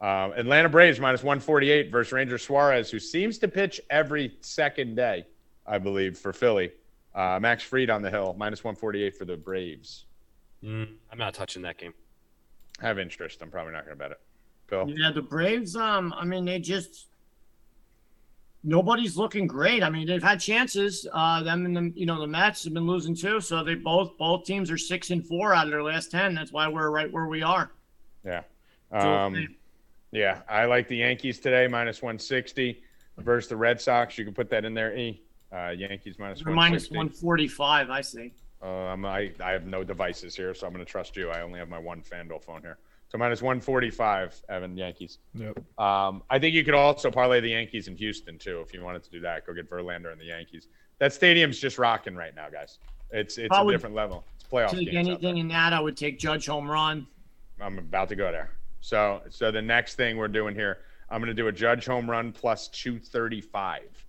Um, 0.00 0.32
Atlanta 0.32 0.68
Braves 0.68 1.00
minus 1.00 1.22
148 1.22 1.90
versus 1.90 2.12
Ranger 2.12 2.38
Suarez, 2.38 2.90
who 2.90 2.98
seems 2.98 3.38
to 3.38 3.48
pitch 3.48 3.80
every 3.90 4.36
second 4.40 4.94
day, 4.94 5.26
I 5.66 5.78
believe, 5.78 6.16
for 6.16 6.32
Philly. 6.32 6.70
Uh, 7.14 7.38
Max 7.40 7.62
Fried 7.62 7.90
on 7.90 8.02
the 8.02 8.10
hill, 8.10 8.34
minus 8.38 8.62
148 8.62 9.16
for 9.16 9.24
the 9.24 9.36
Braves. 9.36 10.06
Mm, 10.64 10.88
I'm 11.10 11.18
not 11.18 11.34
touching 11.34 11.62
that 11.62 11.78
game. 11.78 11.94
I 12.80 12.86
have 12.86 12.98
interest. 12.98 13.42
I'm 13.42 13.50
probably 13.50 13.72
not 13.72 13.84
going 13.84 13.96
to 13.96 14.02
bet 14.02 14.10
it. 14.12 14.20
Bill? 14.68 14.88
Yeah, 14.88 15.10
the 15.12 15.22
Braves. 15.22 15.76
Um, 15.76 16.14
I 16.16 16.24
mean, 16.24 16.44
they 16.44 16.58
just 16.58 17.08
nobody's 18.62 19.16
looking 19.16 19.46
great. 19.46 19.82
I 19.82 19.90
mean, 19.90 20.06
they've 20.06 20.22
had 20.22 20.40
chances. 20.40 21.06
Uh, 21.12 21.42
them 21.42 21.66
and 21.66 21.76
the 21.76 21.92
you 21.98 22.06
know 22.06 22.20
the 22.20 22.26
Mets 22.26 22.64
have 22.64 22.74
been 22.74 22.86
losing 22.86 23.14
too. 23.14 23.40
So 23.40 23.64
they 23.64 23.74
both 23.74 24.16
both 24.16 24.44
teams 24.44 24.70
are 24.70 24.78
six 24.78 25.10
and 25.10 25.26
four 25.26 25.54
out 25.54 25.64
of 25.64 25.70
their 25.70 25.82
last 25.82 26.10
ten. 26.10 26.34
That's 26.34 26.52
why 26.52 26.68
we're 26.68 26.90
right 26.90 27.10
where 27.10 27.26
we 27.26 27.42
are. 27.42 27.72
Yeah. 28.24 28.42
Um, 28.92 29.56
yeah, 30.10 30.40
I 30.48 30.64
like 30.64 30.88
the 30.88 30.96
Yankees 30.96 31.38
today, 31.38 31.68
minus 31.68 32.02
160 32.02 32.82
versus 33.18 33.48
the 33.48 33.56
Red 33.56 33.80
Sox. 33.80 34.18
You 34.18 34.24
can 34.24 34.34
put 34.34 34.50
that 34.50 34.64
in 34.64 34.74
there, 34.74 34.96
E. 34.96 35.22
Uh, 35.52 35.68
Yankees 35.68 36.16
minus 36.18 36.44
160. 36.44 36.96
one 36.96 37.08
forty 37.08 37.46
five. 37.48 37.90
I 37.90 38.00
see. 38.00 38.32
Um, 38.62 39.06
I, 39.06 39.32
I 39.42 39.52
have 39.52 39.66
no 39.66 39.82
devices 39.84 40.36
here, 40.36 40.54
so 40.54 40.66
I'm 40.66 40.72
going 40.72 40.84
to 40.84 40.90
trust 40.90 41.16
you. 41.16 41.30
I 41.30 41.40
only 41.40 41.58
have 41.58 41.68
my 41.68 41.78
one 41.78 42.02
FanDuel 42.02 42.44
phone 42.44 42.60
here. 42.60 42.78
So 43.08 43.18
minus 43.18 43.42
145, 43.42 44.42
Evan, 44.48 44.76
Yankees. 44.76 45.18
Yep. 45.34 45.58
Um, 45.78 46.22
I 46.30 46.38
think 46.38 46.54
you 46.54 46.62
could 46.62 46.74
also 46.74 47.10
parlay 47.10 47.40
the 47.40 47.48
Yankees 47.48 47.88
in 47.88 47.96
Houston, 47.96 48.38
too, 48.38 48.60
if 48.60 48.72
you 48.72 48.82
wanted 48.82 49.02
to 49.02 49.10
do 49.10 49.20
that. 49.20 49.46
Go 49.46 49.54
get 49.54 49.68
Verlander 49.68 50.12
and 50.12 50.20
the 50.20 50.26
Yankees. 50.26 50.68
That 50.98 51.12
stadium's 51.12 51.58
just 51.58 51.78
rocking 51.78 52.14
right 52.14 52.34
now, 52.36 52.48
guys. 52.50 52.78
It's 53.10 53.38
it's 53.38 53.52
I 53.52 53.62
a 53.62 53.64
would 53.64 53.72
different 53.72 53.96
level. 53.96 54.24
It's 54.36 54.44
playoff 54.44 54.70
Take 54.70 54.90
games 54.90 55.08
out 55.08 55.12
anything 55.12 55.34
there. 55.34 55.40
in 55.40 55.48
that, 55.48 55.72
I 55.72 55.80
would 55.80 55.96
take 55.96 56.18
Judge 56.18 56.46
home 56.46 56.70
run. 56.70 57.06
I'm 57.60 57.78
about 57.78 58.08
to 58.10 58.16
go 58.16 58.30
there. 58.30 58.50
So 58.80 59.22
so 59.30 59.50
the 59.50 59.62
next 59.62 59.96
thing 59.96 60.16
we're 60.16 60.28
doing 60.28 60.54
here, 60.54 60.78
I'm 61.08 61.20
going 61.20 61.34
to 61.34 61.42
do 61.42 61.48
a 61.48 61.52
Judge 61.52 61.86
home 61.86 62.08
run 62.08 62.30
plus 62.32 62.68
235. 62.68 63.99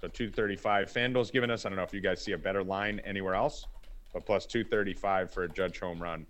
So 0.00 0.08
235. 0.08 0.92
FanDuel's 0.92 1.30
given 1.30 1.50
us, 1.50 1.66
I 1.66 1.68
don't 1.68 1.76
know 1.76 1.82
if 1.84 1.92
you 1.92 2.00
guys 2.00 2.22
see 2.22 2.32
a 2.32 2.38
better 2.38 2.64
line 2.64 3.00
anywhere 3.04 3.34
else, 3.34 3.66
but 4.12 4.24
plus 4.24 4.46
235 4.46 5.30
for 5.30 5.44
a 5.44 5.48
Judge 5.48 5.78
home 5.78 6.00
run 6.00 6.26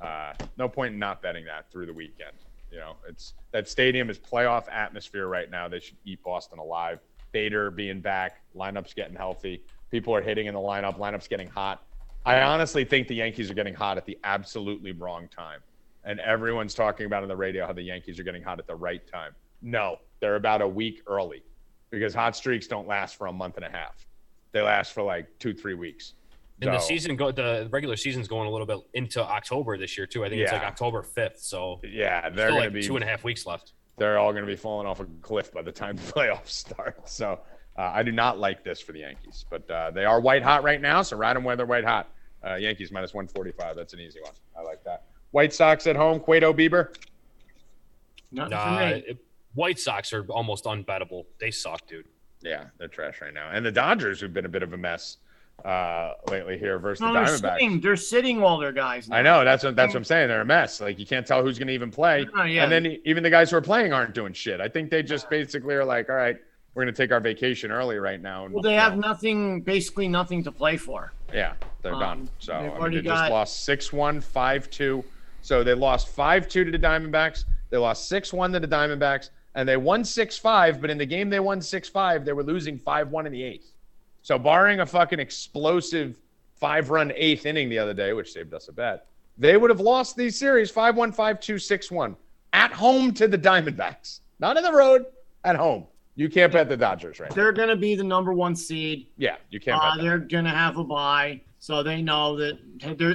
uh, 0.00 0.32
no 0.56 0.68
point 0.68 0.94
in 0.94 0.98
not 0.98 1.22
betting 1.22 1.44
that 1.46 1.70
through 1.70 1.86
the 1.86 1.92
weekend. 1.92 2.36
You 2.70 2.78
know, 2.78 2.96
it's 3.08 3.34
that 3.52 3.68
stadium 3.68 4.10
is 4.10 4.18
playoff 4.18 4.70
atmosphere 4.70 5.26
right 5.26 5.50
now. 5.50 5.68
They 5.68 5.80
should 5.80 5.96
eat 6.04 6.22
Boston 6.22 6.58
alive. 6.58 7.00
Bader 7.32 7.70
being 7.70 8.00
back, 8.00 8.42
lineups 8.54 8.94
getting 8.94 9.16
healthy. 9.16 9.62
People 9.90 10.14
are 10.14 10.20
hitting 10.20 10.46
in 10.46 10.54
the 10.54 10.60
lineup. 10.60 10.98
Lineups 10.98 11.28
getting 11.28 11.48
hot. 11.48 11.82
I 12.24 12.42
honestly 12.42 12.84
think 12.84 13.08
the 13.08 13.14
Yankees 13.14 13.50
are 13.50 13.54
getting 13.54 13.74
hot 13.74 13.96
at 13.96 14.04
the 14.04 14.18
absolutely 14.24 14.92
wrong 14.92 15.28
time. 15.28 15.60
And 16.04 16.20
everyone's 16.20 16.74
talking 16.74 17.06
about 17.06 17.22
on 17.22 17.28
the 17.28 17.36
radio 17.36 17.66
how 17.66 17.72
the 17.72 17.82
Yankees 17.82 18.18
are 18.18 18.22
getting 18.22 18.42
hot 18.42 18.58
at 18.58 18.66
the 18.66 18.74
right 18.74 19.06
time. 19.06 19.32
No, 19.62 19.96
they're 20.20 20.36
about 20.36 20.62
a 20.62 20.68
week 20.68 21.02
early 21.06 21.42
because 21.90 22.14
hot 22.14 22.36
streaks 22.36 22.66
don't 22.66 22.86
last 22.88 23.16
for 23.16 23.26
a 23.26 23.32
month 23.32 23.56
and 23.56 23.64
a 23.64 23.70
half. 23.70 24.06
They 24.52 24.60
last 24.62 24.92
for 24.92 25.02
like 25.02 25.26
two, 25.38 25.54
three 25.54 25.74
weeks. 25.74 26.14
And 26.60 26.72
the 26.74 26.78
season 26.80 27.14
go 27.14 27.30
the 27.30 27.68
regular 27.70 27.96
season's 27.96 28.26
going 28.26 28.48
a 28.48 28.50
little 28.50 28.66
bit 28.66 28.78
into 28.94 29.22
October 29.22 29.78
this 29.78 29.96
year 29.96 30.06
too. 30.08 30.24
I 30.24 30.28
think 30.28 30.42
it's 30.42 30.50
like 30.52 30.62
October 30.62 31.02
fifth. 31.02 31.38
So 31.40 31.80
Yeah, 31.84 32.28
they're 32.30 32.48
going 32.48 32.60
like 32.60 32.68
to 32.70 32.74
be 32.74 32.82
two 32.82 32.96
and 32.96 33.04
a 33.04 33.06
half 33.06 33.22
weeks 33.22 33.46
left. 33.46 33.74
they're 33.96 34.18
all 34.18 34.32
going 34.32 34.44
to 34.44 34.50
be 34.50 34.56
falling 34.56 34.86
off 34.86 34.98
a 35.00 35.04
cliff 35.22 35.52
by 35.52 35.62
the 35.62 35.70
time 35.70 35.94
the 36.06 36.12
playoffs 36.12 36.48
start. 36.48 37.08
So 37.08 37.38
uh, 37.76 37.92
I 37.94 38.02
do 38.02 38.10
not 38.10 38.40
like 38.40 38.64
this 38.64 38.80
for 38.80 38.90
the 38.90 39.00
Yankees, 39.00 39.44
but 39.48 39.70
uh, 39.70 39.92
they 39.92 40.04
are 40.04 40.20
white 40.20 40.42
hot 40.42 40.64
right 40.64 40.80
now. 40.80 41.02
So 41.02 41.16
ride 41.16 41.36
them 41.36 41.44
where 41.44 41.54
they're 41.54 41.64
white 41.66 41.84
hot. 41.84 42.08
Uh, 42.44 42.54
Yankees 42.56 42.90
minus 42.90 43.14
145. 43.14 43.76
That's 43.76 43.92
an 43.92 44.00
easy 44.00 44.20
one. 44.20 44.32
I 44.58 44.62
like 44.62 44.82
that. 44.82 45.04
White 45.30 45.52
Sox 45.54 45.86
at 45.86 45.94
home. 45.94 46.18
Cueto 46.18 46.52
Bieber. 46.52 46.92
Nothing 48.32 48.50
Nah, 48.50 48.78
for 48.78 48.84
me. 48.96 49.02
it- 49.06 49.24
White 49.54 49.78
Sox 49.78 50.12
are 50.12 50.24
almost 50.28 50.64
unbettable. 50.64 51.24
They 51.40 51.50
suck, 51.50 51.86
dude. 51.86 52.06
Yeah, 52.42 52.64
they're 52.78 52.88
trash 52.88 53.20
right 53.20 53.34
now. 53.34 53.50
And 53.52 53.64
the 53.66 53.72
Dodgers, 53.72 54.20
who've 54.20 54.32
been 54.32 54.44
a 54.46 54.48
bit 54.48 54.62
of 54.62 54.72
a 54.72 54.76
mess 54.76 55.16
uh, 55.64 56.12
lately 56.30 56.56
here 56.56 56.78
versus 56.78 57.00
No, 57.00 57.08
the 57.12 57.14
they're 57.14 57.24
Diamondbacks. 57.26 57.54
sitting. 57.54 57.80
They're 57.80 57.96
sitting 57.96 58.42
all 58.42 58.58
their 58.58 58.70
guys. 58.72 59.08
now. 59.08 59.16
I 59.16 59.22
know 59.22 59.44
that's 59.44 59.64
what 59.64 59.74
that's 59.74 59.92
what 59.94 59.98
I'm 59.98 60.04
saying. 60.04 60.28
They're 60.28 60.42
a 60.42 60.44
mess. 60.44 60.80
Like 60.80 60.98
you 61.00 61.06
can't 61.06 61.26
tell 61.26 61.42
who's 61.42 61.58
going 61.58 61.66
to 61.68 61.74
even 61.74 61.90
play, 61.90 62.26
Oh, 62.36 62.44
yeah. 62.44 62.62
and 62.62 62.70
then 62.70 62.98
even 63.04 63.22
the 63.24 63.30
guys 63.30 63.50
who 63.50 63.56
are 63.56 63.60
playing 63.62 63.92
aren't 63.92 64.14
doing 64.14 64.32
shit. 64.32 64.60
I 64.60 64.68
think 64.68 64.90
they 64.90 65.02
just 65.02 65.28
basically 65.28 65.74
are 65.74 65.84
like, 65.84 66.08
all 66.08 66.14
right, 66.14 66.36
we're 66.74 66.84
going 66.84 66.94
to 66.94 67.02
take 67.02 67.10
our 67.10 67.18
vacation 67.20 67.72
early 67.72 67.98
right 67.98 68.22
now. 68.22 68.44
And, 68.44 68.54
Well, 68.54 68.62
they 68.62 68.74
you 68.74 68.78
have 68.78 68.94
know, 68.96 69.08
nothing, 69.08 69.62
basically 69.62 70.06
nothing 70.06 70.44
to 70.44 70.52
play 70.52 70.76
for. 70.76 71.12
yeah, 71.34 71.54
they're 71.82 71.94
um, 71.94 71.98
done. 72.00 72.28
So 72.38 72.52
they've 72.52 72.60
I 72.60 72.62
mean, 72.68 72.72
already 72.80 72.96
they 73.00 73.08
just 73.08 73.30
lost 73.30 73.68
6-1, 73.68 74.22
5-2. 74.22 75.02
So 75.42 75.64
they 75.64 75.74
lost 75.74 76.14
5-2 76.16 76.48
to 76.50 76.70
the 76.70 76.78
Diamondbacks. 76.78 77.44
They 77.70 77.78
lost 77.78 78.10
6-1 78.12 78.52
to 78.52 78.60
the 78.60 78.68
Diamondbacks, 78.68 79.30
and 79.58 79.68
they 79.68 79.76
won 79.76 80.04
6-5. 80.04 80.80
But 80.80 80.88
in 80.88 80.96
the 80.98 81.04
game 81.04 81.28
they 81.28 81.40
won 81.40 81.58
6-5, 81.58 82.24
they 82.24 82.32
were 82.32 82.44
losing 82.44 82.78
5-1 82.78 83.26
in 83.26 83.32
the 83.32 83.42
eighth. 83.42 83.72
So 84.22 84.38
barring 84.38 84.80
a 84.80 84.86
fucking 84.86 85.18
explosive 85.18 86.16
five-run 86.54 87.12
eighth 87.16 87.44
inning 87.44 87.68
the 87.68 87.78
other 87.78 87.92
day, 87.92 88.12
which 88.12 88.32
saved 88.32 88.54
us 88.54 88.68
a 88.68 88.72
bet, 88.72 89.06
they 89.36 89.56
would 89.56 89.68
have 89.70 89.80
lost 89.80 90.16
these 90.16 90.38
series 90.38 90.70
5-1, 90.70 91.14
5-2, 91.14 91.54
6-1 91.90 92.14
at 92.52 92.72
home 92.72 93.12
to 93.14 93.26
the 93.26 93.36
Diamondbacks. 93.38 94.20
Not 94.38 94.56
in 94.56 94.62
the 94.62 94.72
road, 94.72 95.06
at 95.44 95.56
home. 95.56 95.86
You 96.14 96.28
can't 96.28 96.52
bet 96.52 96.68
the 96.68 96.76
Dodgers 96.76 97.18
right. 97.18 97.30
They're 97.34 97.52
going 97.52 97.68
to 97.68 97.76
be 97.76 97.96
the 97.96 98.04
number 98.04 98.32
one 98.32 98.54
seed. 98.54 99.08
Yeah, 99.16 99.36
you 99.50 99.58
can't 99.58 99.80
Uh, 99.82 99.96
they're 100.00 100.18
going 100.18 100.44
to 100.44 100.50
have 100.50 100.76
a 100.76 100.84
bye, 100.84 101.40
so 101.58 101.82
they 101.82 102.00
know 102.00 102.36
that 102.36 102.58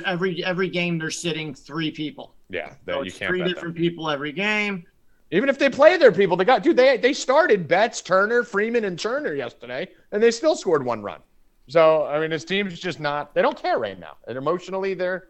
every 0.06 0.44
every 0.44 0.70
game 0.70 0.98
they're 0.98 1.10
sitting 1.12 1.54
three 1.54 1.92
people. 1.92 2.34
Yeah, 2.50 2.74
So 2.86 3.02
you 3.02 3.12
can't 3.12 3.30
three 3.30 3.40
bet 3.40 3.48
them. 3.48 3.54
different 3.56 3.76
people 3.76 4.10
every 4.10 4.32
game. 4.34 4.86
Even 5.34 5.50
if 5.50 5.58
they 5.58 5.68
play 5.68 5.98
their 5.98 6.12
people, 6.12 6.38
they 6.38 6.46
got 6.46 6.62
dude. 6.62 6.78
They 6.78 6.96
they 6.98 7.12
started 7.12 7.68
Betts, 7.68 8.02
Turner, 8.02 8.44
Freeman, 8.44 8.86
and 8.86 9.00
Turner 9.00 9.34
yesterday, 9.34 9.90
and 10.12 10.22
they 10.22 10.30
still 10.30 10.56
scored 10.56 10.86
one 10.86 11.02
run. 11.02 11.22
So 11.68 12.06
I 12.06 12.20
mean, 12.20 12.30
his 12.30 12.46
team's 12.46 12.80
just 12.80 13.00
not. 13.00 13.34
They 13.34 13.42
don't 13.42 13.60
care 13.60 13.80
right 13.80 14.00
now, 14.00 14.18
and 14.28 14.38
emotionally, 14.38 14.94
they're 14.94 15.30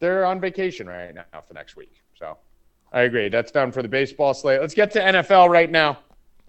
they're 0.00 0.24
on 0.24 0.40
vacation 0.40 0.86
right 0.86 1.14
now 1.14 1.40
for 1.42 1.52
next 1.52 1.76
week. 1.76 2.02
So 2.18 2.38
I 2.92 3.02
agree. 3.02 3.28
That's 3.28 3.52
done 3.52 3.72
for 3.72 3.82
the 3.82 3.88
baseball 3.88 4.32
slate. 4.32 4.62
Let's 4.62 4.74
get 4.74 4.90
to 4.92 5.00
NFL 5.00 5.50
right 5.50 5.70
now. 5.70 5.98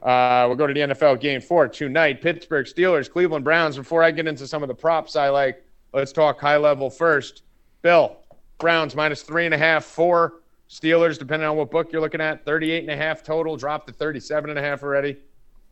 Uh, 0.02 0.46
we'll 0.48 0.56
go 0.56 0.66
to 0.66 0.74
the 0.74 0.80
NFL 0.80 1.20
game 1.20 1.42
four 1.42 1.68
tonight. 1.68 2.22
Pittsburgh 2.22 2.68
Steelers, 2.68 3.12
Cleveland 3.12 3.44
Browns. 3.44 3.76
Before 3.76 4.02
I 4.02 4.12
get 4.12 4.28
into 4.28 4.48
some 4.48 4.64
of 4.64 4.70
the 4.70 4.76
props 4.76 5.18
I 5.18 5.28
like, 5.28 5.62
let's 5.94 6.14
talk 6.14 6.40
high 6.40 6.58
level 6.58 6.90
first. 6.90 7.44
Bill, 7.82 8.16
Browns 8.60 8.96
minus 8.96 9.24
three 9.24 9.44
and 9.44 9.54
a 9.54 9.58
half, 9.58 9.84
four. 9.84 10.36
Steelers, 10.70 11.18
depending 11.18 11.48
on 11.48 11.56
what 11.56 11.72
book 11.72 11.92
you're 11.92 12.02
looking 12.02 12.22
at, 12.22 12.44
38 12.46 12.84
and 12.84 12.92
a 12.92 12.98
half 12.98 13.24
total, 13.24 13.56
dropped 13.56 13.88
to 13.88 13.94
37 13.94 14.50
and 14.50 14.60
a 14.60 14.62
half 14.62 14.84
already. 14.84 15.18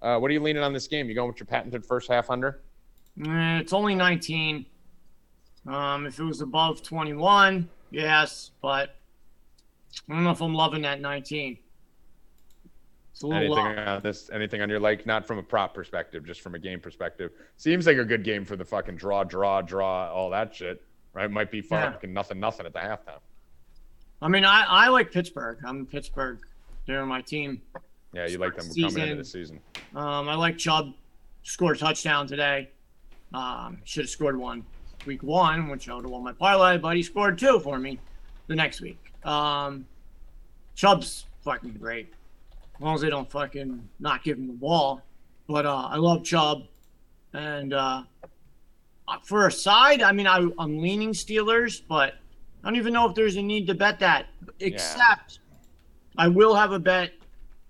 Uh, 0.01 0.17
what 0.19 0.29
are 0.29 0.33
you 0.33 0.39
leaning 0.41 0.63
on 0.63 0.71
this 0.73 0.87
game? 0.87 1.09
You 1.09 1.15
going 1.15 1.27
with 1.27 1.39
your 1.39 1.47
patented 1.47 1.85
first 1.85 2.09
half 2.09 2.29
under? 2.29 2.61
Eh, 3.25 3.59
It's 3.59 3.73
only 3.73 3.95
19. 3.95 4.65
Um, 5.67 6.05
if 6.05 6.19
it 6.19 6.23
was 6.23 6.41
above 6.41 6.81
21, 6.83 7.67
yes, 7.91 8.51
but 8.61 8.95
I 10.09 10.13
don't 10.13 10.23
know 10.23 10.31
if 10.31 10.41
I'm 10.41 10.53
loving 10.53 10.83
that 10.83 11.01
19. 11.01 11.57
It's 13.11 13.21
a 13.23 13.27
little 13.27 13.57
Anything 13.57 13.75
low. 13.85 13.91
on 13.95 14.01
this? 14.03 14.29
Anything 14.31 14.61
on 14.61 14.69
your 14.69 14.79
like? 14.79 15.05
Not 15.05 15.25
from 15.25 15.37
a 15.39 15.43
prop 15.43 15.73
perspective, 15.73 16.25
just 16.25 16.41
from 16.41 16.53
a 16.55 16.59
game 16.59 16.79
perspective. 16.81 17.31
Seems 17.57 17.87
like 17.87 17.97
a 17.97 18.03
good 18.05 18.23
game 18.23 18.43
for 18.45 18.55
the 18.57 18.65
fucking 18.65 18.97
draw, 18.97 19.23
draw, 19.23 19.61
draw, 19.61 20.11
all 20.11 20.29
that 20.31 20.53
shit. 20.53 20.81
Right? 21.13 21.31
Might 21.31 21.49
be 21.49 21.59
Yeah. 21.59 21.91
fucking 21.93 22.13
nothing, 22.13 22.39
nothing 22.41 22.65
at 22.65 22.73
the 22.73 22.79
halftime. 22.79 23.19
I 24.21 24.27
mean, 24.27 24.45
I, 24.45 24.65
I 24.67 24.87
like 24.89 25.11
Pittsburgh. 25.11 25.59
I'm 25.65 25.85
Pittsburgh. 25.85 26.39
They're 26.87 27.05
my 27.05 27.21
team. 27.21 27.61
Yeah, 28.13 28.27
you 28.27 28.37
like 28.37 28.55
them 28.55 28.65
Season. 28.65 28.89
coming 28.89 29.03
into 29.09 29.23
the 29.23 29.29
season. 29.29 29.59
Um, 29.95 30.29
I 30.29 30.35
like 30.35 30.57
Chubb. 30.57 30.93
Scored 31.43 31.75
a 31.75 31.79
touchdown 31.79 32.25
today. 32.27 32.69
Um, 33.33 33.79
should 33.83 34.05
have 34.05 34.09
scored 34.09 34.37
one 34.37 34.65
week 35.05 35.21
one, 35.21 35.69
which 35.69 35.89
I 35.89 35.93
would 35.93 36.05
have 36.05 36.11
won 36.11 36.23
my 36.23 36.31
parlay, 36.31 36.77
but 36.77 36.95
he 36.95 37.03
scored 37.03 37.37
two 37.37 37.59
for 37.59 37.77
me 37.77 37.99
the 38.47 38.55
next 38.55 38.81
week. 38.81 38.97
Um, 39.23 39.85
Chubb's 40.75 41.25
fucking 41.43 41.73
great. 41.73 42.11
As 42.75 42.81
long 42.81 42.95
as 42.95 43.01
they 43.01 43.09
don't 43.09 43.29
fucking 43.29 43.87
not 43.99 44.23
give 44.23 44.37
him 44.37 44.47
the 44.47 44.53
ball. 44.53 45.01
But 45.47 45.65
uh, 45.65 45.89
I 45.91 45.97
love 45.97 46.23
Chubb. 46.23 46.63
And 47.33 47.73
uh, 47.73 48.03
for 49.23 49.47
a 49.47 49.51
side, 49.51 50.01
I 50.01 50.11
mean, 50.11 50.27
I, 50.27 50.47
I'm 50.57 50.79
leaning 50.79 51.11
Steelers, 51.11 51.81
but 51.87 52.15
I 52.65 52.69
don't 52.69 52.77
even 52.77 52.93
know 52.93 53.07
if 53.07 53.13
there's 53.13 53.35
a 53.35 53.43
need 53.43 53.67
to 53.67 53.75
bet 53.75 53.99
that. 53.99 54.25
Except 54.59 55.39
I 56.17 56.27
will 56.27 56.55
have 56.55 56.71
a 56.71 56.79
bet 56.79 57.11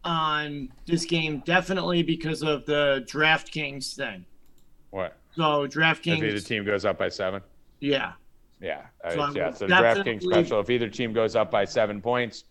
on 0.06 0.72
this 0.86 1.04
game 1.04 1.44
definitely 1.46 2.02
because 2.02 2.42
of 2.42 2.66
the 2.66 3.06
DraftKings 3.12 3.94
thing. 3.94 4.26
What? 4.92 5.18
So 5.36 5.68
DraftKings. 5.68 6.20
If 6.20 6.24
either 6.24 6.40
team 6.40 6.64
goes 6.64 6.86
up 6.86 6.98
by 6.98 7.10
seven. 7.10 7.42
yeah, 7.82 8.14
Yeah, 8.62 8.84
uh, 9.04 9.12
So 9.12 9.22
I 9.22 9.32
yeah. 9.32 9.52
So 9.52 9.68
the 9.68 9.74
DraftKings 9.74 10.24
special. 10.24 10.62
If 10.62 10.70
either 10.70 10.88
team 10.88 11.12
goes 11.12 11.36
up 11.36 11.52
by 11.52 11.66
seven 11.66 12.02
points, 12.02 12.46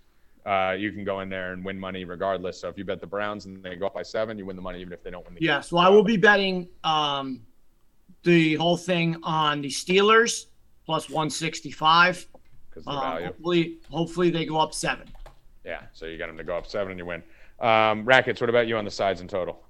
uh, 0.45 0.75
you 0.79 0.93
can 0.93 1.03
go 1.03 1.21
in 1.21 1.31
there 1.31 1.55
and 1.55 1.65
win 1.65 1.81
money 1.81 2.05
regardless. 2.05 2.61
So 2.61 2.69
if 2.69 2.77
you 2.77 2.85
bet 2.85 3.01
the 3.01 3.07
Browns 3.07 3.47
and 3.47 3.63
they 3.63 3.77
go 3.77 3.87
up 3.87 3.95
by 3.95 4.03
seven, 4.03 4.37
you 4.37 4.45
win 4.45 4.57
the 4.57 4.63
money 4.63 4.83
even 4.83 4.93
if 4.93 5.03
they 5.03 5.11
don't 5.11 5.25
win 5.25 5.35
the 5.35 5.41
yeah. 5.41 5.55
game. 5.55 5.63
So 5.63 5.79
I 5.79 5.89
will 5.89 6.05
be 6.05 6.19
betting 6.19 6.69
um, 6.83 7.41
the 8.23 8.57
whole 8.57 8.77
thing 8.77 9.17
on 9.23 9.63
the 9.63 9.69
Steelers 9.69 10.47
plus 10.85 11.09
165. 11.09 12.27
Because 12.75 12.85
the 12.85 12.91
Um, 12.91 13.01
value. 13.01 13.27
hopefully, 13.27 13.79
hopefully 13.91 14.31
they 14.31 14.45
go 14.45 14.59
up 14.59 14.75
seven. 14.75 15.09
Yeah, 15.65 15.83
so 15.93 16.07
you 16.07 16.19
got 16.19 16.27
them 16.27 16.37
to 16.37 16.45
go 16.45 16.57
up 16.57 16.67
seven 16.67 16.91
and 16.91 16.99
you 16.99 17.07
win. 17.07 17.23
Um, 17.61 18.05
Rackets, 18.05 18.41
what 18.41 18.51
about 18.51 18.67
you 18.67 18.77
on 18.77 18.85
the 18.85 18.91
sides 18.91 19.21
in 19.21 19.29
total? 19.29 19.63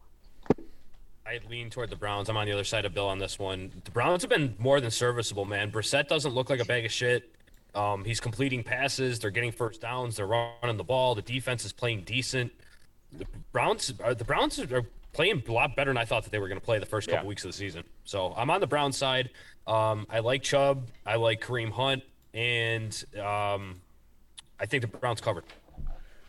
I 1.27 1.41
lean 1.49 1.71
toward 1.71 1.91
the 1.91 1.97
Browns. 1.97 2.29
I'm 2.29 2.37
on 2.37 2.47
the 2.47 2.53
other 2.53 2.65
side 2.65 2.85
of 2.85 2.93
Bill 2.95 3.09
on 3.09 3.19
this 3.19 3.39
one. 3.39 3.73
The 3.85 3.91
Browns 3.91 4.23
have 4.23 4.31
been 4.31 4.55
more 4.59 4.81
than 4.81 4.91
serviceable, 4.91 5.45
man. 5.45 5.71
Brissett 5.71 6.07
doesn't 6.09 6.33
look 6.35 6.51
like 6.51 6.61
a 6.61 6.65
bag 6.65 6.85
of 6.85 6.93
shit. 6.93 7.31
Um, 7.75 8.05
he's 8.05 8.21
completing 8.21 8.63
passes. 8.63 9.19
They're 9.19 9.31
getting 9.31 9.51
first 9.53 9.81
downs. 9.81 10.17
They're 10.17 10.27
running 10.27 10.77
the 10.77 10.85
ball. 10.85 11.15
The 11.15 11.23
defense 11.23 11.65
is 11.65 11.73
playing 11.73 12.03
decent. 12.05 12.53
The 13.13 13.25
Browns, 13.53 13.93
are, 14.03 14.15
the 14.15 14.25
Browns 14.25 14.59
are 14.61 14.83
playing 15.13 15.43
a 15.49 15.53
lot 15.53 15.75
better 15.77 15.91
than 15.91 15.97
I 15.97 16.05
thought 16.05 16.25
that 16.25 16.31
they 16.31 16.39
were 16.39 16.49
going 16.49 16.61
to 16.61 16.65
play 16.65 16.79
the 16.79 16.87
first 16.87 17.09
couple 17.09 17.25
Yeah. 17.25 17.29
weeks 17.29 17.45
of 17.45 17.51
the 17.51 17.57
season. 17.57 17.85
So 18.05 18.35
I'm 18.37 18.51
on 18.51 18.61
the 18.61 18.67
Browns 18.67 18.97
side. 18.99 19.31
Um, 19.67 20.07
I 20.11 20.19
like 20.19 20.43
Chubb. 20.43 20.89
I 21.07 21.17
like 21.17 21.41
Kareem 21.41 21.71
Hunt, 21.71 22.03
and 22.35 23.05
um, 23.17 23.81
I 24.61 24.67
think 24.67 24.83
the 24.83 24.89
Browns 24.89 25.21
covered. 25.21 25.45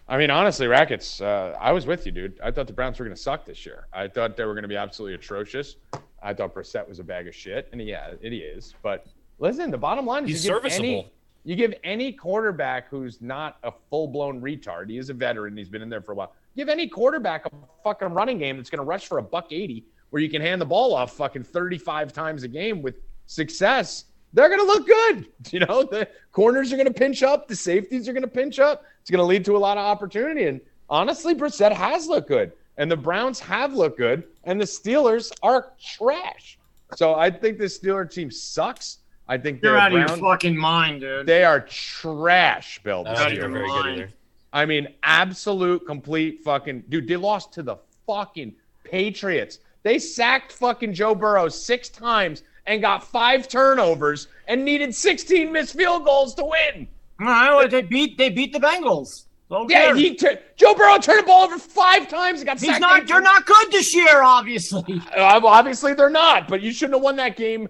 I 0.07 0.17
mean, 0.17 0.29
honestly, 0.29 0.67
Rackets, 0.67 1.19
uh, 1.19 1.57
I 1.59 1.71
was 1.71 1.87
with 1.87 2.05
you, 2.05 2.11
dude. 2.11 2.39
I 2.39 2.51
thought 2.51 2.67
the 2.67 2.73
Browns 2.73 2.99
were 2.99 3.05
going 3.05 3.15
to 3.15 3.21
suck 3.21 3.43
this 3.43 3.65
year. 3.65 3.87
I 3.91 4.07
thought 4.07 4.37
they 4.37 4.45
were 4.45 4.53
going 4.53 4.63
to 4.63 4.69
be 4.69 4.77
absolutely 4.77 5.15
atrocious. 5.15 5.77
I 6.21 6.33
thought 6.33 6.53
Brissett 6.53 6.87
was 6.87 6.99
a 6.99 7.03
bag 7.03 7.27
of 7.27 7.33
shit, 7.33 7.69
and 7.71 7.81
yeah, 7.81 8.11
it 8.21 8.31
is. 8.31 8.75
But 8.83 9.07
listen, 9.39 9.71
the 9.71 9.77
bottom 9.77 10.05
line 10.05 10.23
is 10.25 10.29
He's 10.29 10.45
you 10.45 10.51
serviceable. 10.53 10.85
Any, 10.85 11.11
you 11.43 11.55
give 11.55 11.73
any 11.83 12.11
quarterback 12.11 12.87
who's 12.89 13.19
not 13.19 13.57
a 13.63 13.71
full 13.89 14.07
blown 14.07 14.41
retard. 14.41 14.89
He 14.89 14.97
is 14.99 15.09
a 15.09 15.13
veteran. 15.13 15.57
He's 15.57 15.69
been 15.69 15.81
in 15.81 15.89
there 15.89 16.01
for 16.01 16.11
a 16.11 16.15
while. 16.15 16.33
Give 16.55 16.69
any 16.69 16.87
quarterback 16.87 17.45
a 17.47 17.51
fucking 17.83 18.09
running 18.09 18.37
game 18.37 18.57
that's 18.57 18.69
going 18.69 18.79
to 18.79 18.85
rush 18.85 19.07
for 19.07 19.17
a 19.17 19.23
buck 19.23 19.51
eighty, 19.51 19.85
where 20.11 20.21
you 20.21 20.29
can 20.29 20.41
hand 20.41 20.61
the 20.61 20.65
ball 20.65 20.93
off 20.93 21.13
fucking 21.13 21.43
thirty 21.43 21.77
five 21.77 22.13
times 22.13 22.43
a 22.43 22.47
game 22.47 22.81
with 22.81 22.95
success. 23.25 24.05
They're 24.36 24.49
going 24.49 24.59
to 24.59 24.65
look 24.65 24.86
good. 24.86 25.27
You 25.51 25.59
know, 25.59 25.83
the 25.83 26.07
corners 26.31 26.73
are 26.73 26.75
going 26.75 26.88
to 26.88 26.93
pinch 26.93 27.21
up. 27.21 27.47
The 27.47 27.55
safeties 27.55 28.09
are 28.09 28.13
going 28.13 28.23
to 28.23 28.27
pinch 28.27 28.59
up. 28.59 28.83
It's 28.99 29.11
going 29.11 29.19
to 29.19 29.25
lead 29.25 29.45
to 29.45 29.55
a 29.55 29.59
lot 29.59 29.77
of 29.77 29.86
opportunity. 29.86 30.45
And 30.45 30.59
honestly, 30.89 31.36
Brissett 31.36 31.71
has 31.71 32.07
looked 32.07 32.27
good. 32.27 32.51
And 32.77 32.91
the 32.91 32.97
Browns 32.97 33.39
have 33.39 33.73
looked 33.73 33.97
good. 33.99 34.23
And 34.43 34.59
the 34.59 34.65
Steelers 34.65 35.31
are 35.43 35.71
trash. 35.79 36.57
So 36.95 37.13
I 37.15 37.29
think 37.29 37.59
the 37.59 37.65
Steeler 37.65 38.09
team 38.11 38.31
sucks. 38.31 38.97
I 39.27 39.38
think 39.38 39.61
they're 39.61 39.77
out 39.77 39.93
of 39.93 39.99
your 39.99 40.17
fucking 40.17 40.57
mind, 40.57 41.01
dude. 41.01 41.25
They 41.27 41.43
are 41.43 41.61
trash, 41.61 42.79
Bill. 42.83 43.03
I 43.07 43.11
this 43.11 43.19
Out 43.19 43.27
of 43.27 43.33
year. 43.33 43.41
they're 43.43 43.51
your 43.51 43.67
very 43.67 43.83
good 43.83 44.01
either. 44.03 44.13
I 44.51 44.65
mean, 44.65 44.88
absolute, 45.03 45.86
complete 45.86 46.43
fucking 46.43 46.86
dude. 46.89 47.07
They 47.07 47.17
lost 47.17 47.53
to 47.53 47.63
the 47.63 47.77
fucking 48.07 48.55
Patriots. 48.83 49.59
They 49.83 49.99
sacked 49.99 50.51
fucking 50.53 50.93
Joe 50.93 51.13
Burrow 51.13 51.49
six 51.49 51.89
times 51.89 52.43
and 52.68 52.82
got 52.82 53.03
five 53.03 53.47
turnovers 53.47 54.28
and 54.47 54.63
needed 54.66 54.93
16 54.93 55.51
missed 55.51 55.76
field 55.76 56.05
goals 56.05 56.34
to 56.36 56.45
win. 56.45 56.88
No, 57.20 57.68
they 57.68 57.82
beat 57.82 58.18
they 58.18 58.30
beat 58.30 58.51
the 58.53 58.59
Bengals. 58.59 59.26
Yeah, 59.70 59.93
he 59.93 60.16
tur- 60.16 60.39
Joe 60.55 60.74
Burrow 60.74 60.97
turned 60.97 61.20
the 61.20 61.28
ball 61.28 61.43
over 61.43 61.59
five 61.59 62.07
times 62.07 62.39
and 62.39 62.47
got 62.47 62.59
he's 62.59 62.70
sacked. 62.70 62.82
not. 62.82 63.01
eight 63.01 63.07
They're 63.07 63.22
not 63.22 63.45
good 63.45 63.72
this 63.72 63.95
year, 63.95 64.24
obviously. 64.24 65.01
Uh, 65.16 65.39
obviously, 65.43 65.93
they're 65.93 66.09
not. 66.09 66.47
But 66.47 66.61
you 66.61 66.72
shouldn't 66.72 66.95
have 66.95 67.03
won 67.03 67.16
that 67.18 67.38
game 67.38 67.70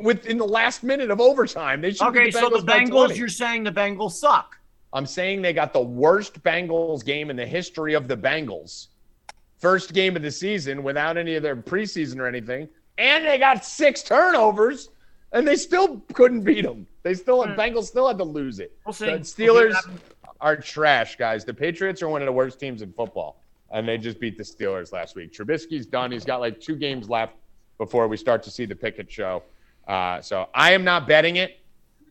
within 0.00 0.38
the 0.38 0.46
last 0.46 0.84
minute 0.84 1.10
of 1.10 1.20
overtime. 1.20 1.80
They 1.80 1.92
should. 1.92 2.06
Okay, 2.08 2.30
the 2.30 2.38
so 2.38 2.48
the 2.48 2.58
Bengals 2.58 2.66
by 2.66 2.78
Bengals. 2.78 3.06
20. 3.06 3.16
You're 3.16 3.28
saying 3.28 3.64
the 3.64 3.72
Bengals 3.72 4.12
suck. 4.12 4.56
I'm 4.92 5.04
saying 5.04 5.42
they 5.42 5.52
got 5.52 5.72
the 5.72 5.82
worst 5.82 6.42
Bengals 6.42 7.04
game 7.04 7.28
in 7.28 7.36
the 7.36 7.44
history 7.44 7.94
of 7.94 8.06
the 8.08 8.16
Bengals. 8.16 8.86
First 9.58 9.92
game 9.94 10.16
of 10.16 10.22
the 10.22 10.30
season 10.30 10.82
without 10.82 11.16
any 11.16 11.34
of 11.34 11.42
their 11.42 11.56
preseason 11.56 12.18
or 12.18 12.26
anything. 12.26 12.68
And 12.98 13.24
they 13.24 13.38
got 13.38 13.64
six 13.64 14.02
turnovers 14.02 14.90
and 15.32 15.46
they 15.46 15.56
still 15.56 16.00
couldn't 16.12 16.42
beat 16.42 16.62
them. 16.64 16.86
They 17.02 17.14
still, 17.14 17.42
Hmm. 17.44 17.52
Bengals 17.52 17.84
still 17.84 18.08
had 18.08 18.18
to 18.18 18.24
lose 18.24 18.58
it. 18.58 18.72
We'll 18.84 18.92
see. 18.92 19.06
The 19.06 19.12
We'll 19.12 19.24
see 19.24 19.44
Steelers 19.44 19.88
are 20.40 20.56
trash, 20.56 21.16
guys. 21.16 21.44
The 21.44 21.54
Patriots 21.54 22.02
are 22.02 22.08
one 22.08 22.22
of 22.22 22.26
the 22.26 22.32
worst 22.32 22.58
teams 22.58 22.82
in 22.82 22.92
football, 22.92 23.40
and 23.70 23.86
they 23.86 23.98
just 23.98 24.18
beat 24.20 24.36
the 24.36 24.42
Steelers 24.44 24.92
last 24.92 25.14
week. 25.16 25.32
Trubisky's 25.32 25.86
done. 25.86 26.12
He's 26.12 26.24
got 26.24 26.40
like 26.40 26.60
two 26.60 26.76
games 26.76 27.08
left 27.08 27.34
before 27.78 28.08
we 28.08 28.16
start 28.16 28.42
to 28.44 28.50
see 28.50 28.64
the 28.64 28.74
Pickett 28.74 29.10
show. 29.10 29.42
Uh, 29.86 30.20
so 30.20 30.48
I 30.54 30.72
am 30.72 30.82
not 30.84 31.06
betting 31.06 31.36
it, 31.36 31.58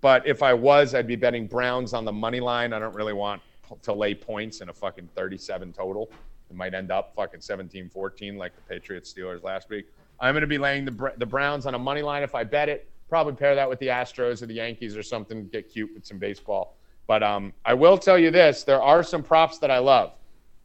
but 0.01 0.25
if 0.27 0.41
I 0.43 0.53
was, 0.53 0.95
I'd 0.95 1.07
be 1.07 1.15
betting 1.15 1.47
Browns 1.47 1.93
on 1.93 2.05
the 2.05 2.11
money 2.11 2.39
line. 2.39 2.71
I 2.73 2.79
don't 2.79 2.95
really 2.95 3.13
want 3.13 3.41
to 3.81 3.93
lay 3.93 4.13
points 4.13 4.61
in 4.61 4.69
a 4.69 4.73
fucking 4.73 5.09
37 5.15 5.73
total. 5.73 6.09
It 6.49 6.55
might 6.55 6.73
end 6.73 6.91
up 6.91 7.13
fucking 7.15 7.41
17 7.41 7.89
14 7.89 8.37
like 8.37 8.55
the 8.55 8.61
Patriots 8.61 9.11
Steelers 9.13 9.43
last 9.43 9.69
week. 9.69 9.87
I'm 10.19 10.33
going 10.33 10.41
to 10.41 10.47
be 10.47 10.57
laying 10.57 10.85
the, 10.85 11.13
the 11.17 11.25
Browns 11.25 11.65
on 11.65 11.75
a 11.75 11.79
money 11.79 12.01
line 12.01 12.23
if 12.23 12.35
I 12.35 12.43
bet 12.43 12.69
it. 12.69 12.89
Probably 13.09 13.33
pair 13.33 13.55
that 13.55 13.69
with 13.69 13.79
the 13.79 13.87
Astros 13.87 14.41
or 14.41 14.45
the 14.45 14.55
Yankees 14.55 14.97
or 14.97 15.03
something, 15.03 15.47
get 15.47 15.71
cute 15.71 15.91
with 15.93 16.05
some 16.05 16.17
baseball. 16.17 16.75
But 17.07 17.21
um, 17.21 17.53
I 17.63 17.73
will 17.73 17.97
tell 17.97 18.17
you 18.17 18.31
this 18.31 18.63
there 18.63 18.81
are 18.81 19.03
some 19.03 19.21
props 19.21 19.59
that 19.59 19.69
I 19.69 19.77
love. 19.77 20.13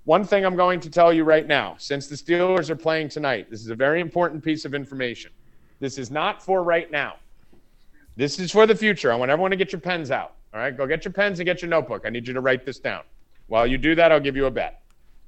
One 0.05 0.25
thing 0.25 0.47
I'm 0.47 0.57
going 0.57 0.81
to 0.81 0.91
tell 0.91 1.13
you 1.13 1.25
right 1.25 1.47
now, 1.47 1.75
since 1.79 2.07
the 2.07 2.17
Steelers 2.17 2.71
are 2.71 2.77
playing 2.77 3.11
tonight, 3.11 3.51
this 3.51 3.61
is 3.61 3.69
a 3.69 3.75
very 3.75 4.01
important 4.01 4.43
piece 4.43 4.65
of 4.65 4.75
information. 4.75 5.31
This 5.79 5.99
is 5.99 6.11
not 6.11 6.43
for 6.43 6.63
right 6.63 6.91
now. 6.91 7.17
This 8.17 8.39
is 8.39 8.51
for 8.51 8.67
the 8.67 8.75
future. 8.75 9.13
I 9.13 9.17
want 9.17 9.31
everyone 9.31 9.51
to 9.51 9.57
get 9.57 9.73
your 9.73 9.81
pens 9.81 10.11
out. 10.11 10.35
All 10.53 10.61
right, 10.61 10.77
go 10.77 10.87
get 10.87 11.05
your 11.05 11.13
pens 11.13 11.39
and 11.39 11.47
get 11.47 11.63
your 11.63 11.69
notebook. 11.69 12.03
I 12.05 12.11
need 12.11 12.27
you 12.27 12.35
to 12.35 12.41
write 12.41 12.65
this 12.65 12.79
down. 12.79 13.03
While 13.47 13.67
you 13.67 13.79
do 13.79 13.95
that, 13.95 14.11
I'll 14.11 14.21
give 14.21 14.37
you 14.37 14.47
a 14.47 14.51
bet. 14.51 14.80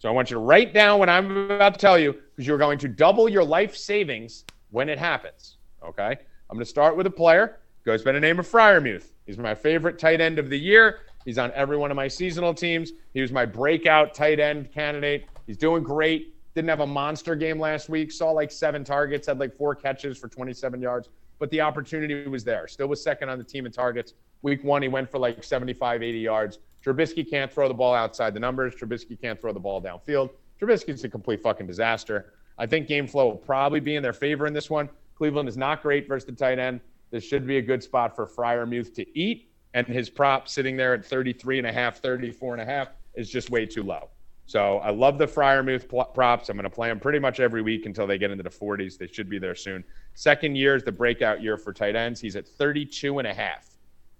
So 0.03 0.09
I 0.09 0.12
want 0.12 0.30
you 0.30 0.34
to 0.34 0.40
write 0.40 0.74
down 0.74 0.98
what 0.98 1.09
I'm 1.09 1.48
about 1.48 1.74
to 1.74 1.78
tell 1.78 1.96
you 1.96 2.12
because 2.12 2.44
you're 2.44 2.59
going 2.59 2.76
to 2.78 2.88
double 2.88 3.28
your 3.28 3.44
life 3.44 3.76
savings 3.76 4.44
when 4.72 4.88
it 4.88 4.98
happens. 4.98 5.59
Okay? 5.80 6.16
I'm 6.50 6.57
going 6.57 6.64
to 6.64 6.68
start 6.68 6.96
with 6.96 7.07
a 7.07 7.11
player. 7.11 7.61
Goes 7.84 8.03
by 8.03 8.11
the 8.11 8.18
name 8.18 8.40
of 8.40 8.48
Freiermuth. 8.48 9.12
He's 9.26 9.38
my 9.38 9.55
favorite 9.55 10.00
tight 10.00 10.20
end 10.20 10.40
of 10.40 10.50
the 10.50 10.59
year. 10.59 11.03
He's 11.24 11.38
on 11.38 11.53
every 11.53 11.76
one 11.76 11.92
of 11.92 11.96
my 11.96 12.09
seasonal 12.09 12.53
teams. 12.53 12.90
He 13.14 13.20
was 13.20 13.30
my 13.30 13.46
breakout 13.46 14.12
tight 14.12 14.40
end 14.40 14.72
candidate. 14.72 15.26
He's 15.46 15.57
doing 15.57 15.84
great. 15.84 16.34
Didn't 16.57 16.70
have 16.70 16.80
a 16.80 16.86
monster 16.86 17.36
game 17.36 17.61
last 17.61 17.88
week. 17.88 18.11
Saw 18.11 18.32
like 18.32 18.50
seven 18.50 18.82
targets, 18.82 19.28
had 19.28 19.38
like 19.38 19.55
four 19.57 19.76
catches 19.76 20.18
for 20.18 20.26
27 20.26 20.82
yards, 20.82 21.11
but 21.38 21.48
the 21.50 21.61
opportunity 21.61 22.26
was 22.26 22.42
there. 22.42 22.66
Still 22.66 22.88
was 22.88 23.00
second 23.00 23.28
on 23.28 23.38
the 23.38 23.44
team 23.44 23.66
in 23.66 23.72
targets. 23.72 24.14
Week 24.42 24.64
one, 24.64 24.82
he 24.82 24.88
went 24.88 25.09
for 25.09 25.20
like 25.20 25.44
75, 25.44 26.03
80 26.03 26.18
yards. 26.18 26.59
Trubisky 26.84 27.28
can't 27.28 27.52
throw 27.52 27.68
the 27.68 27.74
ball 27.74 27.94
outside 27.94 28.34
the 28.34 28.40
numbers. 28.40 28.74
Trubisky 28.74 29.20
can't 29.20 29.40
throw 29.40 29.52
the 29.52 29.60
ball 29.60 29.80
downfield. 29.80 30.30
Trubisky's 30.60 31.04
a 31.04 31.08
complete 31.08 31.42
fucking 31.42 31.66
disaster. 31.66 32.34
I 32.58 32.66
think 32.66 32.86
game 32.86 33.06
flow 33.06 33.28
will 33.28 33.36
probably 33.36 33.80
be 33.80 33.96
in 33.96 34.02
their 34.02 34.12
favor 34.12 34.46
in 34.46 34.52
this 34.52 34.68
one. 34.68 34.88
Cleveland 35.16 35.48
is 35.48 35.56
not 35.56 35.82
great 35.82 36.08
versus 36.08 36.26
the 36.26 36.32
tight 36.32 36.58
end. 36.58 36.80
This 37.10 37.24
should 37.24 37.46
be 37.46 37.58
a 37.58 37.62
good 37.62 37.82
spot 37.82 38.16
for 38.16 38.26
Freiermuth 38.26 38.94
to 38.94 39.18
eat. 39.18 39.50
And 39.74 39.86
his 39.86 40.10
prop 40.10 40.48
sitting 40.48 40.76
there 40.76 40.94
at 40.94 41.04
33 41.04 41.58
and 41.58 41.66
a 41.66 41.72
half, 41.72 41.98
34 41.98 42.54
and 42.54 42.62
a 42.62 42.64
half 42.64 42.88
is 43.14 43.30
just 43.30 43.50
way 43.50 43.66
too 43.66 43.82
low. 43.82 44.08
So 44.46 44.78
I 44.78 44.90
love 44.90 45.18
the 45.18 45.26
Freiermuth 45.26 45.88
pl- 45.88 46.04
props. 46.06 46.48
I'm 46.48 46.56
going 46.56 46.64
to 46.64 46.70
play 46.70 46.88
them 46.88 47.00
pretty 47.00 47.18
much 47.18 47.40
every 47.40 47.62
week 47.62 47.86
until 47.86 48.06
they 48.06 48.18
get 48.18 48.30
into 48.30 48.42
the 48.42 48.50
40s. 48.50 48.98
They 48.98 49.06
should 49.06 49.28
be 49.28 49.38
there 49.38 49.54
soon. 49.54 49.84
Second 50.14 50.56
year 50.56 50.74
is 50.74 50.82
the 50.82 50.92
breakout 50.92 51.42
year 51.42 51.56
for 51.56 51.72
tight 51.72 51.96
ends. 51.96 52.20
He's 52.20 52.36
at 52.36 52.46
32 52.46 53.18
and 53.18 53.28
a 53.28 53.32
half. 53.32 53.71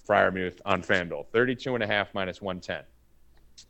Freiermuth 0.09 0.61
on 0.64 0.82
FanDuel, 0.82 1.26
32 1.28 1.74
and 1.74 1.84
a 1.84 1.86
half 1.86 2.12
minus 2.14 2.40
110. 2.42 2.82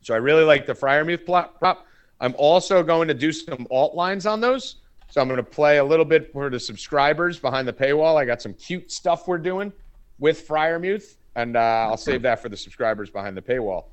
So 0.00 0.14
I 0.14 0.18
really 0.18 0.44
like 0.44 0.66
the 0.66 0.74
Freiermuth 0.74 1.24
prop. 1.24 1.86
I'm 2.20 2.34
also 2.38 2.82
going 2.82 3.08
to 3.08 3.14
do 3.14 3.32
some 3.32 3.66
alt 3.70 3.94
lines 3.94 4.26
on 4.26 4.40
those. 4.40 4.76
So 5.10 5.20
I'm 5.20 5.28
going 5.28 5.36
to 5.36 5.42
play 5.42 5.78
a 5.78 5.84
little 5.84 6.06
bit 6.06 6.32
for 6.32 6.48
the 6.48 6.58
subscribers 6.58 7.38
behind 7.38 7.68
the 7.68 7.72
paywall. 7.72 8.16
I 8.16 8.24
got 8.24 8.40
some 8.40 8.54
cute 8.54 8.90
stuff 8.90 9.28
we're 9.28 9.36
doing 9.38 9.72
with 10.18 10.46
Freiermuth, 10.48 11.16
and 11.34 11.56
uh, 11.56 11.60
I'll 11.60 11.96
save 11.98 12.22
that 12.22 12.40
for 12.40 12.48
the 12.48 12.56
subscribers 12.56 13.10
behind 13.10 13.36
the 13.36 13.42
paywall. 13.42 13.86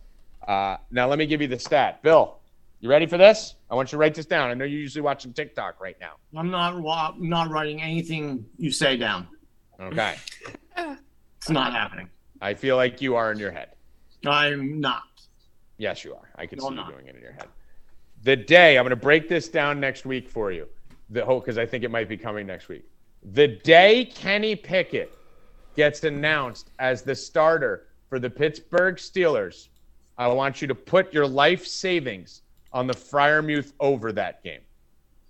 Uh, 0.47 0.77
now 0.91 1.07
let 1.09 1.19
me 1.19 1.25
give 1.25 1.41
you 1.41 1.47
the 1.47 1.59
stat, 1.59 2.01
Bill. 2.03 2.37
You 2.79 2.89
ready 2.89 3.05
for 3.05 3.17
this? 3.17 3.55
I 3.69 3.75
want 3.75 3.91
you 3.91 3.97
to 3.97 3.99
write 3.99 4.15
this 4.15 4.25
down. 4.25 4.49
I 4.49 4.53
know 4.53 4.63
you're 4.63 4.79
usually 4.79 5.01
watching 5.01 5.33
TikTok 5.33 5.81
right 5.81 5.97
now. 5.99 6.13
I'm 6.37 6.49
not 6.49 6.79
wa- 6.79 7.13
not 7.17 7.49
writing 7.49 7.81
anything 7.81 8.45
you 8.57 8.71
say 8.71 8.95
down. 8.95 9.27
Okay. 9.81 10.15
It's 10.77 11.49
not 11.49 11.73
happening. 11.73 12.09
I 12.41 12.53
feel 12.53 12.75
like 12.75 13.01
you 13.01 13.15
are 13.15 13.31
in 13.31 13.39
your 13.39 13.51
head. 13.51 13.69
I'm 14.25 14.79
not. 14.79 15.03
Yes, 15.77 16.03
you 16.03 16.13
are. 16.13 16.29
I 16.35 16.45
can 16.45 16.57
No, 16.57 16.63
see 16.63 16.67
I'm 16.67 16.73
you 16.73 16.77
not. 16.81 16.91
doing 16.91 17.07
it 17.07 17.15
in 17.15 17.21
your 17.21 17.31
head. 17.33 17.47
The 18.23 18.35
day 18.35 18.77
I'm 18.77 18.83
going 18.83 18.89
to 18.91 18.95
break 18.95 19.29
this 19.29 19.47
down 19.47 19.79
next 19.79 20.05
week 20.05 20.27
for 20.29 20.51
you. 20.51 20.67
The 21.09 21.23
whole 21.25 21.39
because 21.39 21.57
I 21.57 21.65
think 21.65 21.83
it 21.83 21.91
might 21.91 22.09
be 22.09 22.17
coming 22.17 22.45
next 22.45 22.67
week. 22.67 22.83
The 23.33 23.47
day 23.47 24.05
Kenny 24.05 24.55
Pickett 24.55 25.11
gets 25.75 26.03
announced 26.03 26.71
as 26.79 27.01
the 27.01 27.15
starter 27.15 27.87
for 28.09 28.19
the 28.19 28.29
Pittsburgh 28.29 28.95
Steelers, 28.95 29.69
I 30.17 30.27
want 30.27 30.61
you 30.61 30.67
to 30.67 30.75
put 30.75 31.13
your 31.13 31.27
life 31.27 31.65
savings 31.65 32.41
on 32.73 32.87
the 32.87 32.93
Freiermuth 32.93 33.73
over 33.79 34.11
that 34.11 34.43
game. 34.43 34.61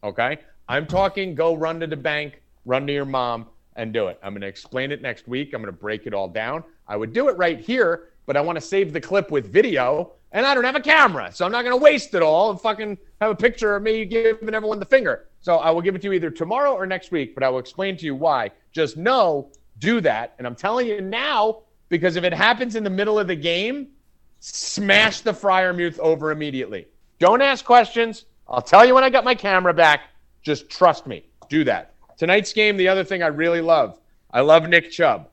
Okay? 0.03 0.39
I'm 0.67 0.85
talking 0.87 1.35
go 1.35 1.55
run 1.55 1.79
to 1.79 1.87
the 1.87 1.95
bank, 1.97 2.41
run 2.65 2.87
to 2.87 2.93
your 2.93 3.05
mom, 3.05 3.47
and 3.75 3.93
do 3.93 4.07
it. 4.07 4.19
I'm 4.23 4.33
going 4.33 4.41
to 4.41 4.47
explain 4.47 4.91
it 4.91 5.01
next 5.01 5.27
week. 5.27 5.53
I'm 5.53 5.61
going 5.61 5.73
to 5.73 5.79
break 5.79 6.05
it 6.07 6.13
all 6.13 6.27
down. 6.27 6.63
I 6.89 6.97
would 6.97 7.13
do 7.13 7.29
it 7.29 7.37
right 7.37 7.59
here, 7.59 8.09
but 8.25 8.35
I 8.35 8.41
want 8.41 8.57
to 8.57 8.61
save 8.61 8.91
the 8.91 8.99
clip 8.99 9.31
with 9.31 9.53
video, 9.53 10.13
and 10.31 10.45
I 10.45 10.53
don't 10.53 10.63
have 10.63 10.75
a 10.75 10.81
camera. 10.81 11.31
So 11.31 11.45
I'm 11.45 11.51
not 11.51 11.61
going 11.61 11.77
to 11.77 11.81
waste 11.81 12.13
it 12.15 12.21
all 12.21 12.49
and 12.49 12.59
fucking 12.59 12.97
have 13.21 13.31
a 13.31 13.35
picture 13.35 13.75
of 13.75 13.83
me 13.83 14.03
giving 14.05 14.53
everyone 14.53 14.79
the 14.79 14.85
finger. 14.85 15.27
So 15.39 15.57
I 15.57 15.69
will 15.69 15.81
give 15.81 15.95
it 15.95 16.01
to 16.01 16.07
you 16.07 16.13
either 16.13 16.29
tomorrow 16.29 16.73
or 16.73 16.85
next 16.85 17.11
week, 17.11 17.33
but 17.35 17.43
I 17.43 17.49
will 17.49 17.59
explain 17.59 17.95
to 17.97 18.05
you 18.05 18.15
why. 18.15 18.51
Just 18.71 18.97
know, 18.97 19.51
do 19.77 20.01
that. 20.01 20.33
And 20.37 20.45
I'm 20.45 20.55
telling 20.55 20.87
you 20.87 20.99
now, 20.99 21.61
because 21.87 22.15
if 22.15 22.23
it 22.23 22.33
happens 22.33 22.75
in 22.75 22.83
the 22.83 22.89
middle 22.89 23.17
of 23.17 23.27
the 23.27 23.35
game, 23.35 23.89
smash 24.39 25.21
the 25.21 25.31
Freiermuth 25.31 25.99
over 25.99 26.31
immediately. 26.31 26.87
Don't 27.19 27.41
ask 27.41 27.63
questions. 27.63 28.25
I'll 28.47 28.61
tell 28.61 28.85
you 28.85 28.95
when 28.95 29.03
I 29.03 29.09
got 29.09 29.23
my 29.23 29.35
camera 29.35 29.73
back. 29.73 30.01
Just 30.41 30.69
trust 30.69 31.05
me. 31.05 31.23
Do 31.49 31.63
that. 31.65 31.93
Tonight's 32.17 32.51
game, 32.51 32.77
the 32.77 32.87
other 32.87 33.03
thing 33.03 33.23
I 33.23 33.27
really 33.27 33.61
love, 33.61 33.99
I 34.31 34.41
love 34.41 34.67
Nick 34.67 34.91
Chubb. 34.91 35.29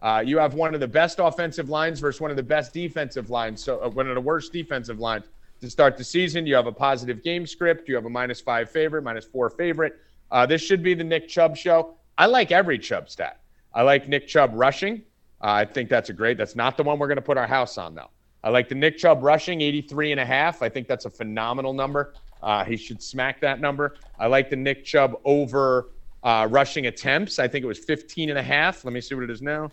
Uh, 0.00 0.22
you 0.24 0.38
have 0.38 0.54
one 0.54 0.74
of 0.74 0.80
the 0.80 0.88
best 0.88 1.18
offensive 1.18 1.68
lines 1.68 1.98
versus 2.00 2.20
one 2.20 2.30
of 2.30 2.36
the 2.36 2.42
best 2.42 2.72
defensive 2.72 3.30
lines. 3.30 3.62
So 3.62 3.80
uh, 3.80 3.88
one 3.88 4.08
of 4.08 4.14
the 4.14 4.20
worst 4.20 4.52
defensive 4.52 5.00
lines 5.00 5.24
to 5.60 5.68
start 5.68 5.96
the 5.96 6.04
season. 6.04 6.46
You 6.46 6.54
have 6.54 6.66
a 6.66 6.72
positive 6.72 7.22
game 7.22 7.46
script. 7.46 7.88
You 7.88 7.96
have 7.96 8.04
a 8.04 8.10
minus 8.10 8.40
five 8.40 8.70
favorite, 8.70 9.02
minus 9.02 9.24
four 9.24 9.50
favorite. 9.50 9.96
Uh, 10.30 10.46
this 10.46 10.62
should 10.62 10.82
be 10.82 10.94
the 10.94 11.04
Nick 11.04 11.28
Chubb 11.28 11.56
show. 11.56 11.94
I 12.16 12.26
like 12.26 12.52
every 12.52 12.78
Chubb 12.78 13.08
stat. 13.08 13.40
I 13.74 13.82
like 13.82 14.08
Nick 14.08 14.28
Chubb 14.28 14.52
rushing. 14.54 15.02
Uh, 15.40 15.52
I 15.52 15.64
think 15.64 15.88
that's 15.88 16.10
a 16.10 16.12
great. 16.12 16.36
That's 16.38 16.56
not 16.56 16.76
the 16.76 16.82
one 16.82 16.98
we're 16.98 17.06
going 17.06 17.16
to 17.16 17.22
put 17.22 17.36
our 17.36 17.46
house 17.46 17.78
on 17.78 17.94
though. 17.94 18.10
I 18.42 18.50
like 18.50 18.68
the 18.68 18.74
Nick 18.74 18.98
Chubb 18.98 19.22
rushing 19.22 19.60
83 19.60 20.12
and 20.12 20.20
a 20.20 20.24
half. 20.26 20.62
I 20.62 20.68
think 20.68 20.86
that's 20.86 21.06
a 21.06 21.10
phenomenal 21.10 21.72
number. 21.72 22.14
Uh, 22.40 22.64
he 22.64 22.76
should 22.76 23.02
smack 23.02 23.40
that 23.40 23.60
number. 23.60 23.96
I 24.18 24.28
like 24.28 24.48
the 24.48 24.56
Nick 24.56 24.84
Chubb 24.84 25.18
over 25.24 25.88
uh, 26.22 26.46
rushing 26.50 26.86
attempts. 26.86 27.38
I 27.38 27.48
think 27.48 27.64
it 27.64 27.68
was 27.68 27.78
15 27.78 28.30
and 28.30 28.38
a 28.38 28.42
half. 28.42 28.84
Let 28.84 28.94
me 28.94 29.00
see 29.00 29.14
what 29.14 29.24
it 29.24 29.30
is 29.30 29.42
now. 29.42 29.70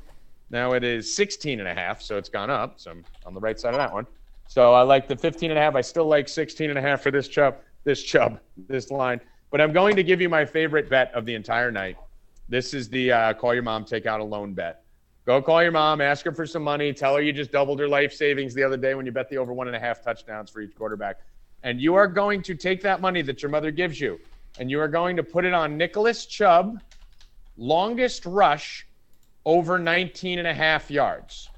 Now 0.55 0.71
it 0.71 0.85
is 0.85 1.13
16 1.13 1.59
and 1.59 1.67
a 1.67 1.73
half, 1.73 2.01
so 2.01 2.15
it's 2.17 2.29
gone 2.29 2.49
up. 2.49 2.79
So 2.79 2.91
I'm 2.91 3.03
on 3.25 3.33
the 3.33 3.41
right 3.41 3.59
side 3.59 3.73
of 3.73 3.77
that 3.77 3.91
one. 3.91 4.07
So 4.47 4.73
I 4.73 4.83
like 4.83 5.05
the 5.05 5.17
15 5.17 5.51
and 5.51 5.59
a 5.59 5.61
half. 5.61 5.75
I 5.75 5.81
still 5.81 6.05
like 6.05 6.29
16 6.29 6.69
and 6.69 6.79
a 6.79 6.81
half 6.81 7.01
for 7.01 7.11
this 7.11 7.27
Chubb, 7.27 7.57
this 7.83 8.01
Chubb, 8.01 8.39
this 8.69 8.89
line. 8.89 9.19
But 9.51 9.59
I'm 9.59 9.73
going 9.73 9.97
to 9.97 10.03
give 10.03 10.21
you 10.21 10.29
my 10.29 10.45
favorite 10.45 10.89
bet 10.89 11.13
of 11.13 11.25
the 11.25 11.35
entire 11.35 11.73
night. 11.73 11.97
This 12.47 12.73
is 12.73 12.87
the 12.87 13.11
uh, 13.11 13.33
call 13.33 13.53
your 13.53 13.63
mom, 13.63 13.83
take 13.83 14.05
out 14.05 14.21
a 14.21 14.23
loan 14.23 14.53
bet. 14.53 14.85
Go 15.25 15.41
call 15.41 15.61
your 15.61 15.73
mom, 15.73 15.99
ask 15.99 16.23
her 16.23 16.31
for 16.31 16.45
some 16.45 16.63
money, 16.63 16.93
tell 16.93 17.15
her 17.15 17.21
you 17.21 17.33
just 17.33 17.51
doubled 17.51 17.77
her 17.81 17.89
life 17.89 18.13
savings 18.13 18.53
the 18.53 18.63
other 18.63 18.77
day 18.77 18.95
when 18.95 19.05
you 19.05 19.11
bet 19.11 19.27
the 19.29 19.35
over 19.35 19.51
one 19.51 19.67
and 19.67 19.75
a 19.75 19.79
half 19.79 20.01
touchdowns 20.01 20.49
for 20.49 20.61
each 20.61 20.73
quarterback. 20.73 21.19
And 21.63 21.81
you 21.81 21.95
are 21.95 22.07
going 22.07 22.41
to 22.43 22.55
take 22.55 22.81
that 22.83 23.01
money 23.01 23.21
that 23.23 23.41
your 23.41 23.51
mother 23.51 23.71
gives 23.71 23.99
you 23.99 24.21
and 24.57 24.71
you 24.71 24.79
are 24.79 24.87
going 24.87 25.17
to 25.17 25.23
put 25.23 25.43
it 25.43 25.53
on 25.53 25.75
Nicholas 25.75 26.25
Chubb, 26.25 26.79
longest 27.57 28.25
rush 28.25 28.87
over 29.45 29.77
19 29.77 30.39
and 30.39 30.47
a 30.47 30.53
half 30.53 30.89
yards. 30.89 31.49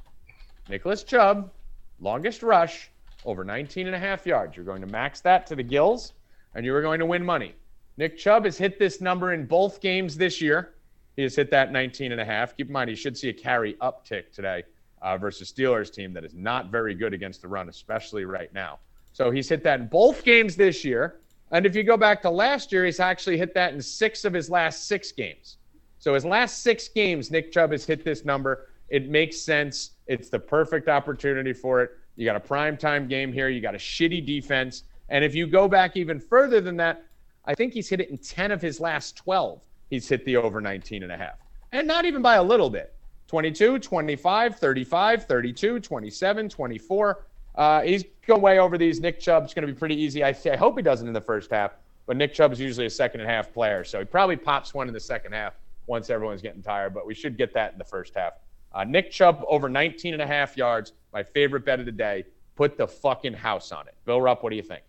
Nicholas 0.70 1.04
Chubb, 1.04 1.52
longest 2.00 2.44
rush, 2.44 2.90
over 3.26 3.44
19 3.44 3.88
and 3.88 3.96
a 3.96 4.00
half 4.00 4.26
yards. 4.26 4.56
You're 4.56 4.66
going 4.66 4.82
to 4.82 4.88
max 4.88 5.22
that 5.22 5.48
to 5.48 5.56
the 5.56 5.64
gills, 5.64 6.14
and 6.56 6.66
you 6.66 6.74
are 6.76 6.82
going 6.82 7.00
to 7.00 7.06
win 7.06 7.24
money. 7.24 7.56
Nick 7.98 8.18
Chubb 8.18 8.46
has 8.46 8.58
hit 8.58 8.78
this 8.78 9.02
number 9.02 9.34
in 9.34 9.46
both 9.46 9.82
games 9.82 10.18
this 10.18 10.42
year. 10.42 10.76
He 11.16 11.24
has 11.24 11.36
hit 11.36 11.50
that 11.52 11.72
19 11.72 12.12
and 12.12 12.22
a 12.22 12.26
half. 12.26 12.56
Keep 12.56 12.68
in 12.68 12.74
mind, 12.74 12.90
he 12.90 12.96
should 12.96 13.18
see 13.18 13.30
a 13.30 13.34
carry 13.34 13.74
uptick 13.76 14.32
today 14.32 14.64
uh, 15.02 15.18
versus 15.18 15.52
Steelers 15.52 15.92
team 15.92 16.14
that 16.14 16.24
is 16.24 16.36
not 16.36 16.70
very 16.70 16.94
good 16.94 17.14
against 17.14 17.42
the 17.42 17.48
run, 17.48 17.70
especially 17.70 18.26
right 18.26 18.54
now. 18.54 18.80
So 19.14 19.32
he's 19.32 19.50
hit 19.50 19.64
that 19.64 19.80
in 19.80 19.88
both 19.88 20.24
games 20.24 20.56
this 20.56 20.86
year. 20.86 21.22
And 21.52 21.66
if 21.66 21.76
you 21.76 21.84
go 21.84 21.98
back 21.98 22.22
to 22.24 22.30
last 22.30 22.72
year, 22.72 22.86
he's 22.86 23.00
actually 23.00 23.38
hit 23.38 23.54
that 23.56 23.74
in 23.74 23.82
six 23.82 24.26
of 24.26 24.34
his 24.34 24.50
last 24.50 24.88
six 24.88 25.12
games. 25.12 25.58
So 26.00 26.14
his 26.14 26.26
last 26.26 26.64
six 26.64 26.88
games, 26.88 27.32
Nick 27.32 27.52
Chubb 27.52 27.72
has 27.72 27.86
hit 27.86 28.04
this 28.04 28.24
number. 28.26 28.68
It 28.90 29.10
makes 29.10 29.42
sense. 29.42 29.92
It's 30.08 30.30
the 30.30 30.40
perfect 30.40 30.88
opportunity 30.88 31.54
for 31.54 31.82
it. 31.82 31.92
You 32.16 32.26
got 32.26 32.36
a 32.36 32.42
prime 32.42 32.78
time 32.78 33.08
game 33.08 33.34
here. 33.34 33.50
You 33.50 33.62
got 33.62 33.76
a 33.76 33.80
shitty 33.80 34.26
defense. 34.26 34.84
And 35.10 35.24
if 35.24 35.36
you 35.36 35.48
go 35.48 35.68
back 35.68 35.96
even 35.98 36.20
further 36.20 36.62
than 36.62 36.78
that, 36.78 37.04
I 37.46 37.56
think 37.56 37.74
he's 37.74 37.88
hit 37.88 38.02
it 38.02 38.10
in 38.10 38.18
10 38.18 38.52
of 38.52 38.62
his 38.62 38.80
last 38.80 39.16
12. 39.18 39.62
He's 39.90 40.08
hit 40.08 40.26
the 40.26 40.36
over 40.36 40.60
19 40.60 41.04
and 41.04 41.12
a 41.12 41.18
half. 41.18 41.40
And 41.72 41.88
not 41.88 42.06
even 42.06 42.22
by 42.22 42.36
a 42.36 42.44
little 42.44 42.70
bit. 42.70 42.94
22, 43.28 43.80
25, 43.80 44.56
35, 44.58 45.26
32, 45.26 45.80
27, 45.80 46.50
24. 46.50 47.26
Uh, 47.56 47.82
he's 47.82 48.06
going 48.26 48.42
way 48.42 48.60
over 48.60 48.78
these. 48.78 49.00
Nick 49.00 49.20
Chubb's 49.20 49.54
going 49.54 49.68
to 49.68 49.74
be 49.74 49.78
pretty 49.78 49.96
easy. 49.96 50.24
I, 50.24 50.36
I 50.52 50.56
hope 50.56 50.78
he 50.78 50.84
doesn't 50.84 51.08
in 51.08 51.14
the 51.14 51.22
first 51.22 51.52
half, 51.52 51.72
but 52.06 52.16
Nick 52.16 52.34
Chubb 52.34 52.54
is 52.54 52.60
usually 52.60 52.86
a 52.86 52.90
second 52.90 53.22
and 53.22 53.30
a 53.30 53.34
half 53.34 53.52
player. 53.54 53.84
So 53.84 54.00
he 54.00 54.06
probably 54.06 54.38
pops 54.38 54.74
one 54.74 54.88
in 54.88 54.94
the 54.94 55.00
second 55.00 55.34
half 55.34 55.54
once 55.88 56.10
everyone's 56.10 56.42
getting 56.42 56.62
tired, 56.62 56.94
but 56.94 57.06
we 57.08 57.14
should 57.16 57.38
get 57.38 57.54
that 57.54 57.72
in 57.74 57.78
the 57.80 57.84
first 57.86 58.14
half. 58.16 58.34
Uh, 58.74 58.84
Nick 58.84 59.10
Chubb 59.12 59.44
over 59.48 59.70
19 59.70 60.14
and 60.14 60.22
a 60.22 60.28
half 60.28 60.56
yards. 60.58 60.94
My 61.14 61.24
favorite 61.24 61.66
bet 61.66 61.80
of 61.80 61.86
the 61.86 61.92
day. 61.92 62.26
Put 62.56 62.78
the 62.78 62.88
fucking 62.88 63.34
house 63.34 63.72
on 63.72 63.88
it. 63.88 63.96
Bill 64.06 64.20
Rupp, 64.22 64.44
what 64.44 64.50
do 64.50 64.56
you 64.56 64.64
think? 64.64 64.84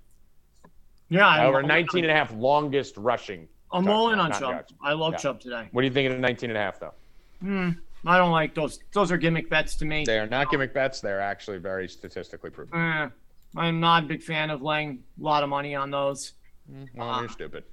Yeah, 1.11 1.46
Over 1.46 1.62
19 1.62 2.05
and 2.05 2.11
a 2.11 2.14
half 2.14 2.32
longest 2.34 2.96
rushing. 2.96 3.49
I'm 3.72 3.88
all 3.88 4.11
in 4.11 4.18
on 4.18 4.32
Chubb. 4.32 4.40
yards. 4.51 4.74
I 4.82 4.92
love 4.94 5.12
Yeah. 5.12 5.18
Chubb 5.18 5.40
today. 5.40 5.68
What 5.72 5.82
do 5.82 5.86
you 5.86 5.92
think 5.92 6.09
of 6.11 6.16
the 6.16 6.20
19 6.20 6.51
and 6.51 6.57
a 6.57 6.61
half, 6.61 6.80
though? 6.80 6.94
Hmm. 7.40 7.70
I 8.07 8.16
don't 8.16 8.30
like 8.30 8.55
those. 8.55 8.78
Those 8.92 9.11
are 9.12 9.16
gimmick 9.16 9.51
bets 9.51 9.74
to 9.76 9.84
me. 9.84 10.05
They 10.07 10.18
are 10.18 10.26
not 10.26 10.51
gimmick 10.51 10.72
bets. 10.72 11.01
They're 11.01 11.20
actually 11.20 11.59
very 11.59 11.88
statistically 11.88 12.51
proven. 12.51 12.78
Eh, 12.78 13.09
I'm 13.57 13.80
not 13.80 14.05
a 14.05 14.07
big 14.07 14.22
fan 14.22 14.51
of 14.51 14.62
laying 14.62 15.03
a 15.20 15.22
lot 15.24 15.42
of 15.42 15.49
money 15.49 15.74
on 15.74 15.90
those. 15.90 16.32
Well, 16.94 17.20
you're 17.20 17.28
stupid. 17.28 17.64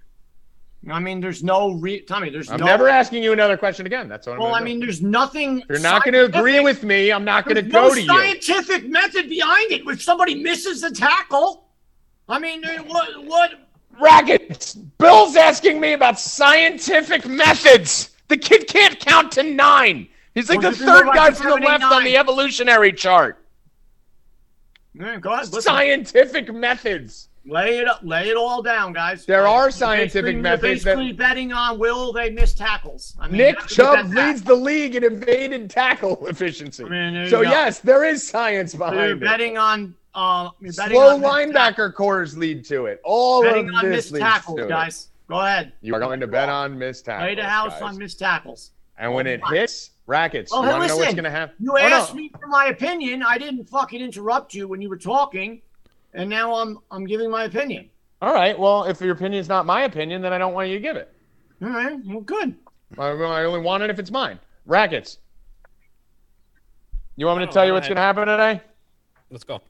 I 0.90 1.00
mean, 1.00 1.20
there's 1.20 1.44
no 1.44 1.72
re. 1.74 2.02
Tommy, 2.02 2.30
there's 2.30 2.48
no 2.50 2.54
I'm 2.56 2.60
no. 2.60 2.66
never 2.68 2.88
asking 2.88 3.24
you 3.24 3.34
another 3.34 3.58
question 3.58 3.86
again. 3.88 4.08
That's 4.08 4.28
what 4.28 4.38
Well, 4.38 4.54
I 4.54 4.62
mean, 4.62 4.80
there's 4.80 5.02
nothing. 5.02 5.62
if 5.62 5.70
you're 5.70 5.80
not 5.80 6.04
going 6.04 6.14
to 6.14 6.26
agree 6.26 6.60
with 6.60 6.84
me, 6.84 7.12
I'm 7.12 7.26
not 7.26 7.46
going 7.46 7.56
to 7.56 7.64
go 7.64 7.88
no 7.88 7.94
to 7.96 8.02
you. 8.02 8.08
scientific 8.08 8.88
method 8.88 9.28
behind 9.28 9.72
it. 9.72 9.82
If 9.88 10.04
somebody 10.04 10.36
misses 10.36 10.82
the 10.82 10.92
tackle, 10.92 11.70
I 12.30 12.38
mean, 12.40 12.64
what? 12.88 13.24
What? 13.26 13.52
Rackets. 14.00 14.76
Bill's 14.76 15.36
asking 15.36 15.80
me 15.80 15.94
about 15.94 16.20
scientific 16.20 17.26
methods. 17.26 18.12
The 18.28 18.38
kid 18.38 18.68
can't 18.68 19.00
count 19.00 19.32
to 19.34 19.44
nine. 19.44 20.08
He's 20.34 20.50
like 20.50 20.62
Well, 20.62 20.72
the 20.72 20.78
third 20.78 21.08
guy 21.14 21.32
from 21.32 21.62
the 21.62 21.66
left 21.66 21.84
on 21.84 22.04
the 22.04 22.18
evolutionary 22.18 22.92
chart. 22.92 23.44
Eh, 25.00 25.18
go 25.18 25.34
ahead. 25.34 25.46
Scientific 25.48 26.54
methods. 26.54 27.30
Lay 27.48 27.78
it 27.80 27.88
up. 27.88 28.00
Lay 28.04 28.30
it 28.30 28.38
all 28.38 28.62
down, 28.62 28.94
guys. 28.94 29.26
There 29.26 29.48
are 29.48 29.70
scientific 29.72 30.14
basically- 30.24 30.42
methods 30.42 30.84
that- 30.84 30.96
basically 30.98 31.12
betting 31.14 31.54
on 31.54 31.78
will 31.80 32.12
they 32.14 32.30
miss 32.30 32.54
tackles. 32.54 33.16
I 33.20 33.28
mean, 33.28 33.38
Nick 33.38 33.60
Chubb 33.68 34.10
that. 34.12 34.28
leads 34.28 34.42
the 34.42 34.56
league 34.56 34.96
in 34.96 35.04
evaded 35.04 35.70
tackle 35.70 36.26
efficiency. 36.28 36.84
I 36.84 36.90
mean, 36.90 37.30
so 37.30 37.42
yes, 37.42 37.80
there 37.80 38.04
is 38.04 38.28
science 38.28 38.72
So 38.74 38.78
You're 38.80 38.92
behind 38.92 39.12
it. 39.12 39.20
betting 39.22 39.58
on. 39.58 39.96
Uh, 40.14 40.50
you're 40.62 40.72
betting 40.74 40.96
Slow 40.96 41.16
on 41.16 41.22
linebacker 41.22 41.94
cores 41.94 42.38
lead 42.38 42.64
to 42.66 42.86
it. 42.86 43.02
All 43.04 43.44
Betting 43.44 43.68
of 43.70 43.76
on 43.76 43.86
this 43.90 44.12
missed 44.14 44.22
tackles, 44.24 44.58
to 44.60 44.66
it. 44.66 44.70
guys. 44.70 45.10
Go 45.28 45.40
ahead. 45.42 45.74
You 45.82 45.94
are 45.94 46.00
going 46.00 46.22
to 46.22 46.28
bet 46.28 46.48
on 46.48 46.78
missed 46.80 47.04
tackles. 47.06 47.28
Lay 47.28 47.36
the 47.36 47.44
house 47.44 47.74
guys. 47.74 47.82
on 47.82 47.98
missed 47.98 48.20
tackles. 48.20 48.72
And 48.98 49.14
when 49.14 49.28
it 49.28 49.42
hits, 49.50 49.90
rackets. 50.08 50.52
Oh, 50.54 50.62
you 50.64 50.70
hey, 50.70 50.80
to 50.80 50.88
know 50.88 50.96
what's 50.98 51.14
going 51.16 51.24
to 51.26 51.30
happen? 51.30 51.56
You 51.60 51.72
Oh, 51.74 51.76
no. 51.76 51.82
asked 51.82 52.16
me 52.16 52.32
for 52.40 52.48
my 52.48 52.68
opinion. 52.68 53.24
I 53.24 53.38
didn't 53.38 53.68
fucking 53.68 54.00
interrupt 54.00 54.54
you 54.54 54.70
when 54.70 54.82
you 54.82 54.88
were 54.88 54.96
talking, 54.98 55.62
and 56.16 56.30
now 56.30 56.56
I'm 56.56 56.80
I'm 56.92 57.06
giving 57.06 57.30
my 57.30 57.44
opinion. 57.44 57.90
All 58.22 58.34
right. 58.34 58.58
Well, 58.58 58.86
if 58.86 59.02
your 59.02 59.12
opinion 59.12 59.40
is 59.40 59.50
not 59.50 59.66
my 59.66 59.84
opinion, 59.84 60.22
then 60.22 60.34
I 60.34 60.38
don't 60.38 60.54
want 60.54 60.70
you 60.70 60.76
to 60.76 60.82
give 60.82 60.96
it. 60.96 61.14
All 61.62 61.70
right. 61.70 61.98
Well, 62.06 62.22
good. 62.22 62.56
I 62.98 63.08
I 63.10 63.44
only 63.46 63.60
want 63.60 63.84
it 63.84 63.90
if 63.90 64.00
it's 64.00 64.12
mine. 64.12 64.40
Rackets. 64.66 65.20
You 67.18 67.26
want 67.26 67.40
me 67.40 67.44
to 67.44 67.46
don't 67.48 67.54
tell 67.54 67.66
you 67.68 67.74
what's 67.74 67.88
going 67.88 67.96
to 67.96 68.02
happen 68.02 68.28
today? 68.28 68.62
Let's 69.30 69.44
go. 69.44 69.62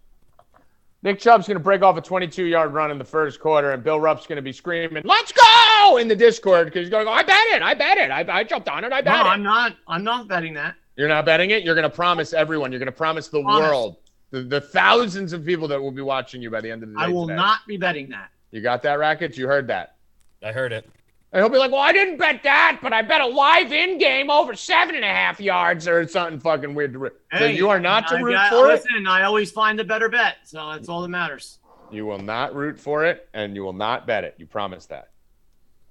Nick 1.04 1.20
Chubb's 1.20 1.46
going 1.46 1.58
to 1.58 1.64
break 1.64 1.84
off 1.84 1.98
a 1.98 2.02
22 2.02 2.46
yard 2.46 2.74
run 2.74 2.90
in 2.90 2.98
the 2.98 3.06
first 3.06 3.40
quarter, 3.40 3.72
and 3.72 3.84
Bill 3.84 4.00
Rupp's 4.00 4.26
going 4.26 4.38
to 4.38 4.42
be 4.42 4.52
screaming, 4.52 5.04
Let's 5.06 5.32
go! 5.32 5.98
in 5.98 6.08
the 6.08 6.16
Discord 6.16 6.66
because 6.66 6.82
he's 6.82 6.90
going 6.90 7.02
to 7.02 7.06
go, 7.06 7.12
I 7.14 7.22
bet 7.22 7.38
it. 7.52 7.62
I 7.62 7.76
bet 7.76 7.98
it. 8.00 8.10
I, 8.10 8.40
I 8.40 8.44
jumped 8.44 8.68
on 8.68 8.84
it. 8.84 8.92
I 8.92 9.02
No, 9.02 9.04
bet 9.04 9.20
it. 9.20 9.24
No, 9.24 9.30
I'm 9.30 9.44
not. 9.44 9.76
I'm 9.88 10.04
not 10.04 10.28
betting 10.28 10.56
that. 10.56 10.76
You're 10.96 11.08
not 11.08 11.26
betting 11.26 11.52
it? 11.52 11.64
You're 11.64 11.76
going 11.76 11.88
to 11.90 11.96
promise 11.96 12.34
everyone. 12.34 12.72
You're 12.72 12.80
going 12.80 12.88
to 12.88 12.92
promise 12.92 13.28
the 13.28 13.42
Promise. 13.44 13.70
world, 13.70 13.98
the, 14.32 14.42
the 14.44 14.62
thousands 14.62 15.34
of 15.34 15.46
people 15.46 15.68
that 15.70 15.82
will 15.82 15.92
be 15.92 16.02
watching 16.02 16.42
you 16.42 16.50
by 16.50 16.62
the 16.62 16.72
end 16.72 16.84
of 16.84 16.90
the 16.90 16.96
day. 16.96 17.02
I 17.04 17.08
will 17.08 17.28
today. 17.28 17.36
not 17.38 17.60
be 17.68 17.78
betting 17.78 18.10
that. 18.10 18.30
You 18.52 18.62
got 18.62 18.82
that, 18.84 19.00
Rackets? 19.00 19.38
You 19.38 19.48
heard 19.48 19.68
that. 19.68 19.96
I 20.44 20.52
heard 20.52 20.72
it. 20.72 20.90
And 21.34 21.42
he'll 21.42 21.50
be 21.50 21.58
like, 21.58 21.72
Well, 21.72 21.82
I 21.82 21.92
didn't 21.92 22.18
bet 22.18 22.44
that, 22.44 22.80
but 22.82 22.94
I 22.94 23.02
bet 23.02 23.20
a 23.22 23.26
live 23.28 23.72
in 23.74 23.98
game 23.98 24.30
over 24.30 24.56
seven 24.56 24.96
and 24.96 25.04
a 25.04 25.10
half 25.10 25.40
yards 25.40 25.88
or 25.88 26.08
something 26.08 26.40
fucking 26.40 26.74
weird 26.74 26.94
to 26.94 27.00
root. 27.00 27.20
so 27.38 27.46
you 27.46 27.70
are 27.70 27.80
not 27.80 28.08
to 28.10 28.16
I 28.16 28.20
root 28.20 28.34
got- 28.34 28.52
for 28.52 28.68
it? 28.70 28.84
Listen, 28.86 29.08
I 29.08 29.24
always 29.24 29.52
find 29.52 29.78
the 29.78 29.84
better 29.84 30.08
bet, 30.08 30.38
so 30.46 30.72
that's 30.72 30.88
all 30.88 31.02
that 31.02 31.10
matters. 31.10 31.60
You 31.92 32.06
will 32.06 32.20
not 32.20 32.56
root 32.56 32.80
for 32.80 33.06
it, 33.06 33.28
and 33.34 33.56
you 33.56 33.64
will 33.64 33.74
not 33.74 34.08
bet 34.08 34.24
it. 34.24 34.36
You 34.38 34.46
promise 34.46 34.86
that. 34.88 35.10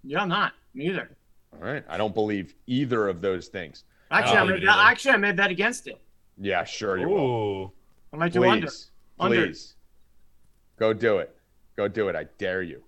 Yeah, 0.03 0.23
I'm 0.23 0.29
not. 0.29 0.53
Me 0.75 0.89
either. 0.89 1.11
All 1.53 1.61
right. 1.67 1.85
I 1.89 1.97
don't 1.97 2.15
believe 2.15 2.55
either 2.67 3.09
of 3.09 3.21
those 3.21 3.49
things. 3.49 3.85
Actually, 4.11 4.35
No, 4.35 4.41
I 4.43 4.59
me 4.59 4.65
may, 4.65 4.71
actually 4.71 5.13
I 5.13 5.17
may 5.19 5.33
bet 5.33 5.51
against 5.51 5.87
it. 5.87 6.01
Yeah, 6.39 6.65
sure 6.65 6.99
you 6.99 7.09
will. 7.09 7.75
Ooh. 8.15 8.17
I 8.17 8.19
might 8.19 8.33
do 8.33 8.45
under. 8.45 8.67
Please. 8.67 8.91
Under. 9.19 9.47
Please. 9.47 9.75
Go 10.79 10.93
do 10.93 11.19
it. 11.19 11.37
Go 11.77 11.89
do 11.89 12.09
it. 12.09 12.17
I 12.17 12.25
dare 12.39 12.63
you. 12.63 12.83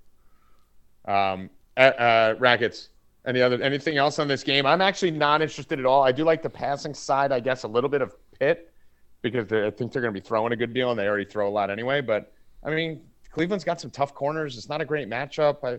Um, 1.07 1.51
uh, 1.77 1.81
uh, 1.81 2.35
Rackets. 2.39 2.91
Any 3.27 3.43
other 3.43 3.61
anything 3.61 3.97
else 3.97 4.21
on 4.21 4.29
this 4.29 4.45
game? 4.45 4.67
I'm 4.67 4.81
actually 4.81 5.11
not 5.11 5.43
interested 5.43 5.81
at 5.81 5.85
all. 5.85 6.05
I 6.05 6.13
do 6.13 6.25
like 6.25 6.43
the 6.43 6.51
passing 6.51 6.95
side, 6.95 7.33
I 7.33 7.41
guess, 7.41 7.65
a 7.65 7.69
little 7.69 7.91
bit 7.91 8.01
of 8.01 8.15
Pitt 8.39 8.73
because 9.21 9.53
I 9.53 9.71
think 9.71 9.93
they're 9.93 10.03
going 10.03 10.15
to 10.15 10.21
be 10.21 10.25
throwing 10.25 10.53
a 10.53 10.57
good 10.57 10.73
deal, 10.73 10.91
and 10.91 10.99
they 10.99 11.09
already 11.09 11.25
throw 11.25 11.49
a 11.49 11.51
lot 11.51 11.69
anyway. 11.69 12.01
But 12.01 12.33
I 12.63 12.71
mean, 12.71 13.01
Cleveland's 13.33 13.65
got 13.65 13.81
some 13.81 13.91
tough 13.91 14.15
corners. 14.15 14.57
It's 14.57 14.69
not 14.69 14.81
a 14.81 14.85
great 14.85 15.11
matchup. 15.11 15.65
I 15.65 15.79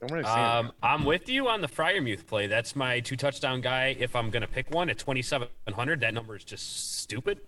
don't 0.00 0.12
really 0.12 0.24
see 0.24 0.30
it. 0.30 0.36
Um, 0.36 0.72
I'm 0.82 1.04
with 1.06 1.30
you 1.30 1.48
on 1.48 1.62
the 1.62 1.68
Freiermuth 1.68 2.26
play. 2.26 2.46
That's 2.46 2.76
my 2.76 3.00
two 3.00 3.16
touchdown 3.16 3.62
guy. 3.62 3.96
If 3.98 4.14
I'm 4.14 4.28
gonna 4.28 4.46
pick 4.46 4.70
one 4.70 4.90
at 4.90 4.98
2,700, 4.98 6.00
that 6.00 6.12
number 6.12 6.36
is 6.36 6.44
just 6.44 6.98
stupid. 6.98 7.40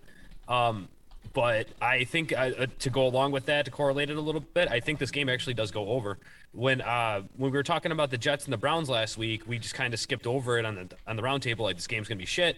Um, 0.47 0.89
but 1.33 1.67
I 1.81 2.03
think 2.03 2.33
uh, 2.33 2.51
uh, 2.57 2.65
to 2.79 2.89
go 2.89 3.05
along 3.07 3.31
with 3.31 3.45
that, 3.45 3.65
to 3.65 3.71
correlate 3.71 4.09
it 4.09 4.17
a 4.17 4.21
little 4.21 4.41
bit, 4.41 4.69
I 4.69 4.79
think 4.79 4.99
this 4.99 5.11
game 5.11 5.29
actually 5.29 5.53
does 5.53 5.71
go 5.71 5.87
over. 5.89 6.17
When 6.51 6.81
uh, 6.81 7.21
when 7.37 7.51
we 7.51 7.57
were 7.57 7.63
talking 7.63 7.91
about 7.91 8.11
the 8.11 8.17
Jets 8.17 8.45
and 8.45 8.53
the 8.53 8.57
Browns 8.57 8.89
last 8.89 9.17
week, 9.17 9.47
we 9.47 9.57
just 9.57 9.73
kind 9.73 9.93
of 9.93 9.99
skipped 9.99 10.27
over 10.27 10.57
it 10.57 10.65
on 10.65 10.75
the 10.75 10.89
on 11.07 11.15
the 11.15 11.21
roundtable. 11.21 11.59
Like 11.59 11.77
this 11.77 11.87
game's 11.87 12.07
gonna 12.07 12.19
be 12.19 12.25
shit. 12.25 12.57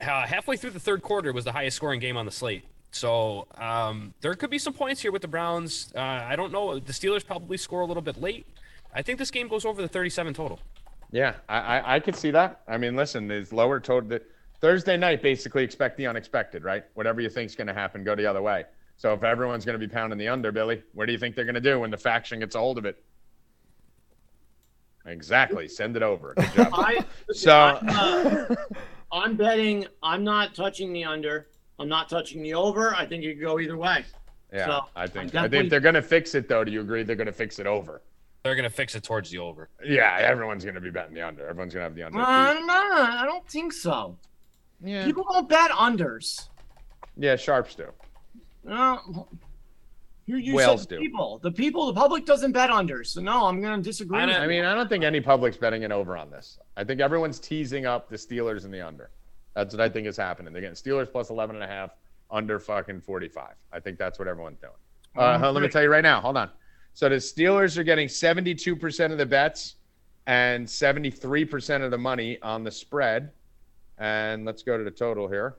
Uh, 0.00 0.26
halfway 0.26 0.56
through 0.56 0.70
the 0.70 0.80
third 0.80 1.02
quarter 1.02 1.32
was 1.32 1.44
the 1.44 1.52
highest 1.52 1.76
scoring 1.76 2.00
game 2.00 2.16
on 2.16 2.24
the 2.24 2.32
slate. 2.32 2.64
So 2.90 3.46
um, 3.56 4.14
there 4.20 4.34
could 4.34 4.50
be 4.50 4.58
some 4.58 4.72
points 4.72 5.00
here 5.00 5.12
with 5.12 5.22
the 5.22 5.28
Browns. 5.28 5.92
Uh, 5.94 6.00
I 6.00 6.36
don't 6.36 6.52
know. 6.52 6.78
The 6.78 6.92
Steelers 6.92 7.24
probably 7.24 7.56
score 7.56 7.82
a 7.82 7.86
little 7.86 8.02
bit 8.02 8.20
late. 8.20 8.46
I 8.92 9.02
think 9.02 9.18
this 9.18 9.30
game 9.30 9.46
goes 9.46 9.64
over 9.64 9.80
the 9.80 9.88
37 9.88 10.34
total. 10.34 10.58
Yeah, 11.12 11.34
I, 11.48 11.58
I, 11.58 11.94
I 11.96 12.00
could 12.00 12.16
see 12.16 12.30
that. 12.32 12.62
I 12.66 12.76
mean, 12.78 12.96
listen, 12.96 13.28
there's 13.28 13.52
lower 13.52 13.78
total. 13.78 14.18
The, 14.60 14.66
Thursday 14.66 14.96
night, 14.96 15.22
basically 15.22 15.64
expect 15.64 15.96
the 15.96 16.06
unexpected, 16.06 16.64
right? 16.64 16.84
Whatever 16.94 17.20
you 17.20 17.28
think's 17.30 17.54
going 17.54 17.66
to 17.68 17.74
happen, 17.74 18.04
go 18.04 18.14
the 18.14 18.26
other 18.26 18.42
way. 18.42 18.64
So 18.96 19.12
if 19.14 19.22
everyone's 19.22 19.64
going 19.64 19.78
to 19.78 19.86
be 19.86 19.92
pounding 19.92 20.18
the 20.18 20.28
under, 20.28 20.52
Billy, 20.52 20.82
what 20.92 21.06
do 21.06 21.12
you 21.12 21.18
think 21.18 21.34
they're 21.34 21.44
going 21.44 21.54
to 21.54 21.60
do 21.60 21.80
when 21.80 21.90
the 21.90 21.96
faction 21.96 22.40
gets 22.40 22.54
a 22.54 22.58
hold 22.58 22.78
of 22.78 22.84
it? 22.84 23.02
Exactly. 25.06 25.66
Send 25.68 25.96
it 25.96 26.02
over. 26.02 26.34
Good 26.36 26.52
job. 26.54 26.68
I, 26.74 27.04
So, 27.32 27.78
I'm, 27.82 27.88
uh, 27.88 28.54
I'm 29.12 29.36
betting. 29.36 29.86
I'm 30.02 30.22
not 30.24 30.54
touching 30.54 30.92
the 30.92 31.04
under. 31.04 31.48
I'm 31.78 31.88
not 31.88 32.10
touching 32.10 32.42
the 32.42 32.54
over. 32.54 32.94
I 32.94 33.06
think 33.06 33.24
it 33.24 33.34
could 33.34 33.40
go 33.40 33.58
either 33.58 33.78
way. 33.78 34.04
yeah, 34.52 34.66
so, 34.66 34.80
I 34.94 35.06
think 35.06 35.16
I 35.34 35.42
definitely- 35.48 35.58
think 35.58 35.70
they're 35.70 35.80
going 35.80 35.94
to 35.94 36.02
fix 36.02 36.34
it 36.34 36.48
though. 36.48 36.64
Do 36.64 36.70
you 36.70 36.82
agree? 36.82 37.02
They're 37.02 37.16
going 37.16 37.26
to 37.26 37.32
fix 37.32 37.58
it 37.58 37.66
over. 37.66 38.02
They're 38.42 38.56
gonna 38.56 38.70
fix 38.70 38.94
it 38.94 39.02
towards 39.02 39.28
the 39.30 39.36
over. 39.36 39.68
Yeah, 39.84 40.16
everyone's 40.18 40.64
going 40.64 40.74
to 40.74 40.80
be 40.80 40.88
betting 40.90 41.12
the 41.14 41.20
under. 41.20 41.46
Everyone's 41.46 41.74
going 41.74 41.82
to 41.82 41.84
have 41.84 41.94
the 41.94 42.04
under. 42.04 42.18
Uh, 42.18 42.54
no, 42.54 43.04
I 43.04 43.24
don't 43.26 43.46
think 43.46 43.70
so. 43.70 44.16
Yeah, 44.82 45.04
People 45.04 45.24
don't 45.30 45.48
bet 45.48 45.70
unders. 45.70 46.48
yeah, 47.16 47.36
sharps 47.36 47.74
do. 47.74 47.86
Uh, 48.68 48.98
you, 50.26 50.36
you 50.36 50.54
Whales 50.54 50.82
said 50.82 50.90
the 50.90 50.94
do. 50.96 51.00
people. 51.02 51.38
The 51.42 51.50
people, 51.50 51.86
the 51.86 51.98
public 51.98 52.24
doesn't 52.26 52.52
bet 52.52 52.70
unders. 52.70 53.06
So 53.08 53.20
no, 53.20 53.46
I'm 53.46 53.60
going 53.60 53.76
to 53.76 53.82
disagree. 53.82 54.18
I 54.18 54.26
with 54.26 54.34
don't- 54.34 54.44
I 54.44 54.46
mean, 54.46 54.64
I 54.64 54.74
don't 54.74 54.88
think 54.88 55.02
any 55.04 55.20
public's 55.20 55.56
betting 55.56 55.82
it 55.82 55.90
over 55.92 56.16
on 56.16 56.30
this. 56.30 56.58
I 56.76 56.84
think 56.84 57.00
everyone's 57.00 57.38
teasing 57.38 57.86
up 57.86 58.08
the 58.08 58.16
Steelers 58.16 58.64
and 58.64 58.72
the 58.72 58.80
under. 58.86 59.10
That's 59.54 59.74
what 59.74 59.80
I 59.80 59.88
think 59.88 60.06
is 60.06 60.16
happening. 60.16 60.52
They're 60.52 60.62
getting 60.62 60.76
Steelers 60.76 61.10
plus 61.10 61.30
11 61.30 61.56
and 61.56 61.64
a 61.64 61.66
half 61.66 61.90
under 62.30 62.60
fucking 62.60 63.00
45. 63.00 63.54
I 63.72 63.80
think 63.80 63.98
that's 63.98 64.18
what 64.18 64.28
everyone's 64.28 64.60
doing. 64.60 64.72
Uh, 65.16 65.34
Um, 65.44 65.54
let 65.54 65.62
me 65.62 65.68
tell 65.68 65.82
you 65.82 65.90
right 65.90 66.04
now. 66.04 66.20
Hold 66.20 66.36
on. 66.36 66.50
So 66.94 67.08
the 67.08 67.16
Steelers 67.16 67.76
are 67.76 67.82
getting 67.82 68.06
72% 68.06 69.10
of 69.12 69.18
the 69.18 69.26
bets 69.26 69.76
and 70.26 70.64
73% 70.66 71.82
of 71.84 71.90
the 71.90 71.98
money 71.98 72.38
on 72.42 72.62
the 72.62 72.70
spread. 72.70 73.32
And 74.00 74.44
let's 74.44 74.62
go 74.64 74.76
to 74.76 74.82
the 74.82 74.90
total 74.90 75.28
here. 75.28 75.54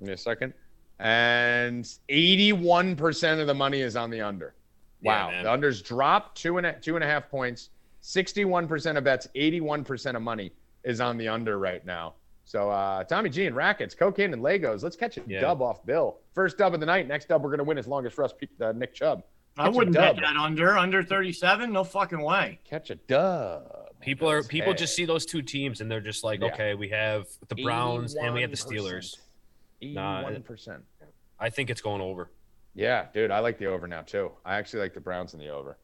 Give 0.00 0.08
me 0.08 0.14
a 0.14 0.18
second. 0.18 0.54
And 0.98 1.84
81% 2.08 3.40
of 3.40 3.46
the 3.46 3.54
money 3.54 3.80
is 3.80 3.94
on 3.96 4.10
the 4.10 4.20
under. 4.20 4.54
Wow. 5.02 5.30
man. 5.30 5.44
the 5.44 5.50
unders 5.50 5.84
dropped 5.84 6.36
two 6.40 6.58
and 6.58 6.66
a, 6.66 6.72
two 6.74 6.94
and 6.96 7.04
a 7.04 7.06
half 7.06 7.28
points. 7.30 7.70
61% 8.02 8.96
of 8.96 9.04
bets, 9.04 9.28
81% 9.36 10.16
of 10.16 10.22
money 10.22 10.52
is 10.84 11.00
on 11.00 11.16
the 11.16 11.28
under 11.28 11.58
right 11.58 11.84
now. 11.86 12.14
So 12.44 12.70
uh, 12.70 13.04
Tommy 13.04 13.30
G 13.30 13.46
and 13.46 13.54
rackets, 13.54 13.94
cocaine 13.94 14.32
and 14.32 14.42
Legos. 14.42 14.82
Let's 14.82 14.96
catch 14.96 15.16
a 15.16 15.22
Yeah. 15.26 15.40
dub 15.40 15.62
off 15.62 15.84
Bill. 15.86 16.18
First 16.34 16.58
dub 16.58 16.74
of 16.74 16.80
the 16.80 16.86
night. 16.86 17.06
Next 17.06 17.28
dub 17.28 17.42
we're 17.44 17.50
gonna 17.50 17.62
win 17.64 17.78
as 17.78 17.86
long 17.86 18.04
as 18.06 18.12
for 18.12 18.24
us, 18.24 18.32
uh, 18.60 18.72
Nick 18.72 18.94
Chubb. 18.94 19.22
I 19.56 19.64
Catch 19.64 19.74
a 19.74 19.76
wouldn't 19.76 19.96
bet 19.96 20.16
that 20.16 20.36
under 20.36 20.76
under 20.76 21.02
37. 21.04 21.72
No 21.72 21.84
fucking 21.84 22.20
way. 22.20 22.58
Catch 22.64 22.90
a 22.90 22.94
dub. 22.96 23.81
People 24.02 24.28
are 24.30 24.42
people 24.42 24.72
Hey. 24.72 24.76
just 24.78 24.94
see 24.94 25.04
those 25.04 25.24
two 25.24 25.42
teams 25.42 25.80
and 25.80 25.90
they're 25.90 26.00
just 26.00 26.24
like, 26.24 26.40
Yeah. 26.40 26.48
okay, 26.48 26.74
we 26.74 26.88
have 26.88 27.26
the 27.48 27.62
Browns 27.62 28.14
and 28.16 28.34
we 28.34 28.42
have 28.42 28.50
the 28.50 28.56
81%. 28.56 28.66
Steelers. 28.66 29.16
Nah, 29.94 30.38
percent. 30.40 30.84
I 31.38 31.50
think 31.50 31.70
it's 31.70 31.80
going 31.80 32.00
over. 32.00 32.30
Yeah, 32.74 33.06
dude, 33.12 33.30
I 33.30 33.40
like 33.40 33.58
the 33.58 33.66
over 33.66 33.86
now 33.86 34.02
too. 34.02 34.32
I 34.44 34.56
actually 34.56 34.80
like 34.80 34.94
the 34.94 35.00
Browns 35.00 35.34
in 35.34 35.40
the 35.40 35.48
over. 35.48 35.76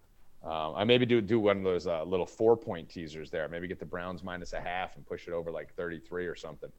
Um, 0.42 0.74
I 0.76 0.84
maybe 0.84 1.04
do 1.04 1.20
do 1.20 1.40
one 1.40 1.58
of 1.58 1.64
those 1.64 1.86
uh, 1.86 2.04
little 2.04 2.26
four 2.26 2.56
point 2.56 2.88
teasers 2.88 3.30
there. 3.30 3.48
Maybe 3.48 3.66
get 3.66 3.80
the 3.80 3.84
Browns 3.86 4.22
minus 4.22 4.52
a 4.52 4.60
half 4.60 4.94
and 4.96 5.04
push 5.04 5.26
it 5.26 5.32
over 5.32 5.50
like 5.50 5.74
thirty 5.74 5.98
three 5.98 6.26
or 6.26 6.36
something. 6.36 6.70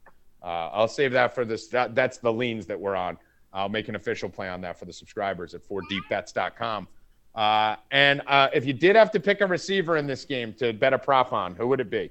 Uh, 0.42 0.70
I'll 0.72 0.88
save 0.88 1.12
that 1.12 1.34
for 1.34 1.44
this. 1.44 1.68
That, 1.68 1.94
that's 1.94 2.16
the 2.16 2.32
leans 2.32 2.64
that 2.66 2.80
we're 2.80 2.96
on. 2.96 3.18
I'll 3.52 3.68
make 3.68 3.88
an 3.88 3.96
official 3.96 4.30
play 4.30 4.48
on 4.48 4.62
that 4.62 4.78
for 4.78 4.86
the 4.86 4.92
subscribers 4.92 5.54
at 5.54 5.60
4deepbets.com. 5.68 6.88
Uh, 7.34 7.76
and 7.90 8.22
uh, 8.26 8.48
if 8.52 8.66
you 8.66 8.72
did 8.72 8.96
have 8.96 9.10
to 9.12 9.20
pick 9.20 9.40
a 9.40 9.46
receiver 9.46 9.96
in 9.96 10.06
this 10.06 10.24
game 10.24 10.52
to 10.54 10.72
bet 10.72 10.92
a 10.92 10.98
prop 10.98 11.32
on, 11.32 11.54
who 11.54 11.66
would 11.68 11.80
it 11.80 11.90
be? 11.90 12.10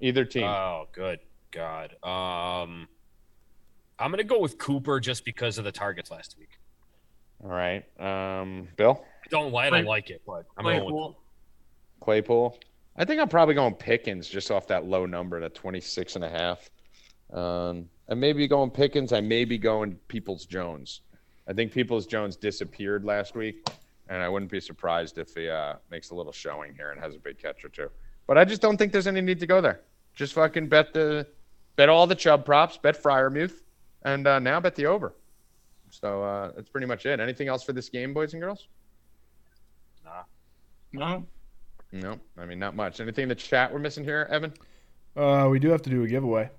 Either 0.00 0.24
team. 0.24 0.44
Oh, 0.44 0.88
good 0.92 1.20
God. 1.50 1.92
Um, 2.02 2.88
I'm 3.98 4.10
gonna 4.10 4.24
go 4.24 4.40
with 4.40 4.58
Cooper 4.58 4.98
just 5.00 5.24
because 5.24 5.58
of 5.58 5.64
the 5.64 5.72
targets 5.72 6.10
last 6.10 6.36
week. 6.38 6.58
All 7.44 7.50
right. 7.50 7.84
Um, 8.00 8.68
Bill? 8.76 9.04
I 9.24 9.28
don't, 9.30 9.54
I 9.54 9.70
don't 9.70 9.84
like 9.84 10.10
it, 10.10 10.22
but 10.26 10.44
I'm 10.56 10.64
going 10.64 10.84
with 10.84 10.92
Claypool. 10.92 11.18
Claypool. 12.00 12.58
I 12.96 13.04
think 13.04 13.20
I'm 13.20 13.28
probably 13.28 13.54
going 13.54 13.74
Pickens 13.74 14.28
just 14.28 14.50
off 14.50 14.66
that 14.68 14.84
low 14.84 15.06
number, 15.06 15.40
that 15.40 15.54
26 15.54 16.16
and 16.16 16.24
a 16.24 16.28
half. 16.28 16.68
Um, 17.32 17.88
I 18.10 18.14
may 18.14 18.32
be 18.32 18.46
going 18.46 18.70
Pickens. 18.70 19.12
I 19.12 19.20
may 19.20 19.44
be 19.44 19.56
going 19.56 19.94
Peoples 20.08 20.44
Jones. 20.44 21.00
I 21.48 21.52
think 21.52 21.72
Peoples 21.72 22.06
Jones 22.06 22.36
disappeared 22.36 23.04
last 23.04 23.34
week, 23.34 23.66
and 24.12 24.22
I 24.22 24.28
wouldn't 24.28 24.50
be 24.50 24.60
surprised 24.60 25.16
if 25.16 25.34
he 25.34 25.48
uh, 25.48 25.76
makes 25.90 26.10
a 26.10 26.14
little 26.14 26.32
showing 26.32 26.74
here 26.74 26.90
and 26.90 27.00
has 27.00 27.14
a 27.14 27.18
big 27.18 27.38
catch 27.38 27.64
or 27.64 27.70
two. 27.70 27.88
But 28.26 28.36
I 28.36 28.44
just 28.44 28.60
don't 28.60 28.76
think 28.76 28.92
there's 28.92 29.06
any 29.06 29.22
need 29.22 29.40
to 29.40 29.46
go 29.46 29.62
there. 29.62 29.80
Just 30.14 30.34
fucking 30.34 30.68
bet 30.68 30.92
the 30.92 31.26
bet 31.76 31.88
all 31.88 32.06
the 32.06 32.14
Chubb 32.14 32.44
props, 32.44 32.76
bet 32.76 33.02
Freiermuth, 33.02 33.62
and 34.02 34.26
uh, 34.26 34.38
now 34.38 34.60
bet 34.60 34.74
the 34.74 34.84
over. 34.84 35.14
So 35.88 36.22
uh, 36.22 36.52
that's 36.54 36.68
pretty 36.68 36.86
much 36.86 37.06
it. 37.06 37.20
Anything 37.20 37.48
else 37.48 37.62
for 37.64 37.72
this 37.72 37.88
game, 37.88 38.12
boys 38.12 38.34
and 38.34 38.42
girls? 38.42 38.68
No. 40.92 41.26
No, 41.90 42.20
I 42.36 42.44
mean 42.44 42.58
not 42.58 42.76
much. 42.76 43.00
Anything 43.00 43.24
in 43.24 43.28
the 43.30 43.34
chat 43.34 43.72
we're 43.72 43.78
missing 43.78 44.04
here, 44.04 44.28
Evan? 44.30 44.52
Uh, 45.16 45.48
we 45.50 45.58
do 45.58 45.70
have 45.70 45.80
to 45.82 45.90
do 45.90 46.04
a 46.04 46.06
giveaway. 46.06 46.50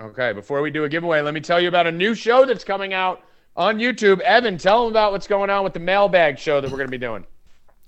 Okay, 0.00 0.32
before 0.32 0.62
we 0.62 0.70
do 0.70 0.84
a 0.84 0.88
giveaway, 0.88 1.20
let 1.20 1.34
me 1.34 1.40
tell 1.40 1.60
you 1.60 1.66
about 1.66 1.88
a 1.88 1.92
new 1.92 2.14
show 2.14 2.46
that's 2.46 2.64
coming 2.64 2.94
out 2.94 3.24
on 3.56 3.78
YouTube. 3.78 4.20
Evan, 4.20 4.58
tell 4.58 4.84
them 4.84 4.92
about 4.92 5.12
what's 5.12 5.26
going 5.26 5.50
on 5.50 5.64
with 5.64 5.72
the 5.72 5.80
mailbag 5.80 6.38
show 6.38 6.60
that 6.60 6.70
we're 6.70 6.78
going 6.78 6.88
to 6.88 6.90
be 6.90 6.98
doing. 6.98 7.26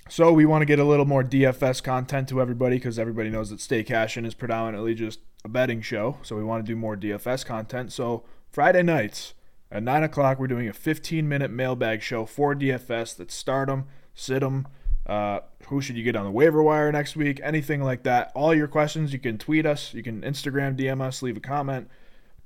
So 0.09 0.33
we 0.33 0.45
want 0.45 0.62
to 0.62 0.67
get 0.67 0.79
a 0.79 0.85
little 0.85 1.07
more 1.07 1.25
DFS 1.25 1.83
content 1.83 2.29
to 2.29 2.41
everybody 2.41 2.77
because 2.77 2.99
everybody 2.99 3.31
knows 3.31 3.51
that 3.51 3.61
Stay 3.61 3.83
Cashin 3.83 4.27
is 4.27 4.35
predominantly 4.35 4.95
just 4.95 5.21
a 5.45 5.49
betting 5.49 5.81
show. 5.81 6.19
So 6.23 6.37
we 6.37 6.45
want 6.45 6.65
to 6.65 6.71
do 6.71 6.77
more 6.77 6.97
DFS 6.97 7.45
content. 7.47 7.93
So 7.93 8.25
Friday 8.51 8.83
nights 8.83 9.33
at 9.71 9.83
nine 9.83 10.03
o'clock, 10.03 10.39
we're 10.39 10.47
doing 10.47 10.69
a 10.69 10.73
15-minute 10.73 11.51
mailbag 11.51 12.03
show 12.03 12.27
for 12.27 12.55
DFS. 12.55 13.17
That's 13.17 13.35
stardom, 13.35 13.87
situm. 14.15 14.67
Uh, 15.07 15.41
who 15.69 15.81
should 15.81 15.97
you 15.97 16.05
get 16.05 16.17
on 16.17 16.25
the 16.25 16.31
waiver 16.31 16.62
wire 16.62 16.93
next 16.93 17.17
week? 17.17 17.41
Anything 17.43 17.83
like 17.83 18.03
that. 18.05 18.31
All 18.35 18.55
your 18.55 18.69
questions, 18.69 19.12
you 19.12 19.19
can 19.19 19.39
tweet 19.39 19.67
us, 19.67 19.93
you 19.93 20.03
can 20.03 20.23
Instagram 20.23 20.79
DM 20.79 21.01
us, 21.01 21.23
leave 21.23 21.37
a 21.37 21.41
comment, 21.41 21.91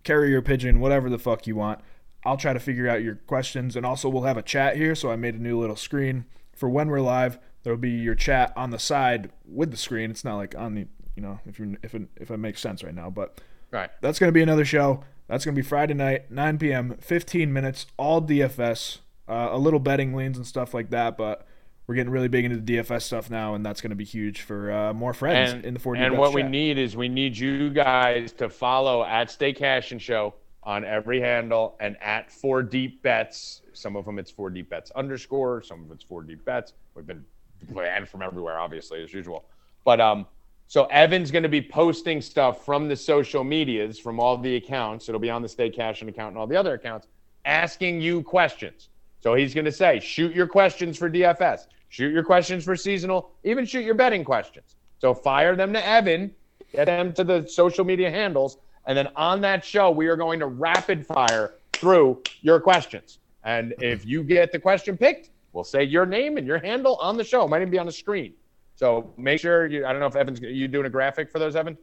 carry 0.04 0.30
your 0.30 0.42
pigeon, 0.42 0.80
whatever 0.80 1.10
the 1.10 1.18
fuck 1.18 1.46
you 1.46 1.56
want. 1.56 1.80
I'll 2.24 2.36
try 2.36 2.52
to 2.52 2.60
figure 2.60 2.88
out 2.88 3.02
your 3.02 3.14
questions, 3.14 3.76
and 3.76 3.86
also 3.86 4.08
we'll 4.08 4.24
have 4.24 4.36
a 4.36 4.42
chat 4.42 4.76
here. 4.76 4.94
So 4.94 5.10
I 5.10 5.16
made 5.16 5.34
a 5.34 5.42
new 5.42 5.58
little 5.58 5.76
screen 5.76 6.24
for 6.54 6.68
when 6.68 6.88
we're 6.88 7.00
live. 7.00 7.38
There 7.62 7.72
will 7.72 7.80
be 7.80 7.90
your 7.90 8.14
chat 8.14 8.52
on 8.56 8.70
the 8.70 8.78
side 8.78 9.30
with 9.46 9.70
the 9.70 9.76
screen. 9.76 10.10
It's 10.10 10.24
not 10.24 10.36
like 10.36 10.54
on 10.56 10.74
the, 10.74 10.86
you 11.16 11.22
know, 11.22 11.40
if 11.46 11.58
you 11.58 11.76
if 11.82 11.94
it, 11.94 12.02
if 12.16 12.30
it 12.30 12.36
makes 12.38 12.60
sense 12.60 12.82
right 12.82 12.94
now, 12.94 13.10
but 13.10 13.40
Right. 13.70 13.90
that's 14.00 14.18
going 14.18 14.28
to 14.28 14.32
be 14.32 14.42
another 14.42 14.64
show. 14.64 15.04
That's 15.28 15.44
going 15.44 15.54
to 15.54 15.60
be 15.60 15.66
Friday 15.66 15.92
night, 15.92 16.30
9 16.30 16.58
p.m., 16.58 16.96
15 17.00 17.52
minutes, 17.52 17.86
all 17.98 18.22
DFS, 18.22 18.98
uh, 19.28 19.48
a 19.50 19.58
little 19.58 19.78
betting 19.80 20.14
leans 20.14 20.38
and 20.38 20.46
stuff 20.46 20.72
like 20.72 20.88
that. 20.90 21.18
But 21.18 21.46
we're 21.86 21.96
getting 21.96 22.10
really 22.10 22.28
big 22.28 22.46
into 22.46 22.56
the 22.58 22.76
DFS 22.78 23.02
stuff 23.02 23.30
now, 23.30 23.54
and 23.54 23.64
that's 23.64 23.80
going 23.82 23.90
to 23.90 23.96
be 23.96 24.04
huge 24.04 24.40
for 24.40 24.72
uh, 24.72 24.94
more 24.94 25.12
friends 25.12 25.52
And, 25.52 25.64
in 25.66 25.74
the 25.74 25.80
40 25.80 26.00
and 26.00 26.18
what 26.18 26.32
we 26.32 26.42
need 26.42 26.78
is 26.78 26.96
we 26.96 27.08
need 27.08 27.36
you 27.36 27.70
guys 27.70 28.32
to 28.34 28.48
follow 28.48 29.04
at 29.04 29.30
Stay 29.30 29.52
Cashin 29.52 29.98
Show 29.98 30.34
on 30.68 30.84
every 30.84 31.18
handle 31.18 31.74
and 31.80 31.96
at 32.02 32.30
Four 32.30 32.62
Deep 32.62 33.02
Bets. 33.02 33.62
Some 33.72 33.96
of 33.96 34.04
them 34.04 34.18
it's 34.18 34.30
Four 34.30 34.50
Deep 34.50 34.68
Bets 34.68 34.90
underscore. 34.90 35.62
Some 35.62 35.82
of 35.82 35.90
it's 35.90 36.04
Four 36.04 36.22
Deep 36.22 36.44
Bets. 36.44 36.74
We've 36.94 37.06
been 37.06 37.24
banned 37.70 38.06
from 38.06 38.20
everywhere, 38.20 38.58
obviously, 38.58 39.02
as 39.02 39.14
usual. 39.14 39.46
But 39.86 39.98
um, 39.98 40.26
so 40.66 40.84
Evan's 40.90 41.30
going 41.30 41.42
to 41.42 41.48
be 41.48 41.62
posting 41.62 42.20
stuff 42.20 42.66
from 42.66 42.86
the 42.86 42.96
social 42.96 43.44
medias, 43.44 43.98
from 43.98 44.20
all 44.20 44.36
the 44.36 44.56
accounts. 44.56 45.08
It'll 45.08 45.18
be 45.18 45.30
on 45.30 45.40
the 45.40 45.48
Stay 45.48 45.70
Cashin 45.70 46.06
account 46.10 46.32
and 46.32 46.38
all 46.38 46.46
the 46.46 46.56
other 46.56 46.74
accounts, 46.74 47.06
asking 47.46 48.02
you 48.02 48.22
questions. 48.22 48.90
So 49.20 49.34
he's 49.34 49.54
going 49.54 49.64
to 49.64 49.72
say, 49.72 50.00
shoot 50.00 50.34
your 50.34 50.46
questions 50.46 50.98
for 50.98 51.08
DFS, 51.08 51.68
shoot 51.88 52.12
your 52.12 52.24
questions 52.24 52.64
for 52.64 52.76
seasonal, 52.76 53.30
even 53.42 53.64
shoot 53.64 53.86
your 53.86 53.94
betting 53.94 54.22
questions. 54.22 54.76
So 54.98 55.14
fire 55.14 55.56
them 55.56 55.72
to 55.72 55.88
Evan, 55.88 56.34
get 56.74 56.84
them 56.84 57.14
to 57.14 57.24
the 57.24 57.46
social 57.46 57.86
media 57.86 58.10
handles, 58.10 58.58
and 58.88 58.96
then 58.96 59.08
on 59.14 59.42
that 59.42 59.64
show, 59.64 59.90
we 59.90 60.06
are 60.08 60.16
going 60.16 60.40
to 60.40 60.46
rapid 60.46 61.06
fire 61.06 61.54
through 61.74 62.22
your 62.40 62.58
questions. 62.58 63.18
And 63.44 63.74
if 63.80 64.04
you 64.06 64.24
get 64.24 64.50
the 64.50 64.58
question 64.58 64.96
picked, 64.96 65.28
we'll 65.52 65.62
say 65.62 65.84
your 65.84 66.06
name 66.06 66.38
and 66.38 66.46
your 66.46 66.58
handle 66.58 66.96
on 66.96 67.18
the 67.18 67.22
show. 67.22 67.44
It 67.44 67.48
might 67.48 67.58
even 67.58 67.70
be 67.70 67.78
on 67.78 67.84
the 67.84 67.92
screen. 67.92 68.32
So 68.74 69.12
make 69.18 69.40
sure 69.40 69.66
you. 69.66 69.84
I 69.84 69.92
don't 69.92 70.00
know 70.00 70.06
if 70.06 70.16
Evan's 70.16 70.40
you 70.40 70.68
doing 70.68 70.86
a 70.86 70.90
graphic 70.90 71.30
for 71.30 71.38
those, 71.38 71.54
Evan. 71.54 71.76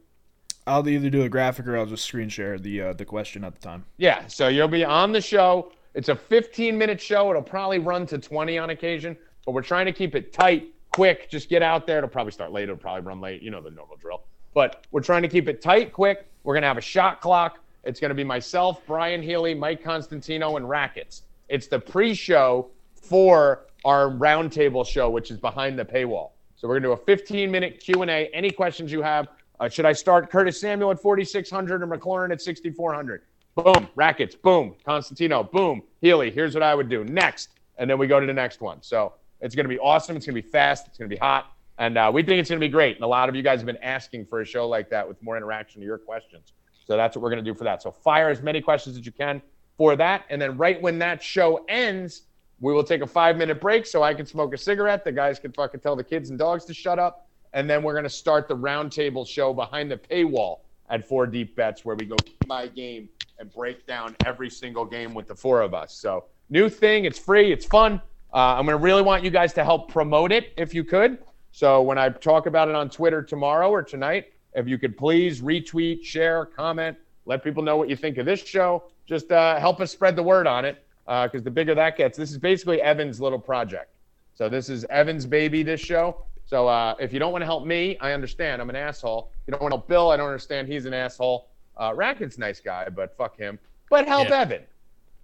I'll 0.66 0.86
either 0.88 1.08
do 1.08 1.22
a 1.22 1.28
graphic 1.28 1.68
or 1.68 1.78
I'll 1.78 1.86
just 1.86 2.04
screen 2.04 2.28
share 2.28 2.58
the 2.58 2.82
uh, 2.82 2.92
the 2.94 3.04
question 3.04 3.44
at 3.44 3.54
the 3.54 3.60
time. 3.60 3.84
Yeah, 3.98 4.26
so 4.26 4.48
you'll 4.48 4.66
be 4.66 4.84
on 4.84 5.12
the 5.12 5.20
show. 5.20 5.72
It's 5.94 6.08
a 6.08 6.16
15 6.16 6.76
minute 6.76 7.00
show. 7.00 7.30
It'll 7.30 7.40
probably 7.40 7.78
run 7.78 8.06
to 8.06 8.18
20 8.18 8.58
on 8.58 8.70
occasion, 8.70 9.16
but 9.44 9.52
we're 9.52 9.62
trying 9.62 9.86
to 9.86 9.92
keep 9.92 10.16
it 10.16 10.32
tight, 10.32 10.74
quick. 10.92 11.30
Just 11.30 11.48
get 11.48 11.62
out 11.62 11.86
there. 11.86 11.98
It'll 11.98 12.10
probably 12.10 12.32
start 12.32 12.50
late. 12.50 12.64
It'll 12.64 12.76
probably 12.76 13.02
run 13.02 13.20
late. 13.20 13.42
You 13.42 13.52
know 13.52 13.62
the 13.62 13.70
normal 13.70 13.96
drill. 13.96 14.24
But 14.56 14.86
we're 14.90 15.02
trying 15.02 15.20
to 15.20 15.28
keep 15.28 15.48
it 15.48 15.60
tight, 15.60 15.92
quick. 15.92 16.26
We're 16.42 16.54
going 16.54 16.62
to 16.62 16.68
have 16.68 16.78
a 16.78 16.80
shot 16.80 17.20
clock. 17.20 17.58
It's 17.84 18.00
going 18.00 18.08
to 18.08 18.14
be 18.14 18.24
myself, 18.24 18.80
Brian 18.86 19.22
Healy, 19.22 19.52
Mike 19.52 19.84
Constantino, 19.84 20.56
and 20.56 20.66
Rackets. 20.66 21.24
It's 21.50 21.66
the 21.66 21.78
pre 21.78 22.14
show 22.14 22.70
for 22.94 23.66
our 23.84 24.08
roundtable 24.08 24.86
show, 24.86 25.10
which 25.10 25.30
is 25.30 25.36
behind 25.36 25.78
the 25.78 25.84
paywall. 25.84 26.30
So 26.56 26.66
we're 26.66 26.80
going 26.80 26.84
to 26.84 26.88
do 26.88 26.92
a 26.92 27.04
15 27.04 27.50
minute 27.50 27.80
Q&A. 27.80 28.28
Any 28.32 28.50
questions 28.50 28.90
you 28.90 29.02
have, 29.02 29.28
uh, 29.60 29.68
should 29.68 29.84
I 29.84 29.92
start 29.92 30.30
Curtis 30.30 30.58
Samuel 30.58 30.90
at 30.90 31.02
4,600 31.02 31.82
or 31.82 31.86
McLaurin 31.86 32.32
at 32.32 32.40
6,400? 32.40 33.24
Boom, 33.56 33.88
Rackets, 33.94 34.34
boom, 34.36 34.74
Constantino, 34.86 35.42
boom, 35.42 35.82
Healy. 36.00 36.30
Here's 36.30 36.54
what 36.54 36.62
I 36.62 36.74
would 36.74 36.88
do 36.88 37.04
next, 37.04 37.50
and 37.76 37.90
then 37.90 37.98
we 37.98 38.06
go 38.06 38.20
to 38.20 38.26
the 38.26 38.32
next 38.32 38.62
one. 38.62 38.80
So 38.80 39.12
it's 39.42 39.54
going 39.54 39.64
to 39.64 39.68
be 39.68 39.78
awesome. 39.78 40.16
It's 40.16 40.24
going 40.24 40.34
to 40.34 40.42
be 40.42 40.48
fast. 40.48 40.86
It's 40.86 40.96
going 40.96 41.10
to 41.10 41.14
be 41.14 41.20
hot, 41.20 41.52
and 41.78 41.98
uh, 41.98 42.10
we 42.12 42.22
think 42.22 42.40
it's 42.40 42.48
going 42.48 42.60
to 42.60 42.66
be 42.66 42.70
great. 42.70 42.96
And 42.96 43.04
a 43.04 43.08
lot 43.08 43.28
of 43.28 43.34
you 43.34 43.42
guys 43.42 43.60
have 43.60 43.66
been 43.66 43.76
asking 43.82 44.26
for 44.26 44.40
a 44.40 44.44
show 44.44 44.68
like 44.68 44.88
that 44.90 45.06
with 45.06 45.22
more 45.22 45.36
interaction 45.36 45.80
to 45.80 45.86
your 45.86 45.98
questions. 45.98 46.52
So 46.86 46.96
that's 46.96 47.16
what 47.16 47.22
we're 47.22 47.30
going 47.30 47.44
to 47.44 47.50
do 47.50 47.56
for 47.56 47.64
that. 47.64 47.82
So 47.82 47.90
fire 47.90 48.28
as 48.28 48.40
many 48.42 48.60
questions 48.60 48.96
as 48.96 49.04
you 49.04 49.12
can 49.12 49.42
for 49.76 49.96
that, 49.96 50.24
and 50.30 50.40
then 50.40 50.56
right 50.56 50.80
when 50.80 50.98
that 51.00 51.22
show 51.22 51.64
ends, 51.68 52.22
we 52.60 52.72
will 52.72 52.84
take 52.84 53.02
a 53.02 53.06
five 53.06 53.36
minute 53.36 53.60
break 53.60 53.86
so 53.86 54.02
I 54.02 54.14
can 54.14 54.24
smoke 54.24 54.54
a 54.54 54.58
cigarette. 54.58 55.04
The 55.04 55.12
guys 55.12 55.38
can 55.38 55.52
fucking 55.52 55.80
tell 55.80 55.96
the 55.96 56.04
kids 56.04 56.30
and 56.30 56.38
dogs 56.38 56.64
to 56.66 56.74
shut 56.74 56.98
up. 56.98 57.28
And 57.52 57.68
then 57.68 57.82
we're 57.82 57.92
going 57.92 58.04
to 58.04 58.10
start 58.10 58.48
the 58.48 58.56
roundtable 58.56 59.26
show 59.26 59.52
behind 59.52 59.90
the 59.90 59.96
paywall 59.96 60.60
at 60.88 61.06
Four 61.06 61.26
Deep 61.26 61.56
Bets, 61.56 61.84
where 61.84 61.96
we 61.96 62.06
go 62.06 62.16
by 62.46 62.68
game 62.68 63.08
and 63.38 63.52
break 63.52 63.86
down 63.86 64.16
every 64.24 64.50
single 64.50 64.84
game 64.84 65.14
with 65.14 65.26
the 65.26 65.34
four 65.34 65.60
of 65.60 65.74
us. 65.74 65.94
So, 65.94 66.24
new 66.50 66.68
thing. 66.68 67.04
It's 67.04 67.18
free. 67.18 67.52
It's 67.52 67.66
fun. 67.66 68.00
Uh, 68.32 68.56
I'm 68.56 68.66
going 68.66 68.76
to 68.76 68.82
really 68.82 69.02
want 69.02 69.24
you 69.24 69.30
guys 69.30 69.52
to 69.54 69.64
help 69.64 69.90
promote 69.90 70.32
it 70.32 70.52
if 70.56 70.74
you 70.74 70.84
could. 70.84 71.18
So, 71.56 71.80
when 71.80 71.96
I 71.96 72.10
talk 72.10 72.44
about 72.44 72.68
it 72.68 72.74
on 72.74 72.90
Twitter 72.90 73.22
tomorrow 73.22 73.70
or 73.70 73.82
tonight, 73.82 74.34
if 74.52 74.68
you 74.68 74.76
could 74.76 74.94
please 74.94 75.40
retweet, 75.40 76.04
share, 76.04 76.44
comment, 76.44 76.98
Let 77.24 77.42
people 77.42 77.62
know 77.62 77.78
what 77.78 77.88
you 77.88 77.96
think 77.96 78.18
of 78.18 78.26
this 78.26 78.44
show. 78.44 78.84
Just 79.06 79.32
uh, 79.32 79.58
help 79.58 79.80
us 79.80 79.90
spread 79.90 80.16
the 80.16 80.22
word 80.22 80.46
on 80.46 80.66
it 80.66 80.84
because 81.06 81.42
the 81.42 81.50
bigger 81.50 81.74
that 81.74 81.96
gets, 81.96 82.18
this 82.18 82.30
is 82.30 82.36
basically 82.36 82.82
Evan's 82.82 83.22
little 83.22 83.38
project. 83.38 83.88
So 84.34 84.50
this 84.50 84.68
is 84.68 84.84
Evan's 84.90 85.24
baby. 85.24 85.62
This 85.62 85.80
show. 85.80 86.26
So 86.44 86.68
uh, 86.68 86.94
if 87.00 87.10
you 87.10 87.18
don't 87.18 87.32
want 87.32 87.40
to 87.40 87.46
help 87.46 87.64
me, 87.64 87.96
I 88.02 88.12
understand. 88.12 88.60
I'm 88.60 88.68
an 88.68 88.76
asshole. 88.76 89.30
If 89.32 89.48
you 89.48 89.52
don't 89.52 89.62
want 89.62 89.72
to 89.72 89.78
help 89.78 89.88
Bill, 89.88 90.10
I 90.10 90.18
don't 90.18 90.26
understand. 90.28 90.68
He's 90.68 90.84
an 90.84 90.92
asshole. 90.92 91.48
Uh, 91.78 91.94
Racket's 91.94 92.36
nice 92.36 92.60
guy, 92.60 92.90
but 92.90 93.16
fuck 93.16 93.34
him. 93.34 93.58
But 93.88 94.06
help 94.06 94.28
Yeah. 94.28 94.42
Evan. 94.42 94.62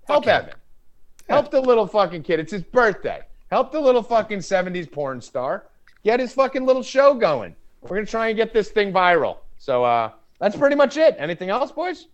Help 0.09 0.25
him. 0.25 0.31
Evan. 0.31 0.55
Help 1.29 1.51
the 1.51 1.61
little 1.61 1.87
fucking 1.87 2.23
kid. 2.23 2.41
It's 2.41 2.53
his 2.53 2.63
birthday. 2.63 3.21
Help 3.51 3.71
the 3.71 3.81
little 3.81 4.03
fucking 4.03 4.39
70s 4.39 4.91
porn 4.91 5.21
star. 5.21 5.65
Get 6.05 6.21
his 6.21 6.33
fucking 6.35 6.65
little 6.67 6.83
show 6.83 7.15
going. 7.15 7.55
We're 7.83 7.97
gonna 7.97 8.07
try 8.07 8.29
and 8.29 8.37
get 8.37 8.53
this 8.53 8.71
thing 8.71 8.93
viral. 8.93 9.39
So 9.59 9.85
uh 9.85 10.11
that's 10.39 10.57
pretty 10.57 10.77
much 10.77 10.97
it. 10.97 11.15
Anything 11.19 11.51
else, 11.51 11.71
boys? 11.71 12.09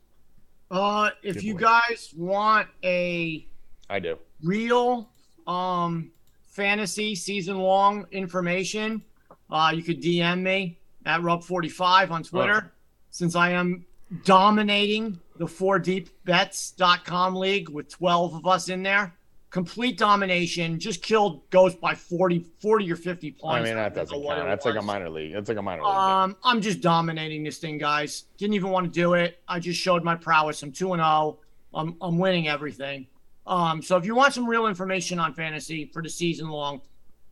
Uh, 0.70 1.08
if 1.22 1.36
Good 1.36 1.44
you 1.44 1.54
boy. 1.54 1.60
guys 1.60 2.12
want 2.14 2.68
a 2.84 3.46
I 3.88 3.98
do. 4.00 4.18
real 4.42 5.08
um 5.46 6.10
fantasy 6.46 7.14
season 7.14 7.56
long 7.58 8.06
information, 8.10 9.02
uh, 9.50 9.72
you 9.74 9.82
could 9.82 10.02
DM 10.02 10.42
me 10.42 10.78
at 11.06 11.20
Rub45 11.22 12.10
on 12.10 12.22
Twitter. 12.22 12.72
Since 13.10 13.34
I 13.34 13.50
am 13.52 13.86
dominating 14.24 15.18
the 15.38 15.46
4deepbets.com 15.46 17.34
league 17.36 17.68
with 17.70 17.88
12 17.88 18.34
of 18.34 18.46
us 18.46 18.68
in 18.68 18.82
there. 18.82 19.14
Complete 19.50 19.96
domination, 19.96 20.78
just 20.78 21.02
killed 21.02 21.48
Ghost 21.48 21.80
by 21.80 21.94
40, 21.94 22.44
40 22.60 22.92
or 22.92 22.96
50 22.96 23.30
points. 23.32 23.44
I 23.44 23.62
mean 23.62 23.76
that 23.76 23.94
doesn't 23.94 24.22
count. 24.22 24.46
That's 24.46 24.66
like 24.66 24.76
a 24.76 24.82
minor 24.82 25.08
league. 25.08 25.32
That's 25.32 25.48
like 25.48 25.56
a 25.56 25.62
minor 25.62 25.82
league. 25.82 25.94
Um, 25.94 26.36
I'm 26.44 26.60
just 26.60 26.82
dominating 26.82 27.42
this 27.44 27.56
thing, 27.56 27.78
guys. 27.78 28.24
Didn't 28.36 28.54
even 28.54 28.70
want 28.70 28.84
to 28.86 28.92
do 28.92 29.14
it. 29.14 29.40
I 29.48 29.58
just 29.58 29.80
showed 29.80 30.04
my 30.04 30.14
prowess. 30.16 30.62
I'm 30.62 30.70
two 30.70 30.92
and 30.92 31.00
zero. 31.00 31.38
I'm 31.72 31.96
I'm 32.02 32.18
winning 32.18 32.46
everything. 32.48 33.06
Um, 33.46 33.80
so 33.80 33.96
if 33.96 34.04
you 34.04 34.14
want 34.14 34.34
some 34.34 34.46
real 34.46 34.66
information 34.66 35.18
on 35.18 35.32
fantasy 35.32 35.86
for 35.86 36.02
the 36.02 36.10
season 36.10 36.50
long, 36.50 36.82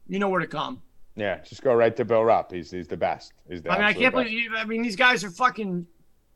you 0.09 0.19
know 0.19 0.31
where 0.31 0.41
to 0.41 0.47
come. 0.47 0.81
yeah, 1.17 1.41
just 1.41 1.63
go 1.63 1.75
right 1.75 1.95
to 1.97 2.05
Bill 2.07 2.25
Rupp. 2.25 2.51
He's 2.51 2.71
he's 2.71 2.89
the 2.89 2.97
best. 2.97 3.35
He's 3.47 3.61
the 3.61 3.71
I 3.71 3.75
mean, 3.77 3.85
I 3.85 3.93
can't 3.93 4.15
best. 4.15 4.25
believe. 4.25 4.51
I 4.57 4.65
mean, 4.65 4.81
these 4.81 4.97
guys 4.97 5.23
are 5.23 5.31
fucking 5.31 5.87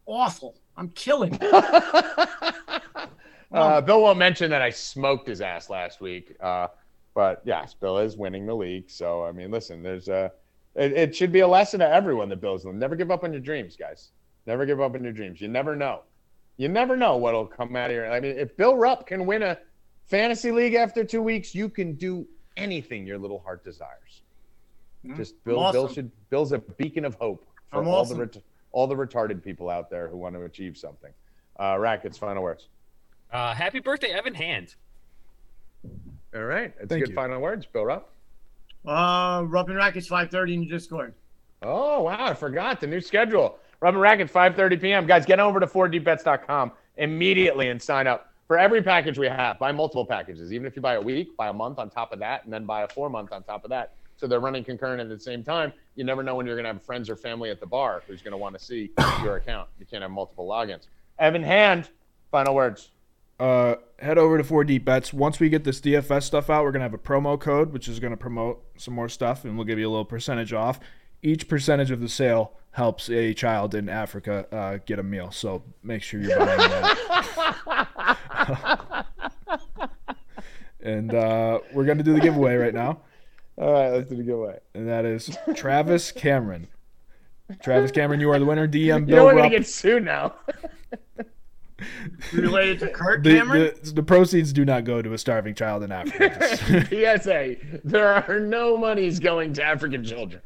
awful. 0.05 0.57
I'm 0.77 0.91
killing. 0.91 1.39
uh, 3.53 3.81
Bill 3.81 4.03
won't 4.03 4.19
mention 4.19 4.51
that 4.51 4.63
I 4.63 4.71
smoked 4.71 5.27
his 5.29 5.41
ass 5.41 5.71
last 5.71 6.01
week. 6.01 6.37
Uh, 6.41 6.69
but 7.15 7.43
yes, 7.45 7.75
Bill 7.75 7.99
is 7.99 8.17
winning 8.17 8.47
the 8.47 8.55
league. 8.55 8.89
So 8.91 9.25
I 9.25 9.33
mean, 9.33 9.51
listen, 9.51 9.83
there's 9.83 10.09
a. 10.09 10.33
It, 10.77 10.93
it 10.93 11.17
should 11.17 11.33
be 11.33 11.41
a 11.41 11.49
lesson 11.49 11.81
to 11.81 11.89
everyone 11.89 12.29
that 12.29 12.41
Bill's 12.41 12.65
never 12.65 12.95
give 12.95 13.11
up 13.11 13.25
on 13.25 13.33
your 13.33 13.41
dreams, 13.41 13.77
guys. 13.77 14.11
Never 14.47 14.65
give 14.65 14.81
up 14.81 14.95
on 14.95 15.03
your 15.03 15.13
dreams. 15.13 15.41
You 15.41 15.49
never 15.49 15.75
know. 15.75 16.03
You 16.57 16.69
never 16.69 16.97
know 16.97 17.17
what'll 17.17 17.47
come 17.47 17.75
out 17.75 17.87
of 17.91 17.95
here. 17.95 18.07
I 18.07 18.21
mean, 18.21 18.39
if 18.39 18.57
Bill 18.57 18.77
Rupp 18.77 19.07
can 19.07 19.27
win 19.27 19.43
a 19.43 19.59
fantasy 20.07 20.53
league 20.53 20.75
after 20.75 21.05
two 21.05 21.23
weeks, 21.23 21.55
you 21.55 21.69
can 21.69 21.95
do 21.95 22.27
anything 22.57 23.07
your 23.07 23.19
little 23.19 23.41
heart 23.41 23.65
desires. 23.65 24.23
Mhm. 25.05 25.17
Just 25.17 25.43
Bill. 25.45 25.61
I'm 25.61 25.73
Bill 25.73 25.89
should. 25.89 26.11
Bill's 26.31 26.53
a 26.53 26.59
beacon 26.59 27.05
of 27.05 27.15
hope 27.17 27.45
for 27.71 27.81
I'm 27.81 27.89
all 27.89 28.03
awesome. 28.03 28.19
the 28.19 28.25
ret- 28.27 28.43
all 28.73 28.87
the 28.87 28.95
retarded 28.95 29.43
people 29.43 29.69
out 29.69 29.91
there 29.91 30.09
who 30.09 30.17
want 30.17 30.35
to 30.37 30.43
achieve 30.43 30.77
something. 30.77 31.13
Uh, 31.59 31.77
Rackets, 31.79 32.17
final 32.19 32.43
words. 32.43 32.69
Uh, 33.33 33.55
happy 33.55 33.81
birthday, 33.81 34.11
Evan 34.11 34.35
Hand. 34.35 34.75
All 36.35 36.45
right. 36.45 36.77
That's 36.79 36.89
Thank 36.89 37.05
good 37.05 37.11
you. 37.11 37.15
final 37.15 37.41
words, 37.41 37.67
Bill 37.67 37.85
Rupp. 37.85 38.11
Uh, 38.87 39.45
Rubbing 39.47 39.77
Rackets 39.77 40.09
5:30 40.09 40.55
in 40.55 40.61
the 40.61 40.67
Discord. 40.67 41.15
Oh, 41.63 42.03
wow. 42.03 42.27
I 42.27 42.35
forgot 42.35 42.81
the 42.81 42.87
new 42.87 43.01
schedule. 43.01 43.59
Rub 43.81 43.95
and 43.95 44.01
Racket, 44.01 44.31
5.30 44.31 44.81
p.m. 44.81 45.07
Guys, 45.07 45.25
get 45.25 45.41
over 45.41 45.59
to 45.59 45.67
4dbets.com 45.67 46.73
immediately 46.99 47.69
and 47.71 47.81
sign 47.81 48.07
up 48.07 48.31
for 48.47 48.59
every 48.59 48.83
package 48.83 49.19
we 49.19 49.27
have. 49.27 49.59
Buy 49.59 49.73
multiple 49.73 50.05
packages. 50.05 50.53
Even 50.53 50.67
if 50.67 50.77
you 50.77 50.83
buy 50.83 50.95
a 50.95 51.01
week, 51.01 51.37
buy 51.37 51.49
a 51.49 51.53
month 51.53 51.79
on 51.79 51.89
top 51.89 52.13
of 52.13 52.19
that, 52.19 52.45
and 52.45 52.53
then 52.53 52.65
buy 52.67 52.83
a 52.83 52.89
four 52.89 53.09
month 53.09 53.33
on 53.33 53.43
top 53.43 53.65
of 53.65 53.71
that. 53.71 53.93
So 54.17 54.27
they're 54.27 54.41
running 54.41 54.65
concurrent 54.65 55.01
at 55.01 55.09
the 55.09 55.19
same 55.19 55.43
time. 55.43 55.73
You 55.97 56.05
never 56.05 56.23
know 56.23 56.35
when 56.35 56.47
you're 56.47 56.57
going 56.57 56.67
to 56.67 56.73
have 56.73 56.83
friends 56.83 57.09
or 57.09 57.17
family 57.17 57.49
at 57.49 57.59
the 57.59 57.67
bar 57.67 58.03
who's 58.07 58.21
going 58.21 58.33
to 58.33 58.37
want 58.37 58.59
to 58.59 58.63
see 58.63 58.91
your 59.23 59.37
account. 59.37 59.69
You 59.79 59.87
can't 59.87 60.03
have 60.03 60.11
multiple 60.11 60.47
logins. 60.47 60.89
Evan 61.19 61.43
Hand, 61.43 61.89
final 62.31 62.55
words. 62.55 62.91
Uh, 63.41 63.77
head 63.99 64.19
over 64.19 64.39
to 64.39 64.45
4D 64.45 64.85
Bets. 64.85 65.13
Once 65.13 65.41
we 65.41 65.49
get 65.49 65.65
this 65.65 65.81
DFS 65.81 66.23
stuff 66.25 66.51
out, 66.51 66.63
we're 66.65 66.73
gonna 66.73 66.85
have 66.85 66.95
a 66.95 66.99
promo 66.99 67.41
code, 67.41 67.73
which 67.73 67.89
is 67.89 67.99
gonna 67.99 68.17
promote 68.17 68.63
some 68.77 68.95
more 68.95 69.09
stuff, 69.09 69.45
and 69.45 69.57
we'll 69.57 69.67
give 69.67 69.79
you 69.79 69.89
a 69.89 69.91
little 69.91 70.05
percentage 70.05 70.53
off. 70.53 70.79
Each 71.23 71.49
percentage 71.49 71.91
of 71.91 72.01
the 72.01 72.09
sale 72.09 72.53
helps 72.73 73.11
a 73.11 73.35
child 73.35 73.75
in 73.75 73.89
Africa 73.89 74.47
uh, 74.55 74.79
get 74.87 74.99
a 74.99 75.03
meal. 75.03 75.31
So 75.33 75.63
make 75.83 76.03
sure 76.03 76.21
you're 76.21 76.39
buying 76.39 76.59
that. 76.59 77.37
and 80.81 81.15
uh, 81.15 81.59
we're 81.73 81.85
gonna 81.85 82.03
do 82.03 82.13
the 82.15 82.21
giveaway 82.21 82.55
right 82.57 82.75
now, 82.75 83.01
All 83.57 83.73
right, 83.73 83.91
let's 83.91 84.09
do 84.09 84.17
the 84.17 84.23
giveaway. 84.23 84.59
and 84.75 84.89
that 84.89 85.05
is 85.05 85.37
Travis 85.55 86.13
Cameron. 86.13 86.69
Travis 87.63 87.91
Cameron, 87.91 88.21
you 88.21 88.31
are 88.31 88.39
the 88.39 88.45
winner. 88.45 88.69
DM 88.69 88.77
You 88.77 89.01
know 89.01 89.01
Bill 89.07 89.25
we're 89.25 89.33
going 89.33 89.43
Rupp. 89.45 89.53
to 89.53 89.59
get 89.59 89.67
sued 89.67 90.05
now. 90.05 90.35
Related 92.33 92.79
to 92.81 92.89
Kirk 92.91 93.23
The, 93.23 93.35
Cameron. 93.37 93.73
the, 93.83 93.91
the 93.93 94.03
proceeds 94.03 94.53
do 94.53 94.65
not 94.65 94.85
go 94.85 95.01
to 95.03 95.13
a 95.13 95.19
starving 95.19 95.55
child 95.55 95.83
in 95.83 95.93
Africa. 95.93 96.87
PSA, 97.21 97.57
there 97.85 98.09
are 98.29 98.41
no 98.41 98.77
monies 98.77 99.19
going 99.19 99.53
to 99.55 99.63
African 99.65 100.05
children. 100.05 100.43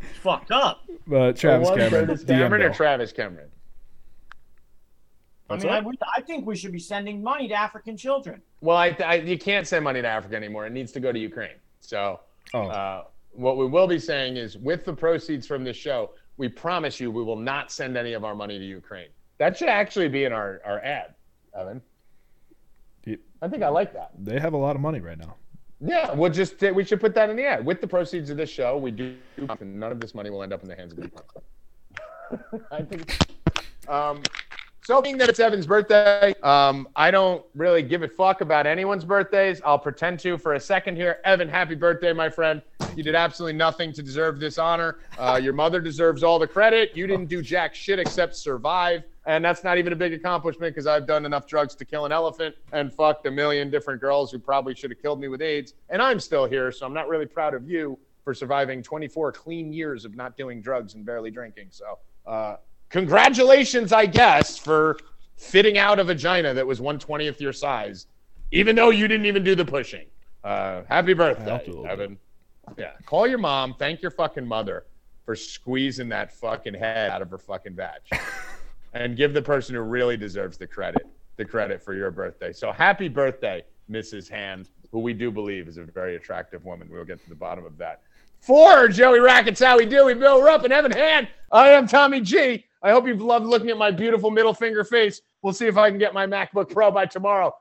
It's 0.00 0.18
fucked 0.22 0.50
up. 0.50 0.82
but 1.06 1.36
Travis 1.36 1.68
One 1.68 1.78
Cameron, 1.78 2.18
Cameron 2.26 2.62
or 2.62 2.72
Travis 2.72 3.12
Cameron? 3.12 3.48
I 5.50 5.56
mean, 5.56 5.68
I, 5.68 5.80
would, 5.80 5.96
I 6.16 6.22
think 6.22 6.46
we 6.46 6.56
should 6.56 6.72
be 6.72 6.78
sending 6.78 7.22
money 7.22 7.48
to 7.48 7.54
African 7.54 7.96
children. 7.96 8.40
Well, 8.62 8.76
I, 8.78 8.96
I, 9.04 9.14
you 9.16 9.38
can't 9.38 9.66
send 9.68 9.84
money 9.84 10.00
to 10.00 10.08
Africa 10.08 10.34
anymore. 10.36 10.66
It 10.66 10.72
needs 10.72 10.90
to 10.92 11.00
go 11.00 11.12
to 11.12 11.18
Ukraine. 11.18 11.56
So, 11.80 12.20
Oh. 12.54 12.62
uh, 12.68 13.04
what 13.32 13.56
we 13.58 13.66
will 13.66 13.86
be 13.86 13.98
saying 13.98 14.36
is, 14.36 14.56
with 14.56 14.84
the 14.84 14.92
proceeds 14.94 15.46
from 15.46 15.64
this 15.64 15.76
show, 15.76 16.12
we 16.36 16.48
promise 16.48 16.98
you 17.00 17.10
we 17.10 17.22
will 17.22 17.36
not 17.38 17.70
send 17.72 17.96
any 17.96 18.12
of 18.14 18.24
our 18.24 18.34
money 18.34 18.58
to 18.58 18.64
Ukraine. 18.64 19.08
That 19.38 19.56
should 19.56 19.68
actually 19.68 20.08
be 20.08 20.24
in 20.24 20.32
our, 20.32 20.60
our 20.64 20.80
ad, 20.80 21.14
Evan. 21.58 21.82
I 23.42 23.48
think 23.48 23.62
I 23.62 23.68
like 23.68 23.92
that. 23.92 24.12
They 24.18 24.40
have 24.40 24.54
a 24.54 24.56
lot 24.56 24.74
of 24.74 24.80
money 24.80 25.00
right 25.00 25.18
now. 25.18 25.36
Yeah, 25.80 26.14
we'll 26.14 26.30
just 26.30 26.62
we 26.62 26.82
should 26.82 27.00
put 27.00 27.14
that 27.14 27.28
in 27.28 27.36
the 27.36 27.44
ad. 27.44 27.64
With 27.64 27.82
the 27.82 27.86
proceeds 27.86 28.30
of 28.30 28.38
this 28.38 28.48
show, 28.48 28.78
we 28.78 28.90
do 28.90 29.16
none 29.60 29.92
of 29.92 30.00
this 30.00 30.14
money 30.14 30.30
will 30.30 30.42
end 30.42 30.54
up 30.54 30.62
in 30.62 30.68
the 30.68 30.74
hands 30.74 30.92
of 30.92 30.98
the. 30.98 31.10
I 32.72 32.82
think. 32.82 33.18
Um, 33.86 34.22
so 34.82 35.02
being 35.02 35.18
that 35.18 35.28
it's 35.28 35.40
Evan's 35.40 35.66
birthday, 35.66 36.34
um, 36.42 36.88
I 36.96 37.10
don't 37.10 37.44
really 37.54 37.82
give 37.82 38.02
a 38.02 38.08
fuck 38.08 38.40
about 38.40 38.66
anyone's 38.66 39.04
birthdays. 39.04 39.60
I'll 39.62 39.78
pretend 39.78 40.20
to 40.20 40.38
for 40.38 40.54
a 40.54 40.60
second 40.60 40.96
here. 40.96 41.18
Evan, 41.24 41.48
happy 41.48 41.74
birthday, 41.74 42.14
my 42.14 42.30
friend. 42.30 42.62
You 42.96 43.02
did 43.02 43.14
absolutely 43.14 43.58
nothing 43.58 43.92
to 43.92 44.02
deserve 44.02 44.40
this 44.40 44.56
honor. 44.56 44.98
Uh, 45.18 45.38
your 45.42 45.52
mother 45.52 45.80
deserves 45.80 46.22
all 46.22 46.38
the 46.38 46.46
credit. 46.46 46.96
You 46.96 47.06
didn't 47.06 47.26
do 47.26 47.42
jack 47.42 47.74
shit 47.74 47.98
except 47.98 48.36
survive. 48.36 49.04
And 49.26 49.44
that's 49.44 49.64
not 49.64 49.78
even 49.78 49.92
a 49.92 49.96
big 49.96 50.12
accomplishment 50.12 50.74
because 50.74 50.86
I've 50.86 51.06
done 51.06 51.24
enough 51.24 51.46
drugs 51.46 51.74
to 51.76 51.84
kill 51.84 52.04
an 52.04 52.12
elephant 52.12 52.54
and 52.72 52.92
fucked 52.92 53.26
a 53.26 53.30
million 53.30 53.70
different 53.70 54.00
girls 54.00 54.30
who 54.30 54.38
probably 54.38 54.74
should 54.74 54.90
have 54.90 55.00
killed 55.00 55.18
me 55.20 55.28
with 55.28 55.40
AIDS. 55.40 55.74
And 55.88 56.02
I'm 56.02 56.20
still 56.20 56.44
here, 56.44 56.70
so 56.70 56.84
I'm 56.84 56.92
not 56.92 57.08
really 57.08 57.26
proud 57.26 57.54
of 57.54 57.68
you 57.68 57.98
for 58.22 58.34
surviving 58.34 58.82
24 58.82 59.32
clean 59.32 59.72
years 59.72 60.04
of 60.04 60.14
not 60.14 60.36
doing 60.36 60.60
drugs 60.60 60.94
and 60.94 61.04
barely 61.04 61.30
drinking. 61.30 61.68
So, 61.70 61.98
uh, 62.26 62.56
congratulations, 62.90 63.92
I 63.92 64.06
guess, 64.06 64.58
for 64.58 64.98
fitting 65.36 65.78
out 65.78 65.98
a 65.98 66.04
vagina 66.04 66.54
that 66.54 66.66
was 66.66 66.80
120th 66.80 67.40
your 67.40 67.52
size, 67.52 68.06
even 68.52 68.76
though 68.76 68.90
you 68.90 69.08
didn't 69.08 69.26
even 69.26 69.44
do 69.44 69.54
the 69.54 69.64
pushing. 69.64 70.06
Uh, 70.42 70.82
happy 70.88 71.14
birthday, 71.14 71.44
helped 71.44 71.68
a 71.68 71.72
bit. 71.72 71.86
Evan. 71.86 72.18
Yeah, 72.78 72.92
call 73.06 73.26
your 73.26 73.38
mom. 73.38 73.74
Thank 73.78 74.02
your 74.02 74.10
fucking 74.10 74.46
mother 74.46 74.84
for 75.24 75.34
squeezing 75.34 76.08
that 76.10 76.32
fucking 76.32 76.74
head 76.74 77.10
out 77.10 77.22
of 77.22 77.30
her 77.30 77.38
fucking 77.38 77.74
vag, 77.74 78.00
and 78.94 79.16
give 79.16 79.34
the 79.34 79.42
person 79.42 79.74
who 79.74 79.82
really 79.82 80.16
deserves 80.16 80.56
the 80.56 80.66
credit 80.66 81.06
the 81.36 81.44
credit 81.44 81.82
for 81.82 81.94
your 81.94 82.10
birthday. 82.10 82.52
So 82.52 82.72
happy 82.72 83.08
birthday, 83.08 83.64
Mrs. 83.90 84.28
Hand, 84.28 84.70
who 84.92 85.00
we 85.00 85.12
do 85.12 85.30
believe 85.30 85.68
is 85.68 85.78
a 85.78 85.84
very 85.84 86.16
attractive 86.16 86.64
woman. 86.64 86.88
We'll 86.90 87.04
get 87.04 87.22
to 87.22 87.28
the 87.28 87.34
bottom 87.34 87.64
of 87.64 87.76
that. 87.78 88.02
For 88.40 88.88
Joey 88.88 89.20
Rackets, 89.20 89.60
how 89.60 89.78
we 89.78 89.86
do? 89.86 90.04
We 90.04 90.14
Bill 90.14 90.42
Rupp 90.42 90.64
and 90.64 90.72
Evan 90.72 90.92
Hand. 90.92 91.28
I 91.50 91.70
am 91.70 91.86
Tommy 91.86 92.20
G. 92.20 92.64
I 92.82 92.90
hope 92.90 93.06
you've 93.06 93.22
loved 93.22 93.46
looking 93.46 93.70
at 93.70 93.78
my 93.78 93.90
beautiful 93.90 94.30
middle 94.30 94.52
finger 94.52 94.84
face. 94.84 95.22
We'll 95.42 95.54
see 95.54 95.66
if 95.66 95.78
I 95.78 95.88
can 95.88 95.98
get 95.98 96.12
my 96.12 96.26
MacBook 96.26 96.70
Pro 96.70 96.90
by 96.90 97.06
tomorrow. 97.06 97.54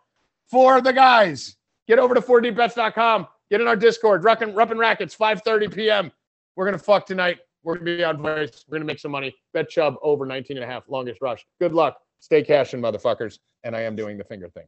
For 0.48 0.82
the 0.82 0.92
guys, 0.92 1.56
get 1.88 2.00
over 2.00 2.14
to 2.14 2.22
4dbets.com. 2.22 3.28
Get 3.50 3.62
in 3.62 3.68
our 3.68 3.76
Discord. 3.76 4.24
Rupp 4.24 4.42
and, 4.42 4.56
Rupp 4.56 4.72
and 4.72 4.80
Rackets, 4.80 5.16
5.30 5.16 5.74
p.m. 5.74 6.12
We're 6.56 6.66
going 6.66 6.78
to 6.78 6.84
fuck 6.84 7.06
tonight. 7.06 7.40
We're 7.64 7.76
going 7.76 7.86
to 7.86 7.98
be 7.98 8.04
on 8.04 8.22
voice. 8.22 8.66
We're 8.68 8.78
going 8.78 8.82
to 8.82 8.92
make 8.92 9.00
some 9.00 9.12
money. 9.12 9.36
Bet 9.54 9.70
Chubb 9.70 9.96
over 10.02 10.26
19 10.26 10.58
and 10.58 10.64
a 10.64 10.68
half. 10.68 10.84
Longest 10.88 11.22
rush. 11.22 11.46
Good 11.60 11.74
luck. 11.74 11.98
Stay 12.20 12.44
cashing, 12.44 12.82
motherfuckers. 12.82 13.40
And 13.64 13.76
I 13.76 13.82
am 13.82 13.96
doing 13.96 14.18
the 14.18 14.24
finger 14.24 14.50
thing. 14.50 14.66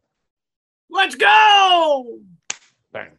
Let's 0.89 1.15
go. 1.15 2.19
Bang. 2.93 3.11